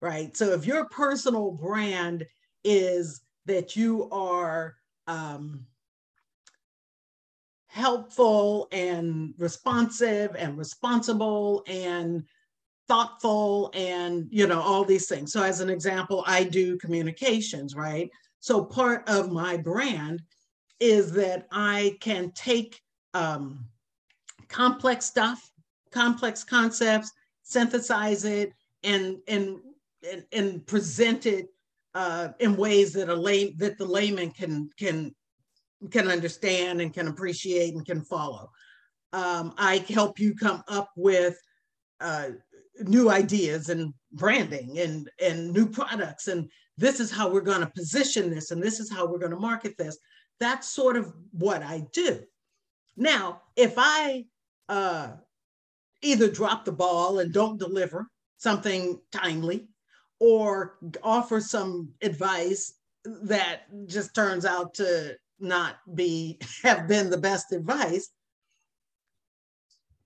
right? 0.02 0.36
So 0.36 0.54
if 0.54 0.66
your 0.66 0.86
personal 0.86 1.52
brand 1.52 2.26
is 2.64 3.22
that 3.46 3.76
you 3.76 4.10
are 4.12 4.76
um, 5.08 5.66
helpful 7.68 8.68
and 8.72 9.34
responsive 9.38 10.36
and 10.38 10.58
responsible 10.58 11.64
and 11.68 12.24
thoughtful 12.88 13.70
and 13.74 14.28
you 14.30 14.48
know 14.48 14.62
all 14.62 14.86
these 14.86 15.08
things 15.08 15.34
so 15.34 15.42
as 15.42 15.60
an 15.60 15.70
example 15.70 16.24
i 16.28 16.44
do 16.44 16.78
communications 16.78 17.76
right 17.76 18.10
so 18.40 18.64
part 18.64 19.04
of 19.10 19.32
my 19.32 19.58
brand 19.58 20.22
is 20.80 21.12
that 21.12 21.48
i 21.52 21.96
can 22.02 22.32
take 22.32 22.80
um, 23.14 23.66
complex 24.50 25.06
stuff 25.06 25.52
complex 25.92 26.44
concepts 26.44 27.12
synthesize 27.44 28.26
it 28.26 28.52
and 28.84 29.18
and 29.28 29.60
and, 30.10 30.24
and 30.34 30.68
present 30.68 31.26
it 31.26 31.48
uh, 31.94 32.30
in 32.40 32.56
ways 32.58 32.94
that 32.94 33.10
a 33.10 33.16
lay 33.16 33.54
that 33.54 33.78
the 33.78 33.86
layman 33.86 34.32
can 34.32 34.70
can 34.78 35.16
can 35.92 36.10
understand 36.10 36.82
and 36.82 36.94
can 36.94 37.08
appreciate 37.08 37.74
and 37.74 37.86
can 37.86 38.02
follow. 38.02 38.50
Um, 39.14 39.54
I 39.58 39.86
help 39.90 40.20
you 40.20 40.36
come 40.36 40.64
up 40.68 40.92
with 40.96 41.40
uh, 42.02 42.30
new 42.82 43.10
ideas 43.10 43.70
and 43.70 43.94
branding 44.12 44.80
and, 44.80 45.10
and 45.22 45.54
new 45.54 45.68
products. 45.68 46.28
And 46.28 46.50
this 46.78 47.00
is 47.00 47.12
how 47.12 47.30
we're 47.30 47.42
going 47.42 47.62
to 47.62 47.68
position 47.68 48.30
this, 48.30 48.52
and 48.52 48.62
this 48.62 48.80
is 48.80 48.92
how 48.92 49.06
we're 49.06 49.20
going 49.20 49.32
to 49.32 49.40
market 49.40 49.76
this. 49.78 49.98
That's 50.40 50.68
sort 50.68 50.98
of 50.98 51.14
what 51.32 51.64
I 51.64 51.86
do. 51.92 52.22
Now, 52.98 53.42
if 53.56 53.76
I 53.78 54.26
uh, 54.70 55.14
either 56.02 56.30
drop 56.30 56.66
the 56.66 56.72
ball 56.72 57.20
and 57.20 57.34
don't 57.34 57.60
deliver 57.60 58.08
something 58.38 59.00
timely, 59.12 59.68
or 60.20 60.78
offer 61.04 61.42
some 61.42 61.90
advice 62.02 62.74
that 63.04 63.64
just 63.88 64.16
turns 64.16 64.46
out 64.46 64.74
to 64.76 65.16
not 65.40 65.76
be 65.94 66.40
have 66.64 66.88
been 66.88 67.10
the 67.10 67.18
best 67.18 67.52
advice 67.52 68.10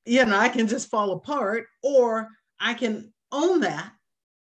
you 0.05 0.25
know 0.25 0.37
i 0.37 0.49
can 0.49 0.67
just 0.67 0.89
fall 0.89 1.11
apart 1.11 1.65
or 1.83 2.27
i 2.59 2.73
can 2.73 3.13
own 3.31 3.59
that 3.59 3.91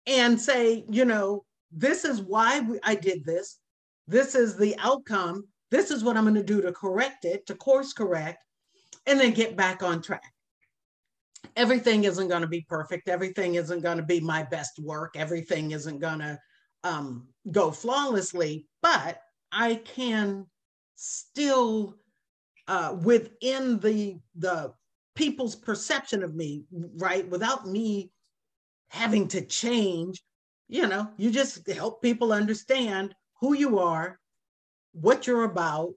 and 0.06 0.40
say 0.40 0.84
you 0.88 1.04
know 1.04 1.44
this 1.70 2.04
is 2.04 2.20
why 2.20 2.60
we, 2.60 2.78
i 2.82 2.94
did 2.94 3.24
this 3.24 3.58
this 4.08 4.34
is 4.34 4.56
the 4.56 4.74
outcome 4.78 5.44
this 5.72 5.90
is 5.90 6.04
what 6.04 6.16
i'm 6.16 6.24
going 6.24 6.34
to 6.34 6.42
do 6.42 6.62
to 6.62 6.72
correct 6.72 7.24
it 7.24 7.44
to 7.46 7.54
course 7.56 7.92
correct 7.92 8.44
and 9.06 9.18
then 9.18 9.32
get 9.32 9.56
back 9.56 9.82
on 9.82 10.00
track 10.00 10.32
everything 11.56 12.04
isn't 12.04 12.28
going 12.28 12.42
to 12.42 12.46
be 12.46 12.64
perfect 12.68 13.08
everything 13.08 13.56
isn't 13.56 13.80
going 13.80 13.96
to 13.96 14.04
be 14.04 14.20
my 14.20 14.44
best 14.44 14.78
work 14.78 15.14
everything 15.16 15.72
isn't 15.72 15.98
going 15.98 16.20
to 16.20 16.38
um, 16.84 17.26
go 17.50 17.72
flawlessly 17.72 18.68
but 18.82 19.20
i 19.50 19.74
can 19.74 20.46
still 20.94 21.96
uh, 22.68 22.96
within 23.02 23.80
the 23.80 24.18
the 24.36 24.72
people's 25.14 25.56
perception 25.56 26.22
of 26.22 26.34
me, 26.34 26.64
right? 26.96 27.28
Without 27.28 27.66
me 27.66 28.10
having 28.88 29.28
to 29.28 29.44
change, 29.44 30.22
you 30.68 30.86
know, 30.86 31.08
you 31.16 31.30
just 31.30 31.66
help 31.68 32.02
people 32.02 32.32
understand 32.32 33.14
who 33.40 33.54
you 33.54 33.78
are, 33.78 34.18
what 34.93 35.26
you're 35.26 35.45
about, 35.45 35.93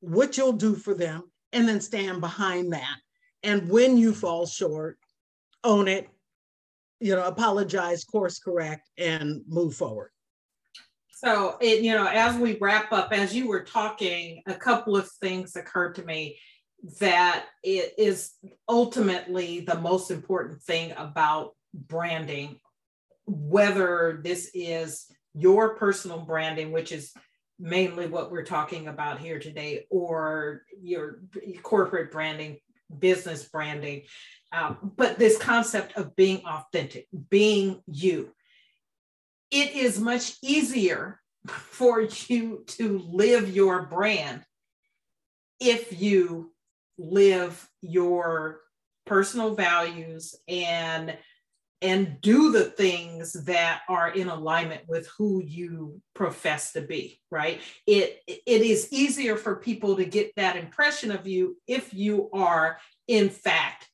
what 0.00 0.36
you'll 0.36 0.52
do 0.52 0.74
for 0.74 0.94
them, 0.94 1.24
and 1.52 1.68
then 1.68 1.80
stand 1.80 2.20
behind 2.20 2.72
that. 2.72 2.96
And 3.42 3.68
when 3.68 3.96
you 3.96 4.12
fall 4.12 4.46
short, 4.46 4.98
own 5.64 5.88
it, 5.88 6.08
you 7.00 7.14
know, 7.14 7.24
apologize, 7.24 8.04
course 8.04 8.38
correct, 8.38 8.88
and 8.98 9.42
move 9.46 9.74
forward. 9.74 10.10
So, 11.10 11.56
it, 11.60 11.82
you 11.82 11.92
know, 11.92 12.06
as 12.06 12.36
we 12.36 12.58
wrap 12.58 12.92
up, 12.92 13.12
as 13.12 13.34
you 13.34 13.48
were 13.48 13.64
talking, 13.64 14.42
a 14.46 14.54
couple 14.54 14.96
of 14.96 15.10
things 15.12 15.56
occurred 15.56 15.94
to 15.94 16.04
me 16.04 16.38
that 17.00 17.46
it 17.62 17.94
is 17.96 18.32
ultimately 18.68 19.60
the 19.60 19.78
most 19.78 20.10
important 20.10 20.62
thing 20.62 20.92
about 20.96 21.54
branding, 21.72 22.60
whether 23.24 24.20
this 24.22 24.50
is 24.54 25.06
your 25.34 25.74
personal 25.76 26.20
branding, 26.20 26.70
which 26.70 26.92
is 26.92 27.12
mainly 27.58 28.06
what 28.06 28.30
we're 28.30 28.44
talking 28.44 28.88
about 28.88 29.18
here 29.18 29.38
today, 29.38 29.86
or 29.90 30.62
your 30.80 31.20
corporate 31.62 32.10
branding, 32.12 32.58
business 32.98 33.44
branding. 33.44 34.02
Um, 34.52 34.92
but 34.96 35.18
this 35.18 35.38
concept 35.38 35.96
of 35.96 36.14
being 36.16 36.42
authentic, 36.44 37.08
being 37.30 37.82
you 37.86 38.32
it 39.50 39.74
is 39.74 40.00
much 40.00 40.36
easier 40.42 41.20
for 41.46 42.02
you 42.28 42.64
to 42.66 42.98
live 43.10 43.54
your 43.54 43.86
brand 43.86 44.44
if 45.60 46.00
you 46.00 46.52
live 46.98 47.68
your 47.80 48.60
personal 49.06 49.54
values 49.54 50.34
and 50.48 51.16
and 51.82 52.20
do 52.20 52.52
the 52.52 52.64
things 52.64 53.32
that 53.44 53.82
are 53.88 54.10
in 54.10 54.28
alignment 54.28 54.82
with 54.88 55.08
who 55.18 55.42
you 55.42 56.00
profess 56.14 56.72
to 56.72 56.80
be 56.80 57.20
right 57.30 57.60
it 57.86 58.22
it 58.26 58.62
is 58.62 58.88
easier 58.92 59.36
for 59.36 59.56
people 59.56 59.96
to 59.96 60.04
get 60.04 60.34
that 60.36 60.56
impression 60.56 61.10
of 61.10 61.26
you 61.26 61.56
if 61.66 61.92
you 61.92 62.30
are 62.32 62.78
in 63.08 63.28
fact 63.28 63.88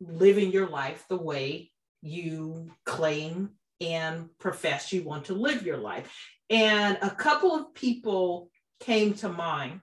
living 0.00 0.52
your 0.52 0.68
life 0.68 1.04
the 1.08 1.16
way 1.16 1.70
you 2.02 2.70
claim 2.84 3.50
and 3.80 4.28
profess 4.38 4.92
you 4.92 5.02
want 5.02 5.26
to 5.26 5.34
live 5.34 5.64
your 5.64 5.78
life. 5.78 6.12
And 6.50 6.98
a 7.02 7.10
couple 7.10 7.54
of 7.54 7.74
people 7.74 8.50
came 8.80 9.14
to 9.14 9.28
mind, 9.28 9.80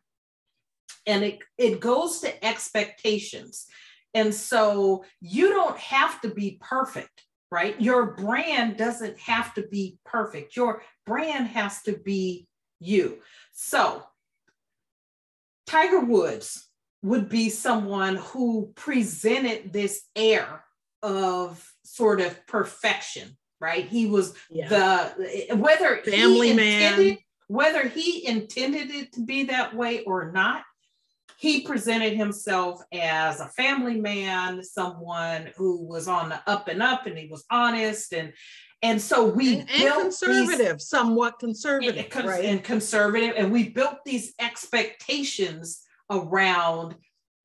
and 1.05 1.23
it, 1.23 1.39
it 1.57 1.79
goes 1.79 2.19
to 2.21 2.45
expectations. 2.45 3.65
And 4.13 4.33
so 4.33 5.05
you 5.21 5.49
don't 5.49 5.77
have 5.77 6.19
to 6.21 6.29
be 6.29 6.59
perfect, 6.61 7.23
right? 7.51 7.79
Your 7.79 8.13
brand 8.15 8.77
doesn't 8.77 9.19
have 9.19 9.53
to 9.55 9.67
be 9.67 9.97
perfect. 10.05 10.55
Your 10.55 10.83
brand 11.05 11.47
has 11.47 11.81
to 11.83 11.97
be 11.97 12.47
you. 12.79 13.19
So 13.53 14.03
Tiger 15.67 16.01
Woods 16.01 16.67
would 17.03 17.29
be 17.29 17.49
someone 17.49 18.17
who 18.17 18.73
presented 18.75 19.73
this 19.73 20.03
air 20.15 20.63
of 21.01 21.67
sort 21.83 22.21
of 22.21 22.45
perfection 22.47 23.37
right? 23.61 23.87
He 23.87 24.07
was 24.07 24.33
yeah. 24.49 24.67
the 24.67 25.55
whether 25.55 25.97
family 26.03 26.49
intended, 26.49 27.07
man, 27.07 27.17
whether 27.47 27.87
he 27.87 28.27
intended 28.27 28.89
it 28.89 29.13
to 29.13 29.21
be 29.21 29.43
that 29.45 29.73
way 29.73 30.03
or 30.03 30.31
not, 30.31 30.63
he 31.37 31.61
presented 31.61 32.15
himself 32.15 32.81
as 32.93 33.39
a 33.39 33.47
family 33.49 33.99
man, 33.99 34.63
someone 34.63 35.51
who 35.55 35.83
was 35.83 36.07
on 36.07 36.29
the 36.29 36.41
up 36.47 36.67
and 36.67 36.81
up, 36.81 37.05
and 37.05 37.17
he 37.17 37.27
was 37.27 37.45
honest 37.49 38.13
and 38.13 38.33
and 38.83 38.99
so 38.99 39.25
we 39.25 39.59
and, 39.59 39.69
and 39.69 40.01
conservative, 40.01 40.77
these, 40.77 40.87
somewhat 40.87 41.37
conservative, 41.39 42.07
and, 42.15 42.25
right? 42.25 42.45
And 42.45 42.63
conservative, 42.63 43.35
and 43.37 43.51
we 43.51 43.69
built 43.69 43.97
these 44.05 44.33
expectations 44.39 45.83
around 46.09 46.95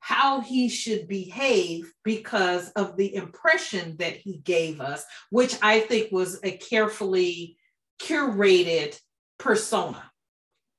how 0.00 0.40
he 0.40 0.68
should 0.68 1.08
behave 1.08 1.92
because 2.04 2.70
of 2.70 2.96
the 2.96 3.14
impression 3.14 3.96
that 3.98 4.16
he 4.16 4.38
gave 4.38 4.80
us, 4.80 5.04
which 5.30 5.56
I 5.62 5.80
think 5.80 6.12
was 6.12 6.38
a 6.42 6.52
carefully 6.52 7.58
curated 8.00 8.98
persona, 9.38 10.10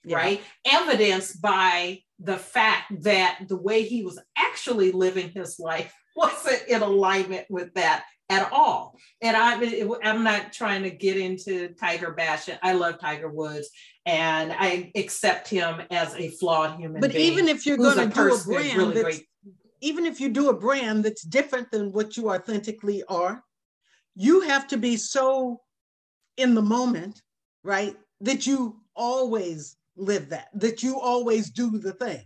yeah. 0.03 0.18
right? 0.18 0.41
Evidenced 0.66 1.41
by 1.41 1.99
the 2.20 2.38
fact 2.38 3.03
that 3.03 3.39
the 3.47 3.55
way 3.55 3.84
he 3.84 4.03
was 4.03 4.20
actually 4.38 4.91
living 4.91 5.30
his 5.30 5.59
life 5.59 5.93
wasn't 6.15 6.68
in 6.68 6.82
alignment 6.82 7.45
with 7.49 7.74
that 7.76 8.05
at 8.30 8.51
all. 8.51 8.97
And 9.22 9.38
I, 9.38 9.53
I'm 10.03 10.24
not 10.24 10.51
trying 10.51 10.84
to 10.84 10.89
get 10.89 11.18
into 11.18 11.70
Tiger 11.76 12.11
Bash. 12.11 12.49
I 12.61 12.74
love 12.74 12.99
Tiger 12.99 13.30
Woods, 13.30 13.70
and 14.05 14.51
I 14.51 14.91
accept 14.95 15.47
him 15.47 15.82
as 15.91 16.13
a 16.15 16.30
flawed 16.30 16.78
human. 16.80 16.99
But 16.99 17.15
even 17.15 17.47
if 17.47 17.65
you're 17.65 17.78
going 17.78 18.09
to 18.09 18.13
do 18.13 18.34
a 18.34 18.43
brand, 18.43 18.78
really 18.78 19.01
that's, 19.01 19.20
even 19.82 20.05
if 20.05 20.20
you 20.20 20.30
do 20.30 20.49
a 20.49 20.57
brand 20.57 21.05
that's 21.05 21.24
different 21.24 21.72
than 21.72 21.91
what 21.91 22.18
you 22.18 22.32
authentically 22.32 23.03
are, 23.07 23.43
you 24.15 24.41
have 24.41 24.68
to 24.68 24.78
be 24.78 24.97
so 24.97 25.61
in 26.36 26.55
the 26.55 26.61
moment, 26.61 27.22
right? 27.63 27.95
That 28.22 28.47
you 28.47 28.82
always 28.95 29.78
live 29.98 30.30
that, 30.30 30.50
that 30.54 30.84
you 30.84 31.00
always 31.00 31.50
do 31.50 31.78
the 31.78 31.93
thing. 31.93 32.24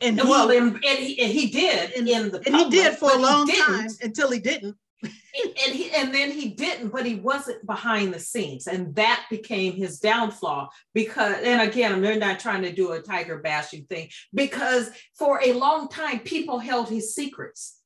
And 0.00 0.20
he, 0.20 0.28
well, 0.28 0.50
and, 0.50 0.74
and, 0.74 0.98
he, 0.98 1.20
and 1.22 1.32
he 1.32 1.48
did 1.48 1.92
and, 1.92 2.08
in 2.08 2.30
the 2.30 2.42
and 2.44 2.56
he 2.56 2.70
did 2.70 2.96
for 2.98 3.12
a 3.12 3.18
long 3.18 3.46
time 3.46 3.88
until 4.02 4.30
he 4.30 4.40
didn't. 4.40 4.76
And 5.04 5.74
he 5.74 5.90
and 5.90 6.14
then 6.14 6.30
he 6.30 6.50
didn't 6.50 6.90
but 6.90 7.06
he 7.06 7.16
wasn't 7.16 7.64
behind 7.66 8.12
the 8.12 8.20
scenes. 8.20 8.66
And 8.66 8.94
that 8.96 9.24
became 9.30 9.72
his 9.72 9.98
downfall 9.98 10.70
because 10.94 11.36
and 11.42 11.60
again 11.60 11.92
i'm 11.92 12.18
not 12.18 12.38
trying 12.38 12.62
to 12.62 12.72
do 12.72 12.92
a 12.92 13.00
tiger 13.00 13.38
bashing 13.38 13.84
thing 13.86 14.10
because 14.32 14.90
for 15.14 15.40
a 15.44 15.54
long 15.54 15.88
time 15.88 16.20
people 16.20 16.58
held 16.58 16.88
his 16.88 17.14
secrets. 17.14 17.78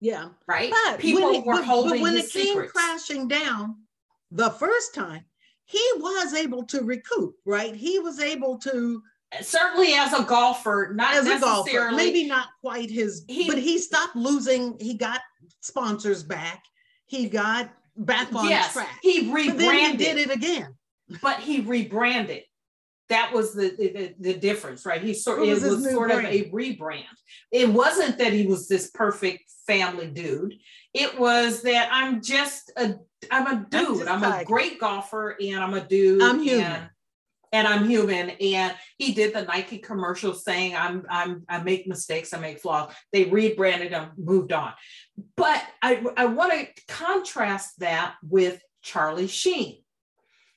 Yeah. 0.00 0.28
Right? 0.46 0.70
But 0.70 1.00
people 1.00 1.30
it, 1.30 1.46
were 1.46 1.54
but, 1.54 1.64
holding 1.64 1.92
but 1.92 2.00
when 2.02 2.16
it 2.16 2.30
came 2.30 2.46
secrets. 2.46 2.72
crashing 2.72 3.26
down 3.26 3.76
the 4.30 4.50
first 4.50 4.94
time 4.94 5.24
he 5.64 5.84
was 5.96 6.34
able 6.34 6.64
to 6.64 6.82
recoup 6.82 7.34
right 7.44 7.74
he 7.74 7.98
was 7.98 8.20
able 8.20 8.58
to 8.58 9.02
certainly 9.42 9.94
as 9.94 10.12
a 10.12 10.22
golfer, 10.22 10.92
not 10.94 11.14
as 11.14 11.26
a 11.26 11.40
golfer, 11.40 11.90
maybe 11.92 12.26
not 12.26 12.48
quite 12.60 12.90
his, 12.90 13.24
he, 13.28 13.48
but 13.48 13.58
he 13.58 13.78
stopped 13.78 14.16
losing. 14.16 14.76
He 14.78 14.94
got 14.94 15.20
sponsors 15.60 16.22
back. 16.22 16.62
He 17.06 17.28
got 17.28 17.70
back 17.96 18.32
on 18.34 18.48
yes, 18.48 18.72
track. 18.72 18.98
He 19.02 19.32
rebranded. 19.32 20.00
he 20.00 20.04
did 20.14 20.18
it 20.18 20.30
again. 20.30 20.74
But 21.22 21.40
he 21.40 21.60
rebranded. 21.60 22.42
That 23.10 23.32
was 23.32 23.54
the 23.54 23.74
the, 23.76 24.14
the 24.18 24.34
difference, 24.34 24.86
right? 24.86 25.02
He 25.02 25.12
sort 25.12 25.40
it 25.40 25.50
was, 25.50 25.62
it 25.62 25.70
was 25.70 25.90
sort 25.90 26.10
brand? 26.10 26.26
of 26.26 26.32
a 26.32 26.50
rebrand. 26.50 27.04
It 27.52 27.68
wasn't 27.68 28.18
that 28.18 28.32
he 28.32 28.46
was 28.46 28.66
this 28.66 28.90
perfect 28.90 29.42
family 29.66 30.06
dude. 30.06 30.54
It 30.94 31.18
was 31.18 31.62
that 31.62 31.88
I'm 31.92 32.22
just 32.22 32.72
a 32.76 32.94
I'm 33.30 33.46
a 33.46 33.66
dude. 33.68 34.06
I'm, 34.06 34.22
I'm 34.22 34.40
a 34.40 34.44
great 34.44 34.78
golfer 34.78 35.36
and 35.40 35.56
I'm 35.56 35.74
a 35.74 35.80
dude. 35.80 36.22
I'm 36.22 36.40
human. 36.40 36.64
And, 36.64 36.88
and 37.52 37.68
I'm 37.68 37.88
human. 37.88 38.30
And 38.30 38.74
he 38.98 39.12
did 39.12 39.32
the 39.32 39.42
Nike 39.42 39.78
commercial 39.78 40.34
saying, 40.34 40.74
I'm, 40.74 41.06
I'm, 41.08 41.44
I 41.48 41.62
make 41.62 41.86
mistakes, 41.86 42.34
I 42.34 42.38
make 42.38 42.60
flaws. 42.60 42.92
They 43.12 43.24
rebranded 43.24 43.92
him, 43.92 44.10
moved 44.16 44.52
on. 44.52 44.72
But 45.36 45.62
I, 45.80 46.04
I 46.16 46.26
want 46.26 46.52
to 46.52 46.66
contrast 46.88 47.78
that 47.78 48.16
with 48.28 48.60
Charlie 48.82 49.28
Sheen, 49.28 49.82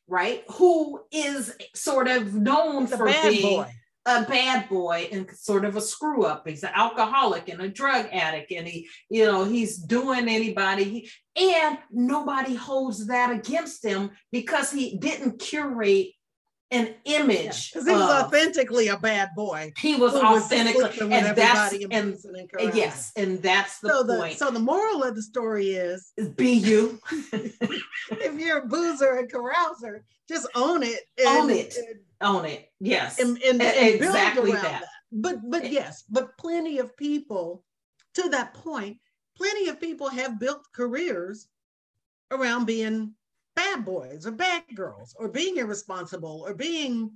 right? 0.08 0.44
Who 0.54 1.02
is 1.12 1.56
sort 1.76 2.08
of 2.08 2.34
known 2.34 2.88
for 2.88 3.06
being 3.06 3.42
boy. 3.58 3.72
A 4.08 4.24
bad 4.24 4.70
boy 4.70 5.10
and 5.12 5.30
sort 5.32 5.66
of 5.66 5.76
a 5.76 5.82
screw 5.82 6.24
up. 6.24 6.48
He's 6.48 6.64
an 6.64 6.72
alcoholic 6.74 7.50
and 7.50 7.62
a 7.62 7.68
drug 7.68 8.08
addict, 8.12 8.52
and 8.52 8.66
he, 8.66 8.88
you 9.10 9.26
know, 9.26 9.44
he's 9.44 9.78
doing 9.78 10.30
anybody. 10.30 11.10
and 11.36 11.78
nobody 11.92 12.56
holds 12.56 13.08
that 13.08 13.32
against 13.32 13.86
him 13.86 14.12
because 14.32 14.72
he 14.72 14.98
didn't 14.98 15.40
curate 15.40 16.14
an 16.72 16.96
image 17.06 17.72
because 17.72 17.88
yeah, 17.88 17.94
he 17.94 18.00
was 18.00 18.24
authentically 18.24 18.88
a 18.90 18.98
bad 18.98 19.30
boy. 19.36 19.72
He 19.78 19.96
was 19.96 20.16
authentically, 20.16 21.14
and 21.14 21.36
that's 21.36 21.74
and, 21.74 21.94
and 21.94 22.76
yes, 22.76 23.12
and 23.16 23.42
that's 23.42 23.80
the 23.80 23.90
so 23.90 24.06
point. 24.06 24.34
The, 24.34 24.46
so 24.46 24.52
the 24.52 24.60
moral 24.60 25.04
of 25.04 25.16
the 25.16 25.22
story 25.22 25.72
is: 25.72 26.12
be 26.36 26.52
you. 26.52 27.00
if 27.32 28.40
you're 28.40 28.60
a 28.60 28.66
boozer 28.66 29.18
and 29.18 29.32
carouser, 29.32 30.02
just 30.28 30.48
own 30.56 30.84
it. 30.84 31.00
And, 31.18 31.28
own 31.28 31.50
it. 31.52 31.74
And, 31.78 32.00
own 32.22 32.46
it. 32.46 32.72
Yes, 32.80 33.20
and, 33.20 33.38
and, 33.44 33.62
and 33.62 33.96
exactly 33.96 34.52
that. 34.52 34.64
that. 34.64 34.84
But 35.12 35.38
but 35.50 35.72
yes, 35.72 36.04
but 36.10 36.38
plenty 36.38 36.80
of 36.80 36.96
people, 36.98 37.64
to 38.16 38.30
that 38.30 38.54
point, 38.54 38.98
plenty 39.36 39.70
of 39.70 39.80
people 39.80 40.10
have 40.10 40.40
built 40.40 40.64
careers 40.74 41.48
around 42.32 42.66
being 42.66 43.14
bad 43.56 43.86
boys 43.86 44.28
or 44.28 44.32
bad 44.32 44.64
girls 44.76 45.16
or 45.18 45.28
being 45.30 45.58
irresponsible 45.58 46.44
or 46.46 46.54
being 46.54 47.12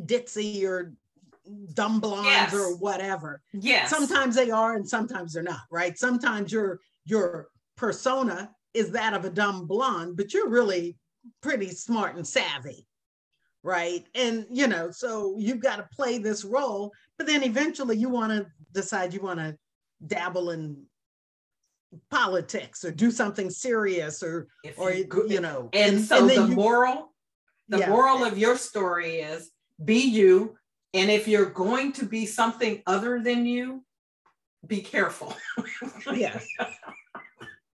ditzy 0.00 0.64
or 0.64 0.94
dumb 1.74 2.00
blondes 2.00 2.52
yes. 2.52 2.54
or 2.54 2.76
whatever. 2.76 3.42
Yes. 3.52 3.90
Sometimes 3.90 4.34
they 4.34 4.50
are 4.50 4.76
and 4.76 4.88
sometimes 4.88 5.32
they're 5.32 5.42
not, 5.42 5.62
right? 5.70 5.98
Sometimes 5.98 6.52
your 6.52 6.80
your 7.04 7.48
persona 7.76 8.50
is 8.74 8.92
that 8.92 9.14
of 9.14 9.24
a 9.24 9.30
dumb 9.30 9.66
blonde, 9.66 10.16
but 10.16 10.32
you're 10.32 10.48
really 10.48 10.96
pretty 11.42 11.70
smart 11.70 12.16
and 12.16 12.26
savvy. 12.26 12.86
Right. 13.62 14.06
And 14.14 14.46
you 14.50 14.66
know, 14.66 14.90
so 14.90 15.36
you've 15.38 15.60
got 15.60 15.76
to 15.76 15.88
play 15.94 16.18
this 16.18 16.44
role, 16.44 16.92
but 17.18 17.26
then 17.26 17.42
eventually 17.42 17.96
you 17.96 18.08
want 18.08 18.32
to 18.32 18.46
decide 18.72 19.12
you 19.12 19.20
want 19.20 19.40
to 19.40 19.56
dabble 20.06 20.50
in 20.50 20.84
politics 22.10 22.84
or 22.84 22.90
do 22.90 23.10
something 23.10 23.50
serious 23.50 24.22
or 24.22 24.46
if 24.62 24.78
or 24.78 24.92
you, 24.92 25.06
you 25.28 25.40
know 25.40 25.68
and, 25.72 25.96
and 25.96 26.04
so 26.04 26.18
and 26.18 26.30
the 26.30 26.34
you, 26.34 26.54
moral 26.54 27.12
the 27.68 27.78
yeah. 27.78 27.88
moral 27.88 28.24
of 28.24 28.38
your 28.38 28.56
story 28.56 29.16
is 29.16 29.50
be 29.84 29.98
you 29.98 30.56
and 30.94 31.10
if 31.10 31.26
you're 31.26 31.50
going 31.50 31.92
to 31.92 32.06
be 32.06 32.26
something 32.26 32.80
other 32.86 33.20
than 33.20 33.44
you 33.44 33.84
be 34.66 34.80
careful 34.80 35.34
yes 36.14 36.46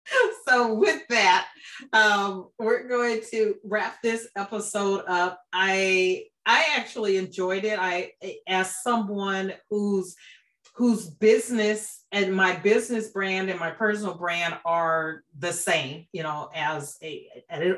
so 0.49 0.75
with 0.75 1.03
that 1.09 1.49
um, 1.93 2.49
we're 2.59 2.89
going 2.89 3.21
to 3.31 3.57
wrap 3.65 4.03
this 4.03 4.29
episode 4.37 5.05
up. 5.07 5.41
I 5.53 6.25
i 6.47 6.67
actually 6.77 7.17
enjoyed 7.17 7.65
it. 7.65 7.79
I 7.79 8.13
as 8.47 8.83
someone 8.83 9.55
who's 9.71 10.15
whose 10.75 11.09
business 11.09 12.05
and 12.11 12.35
my 12.35 12.57
business 12.57 13.11
brand 13.11 13.49
and 13.49 13.61
my 13.61 13.71
personal 13.71 14.15
brand 14.15 14.59
are 14.65 15.23
the 15.39 15.53
same, 15.53 16.07
you 16.13 16.25
know, 16.25 16.51
as 16.53 16.97
a, 17.01 17.29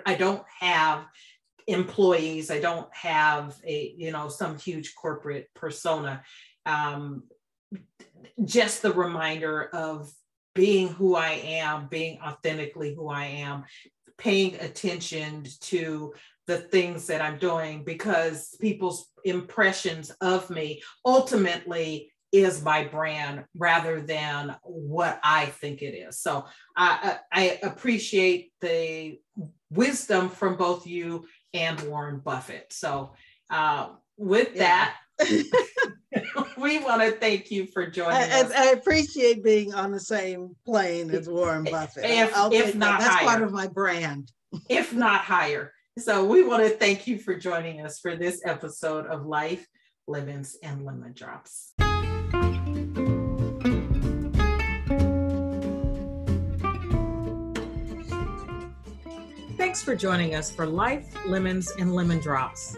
I 0.07 0.15
don't 0.15 0.43
have 0.61 1.05
employees, 1.67 2.51
I 2.51 2.59
don't 2.59 2.89
have 2.95 3.55
a, 3.67 3.95
you 3.99 4.13
know, 4.13 4.29
some 4.29 4.59
huge 4.59 4.95
corporate 4.95 5.49
persona. 5.55 6.23
Um, 6.65 7.25
just 8.43 8.81
the 8.81 8.95
reminder 8.95 9.65
of 9.75 10.11
being 10.57 10.89
who 10.89 11.15
I 11.15 11.41
am, 11.45 11.87
being 11.89 12.19
authentically 12.21 12.95
who 12.95 13.09
I 13.09 13.27
am, 13.27 13.65
paying 14.19 14.57
attention 14.57 15.45
to 15.61 16.13
the 16.47 16.59
things 16.59 17.07
that 17.07 17.21
I'm 17.21 17.39
doing 17.39 17.85
because 17.85 18.57
people's 18.61 19.09
impressions 19.25 20.11
of 20.21 20.49
me 20.51 20.83
ultimately 21.05 22.13
is 22.33 22.63
my 22.63 22.85
brand 22.85 23.45
rather 23.57 24.01
than 24.01 24.57
what 24.63 25.21
I 25.23 25.47
think 25.47 25.83
it 25.83 25.95
is. 25.95 26.19
So 26.19 26.47
I, 26.77 27.19
I 27.33 27.59
appreciate 27.63 28.53
the 28.61 29.19
wisdom 29.71 30.29
from 30.29 30.57
both 30.57 30.87
you 30.87 31.27
and 31.55 31.81
Warren 31.83 32.19
Buffett. 32.19 32.73
So 32.73 33.13
uh, 33.51 33.91
with 34.17 34.51
yeah. 34.55 34.63
that, 34.63 34.97
we 36.59 36.79
want 36.79 37.03
to 37.03 37.13
thank 37.13 37.51
you 37.51 37.67
for 37.67 37.87
joining 37.87 38.17
I, 38.17 38.41
us. 38.41 38.53
I, 38.53 38.71
appreciate 38.73 39.43
being 39.43 39.75
on 39.75 39.93
the 39.93 40.01
same 40.01 40.55
plane 40.67 41.11
as 41.11 41.29
Warren 41.29 41.65
Buffett. 41.65 42.05
If, 42.05 42.31
if 42.53 42.75
not 42.75 43.01
that. 43.01 43.01
That's 43.01 43.15
higher. 43.15 43.25
part 43.25 43.43
of 43.43 43.53
my 43.53 43.67
brand. 43.67 44.31
if 44.69 44.93
not 44.93 45.23
higher. 45.23 45.73
So 45.99 46.25
we 46.25 46.45
want 46.45 46.63
to 46.63 46.69
thank 46.69 47.07
you 47.07 47.19
for 47.19 47.35
joining 47.35 47.81
us 47.81 47.99
for 47.99 48.17
this 48.17 48.43
episode 48.45 49.07
of 49.07 49.25
Life, 49.25 49.67
Lemons, 50.07 50.57
and 50.63 50.85
Lemon 50.85 51.15
Drops. 51.15 51.73
Thanks 59.57 59.83
for 59.83 59.97
joining 59.97 60.35
us 60.35 60.51
for 60.51 60.67
Life, 60.67 61.07
Lemons, 61.27 61.73
and 61.79 61.95
Lemon 61.95 62.21
Drops. 62.21 62.77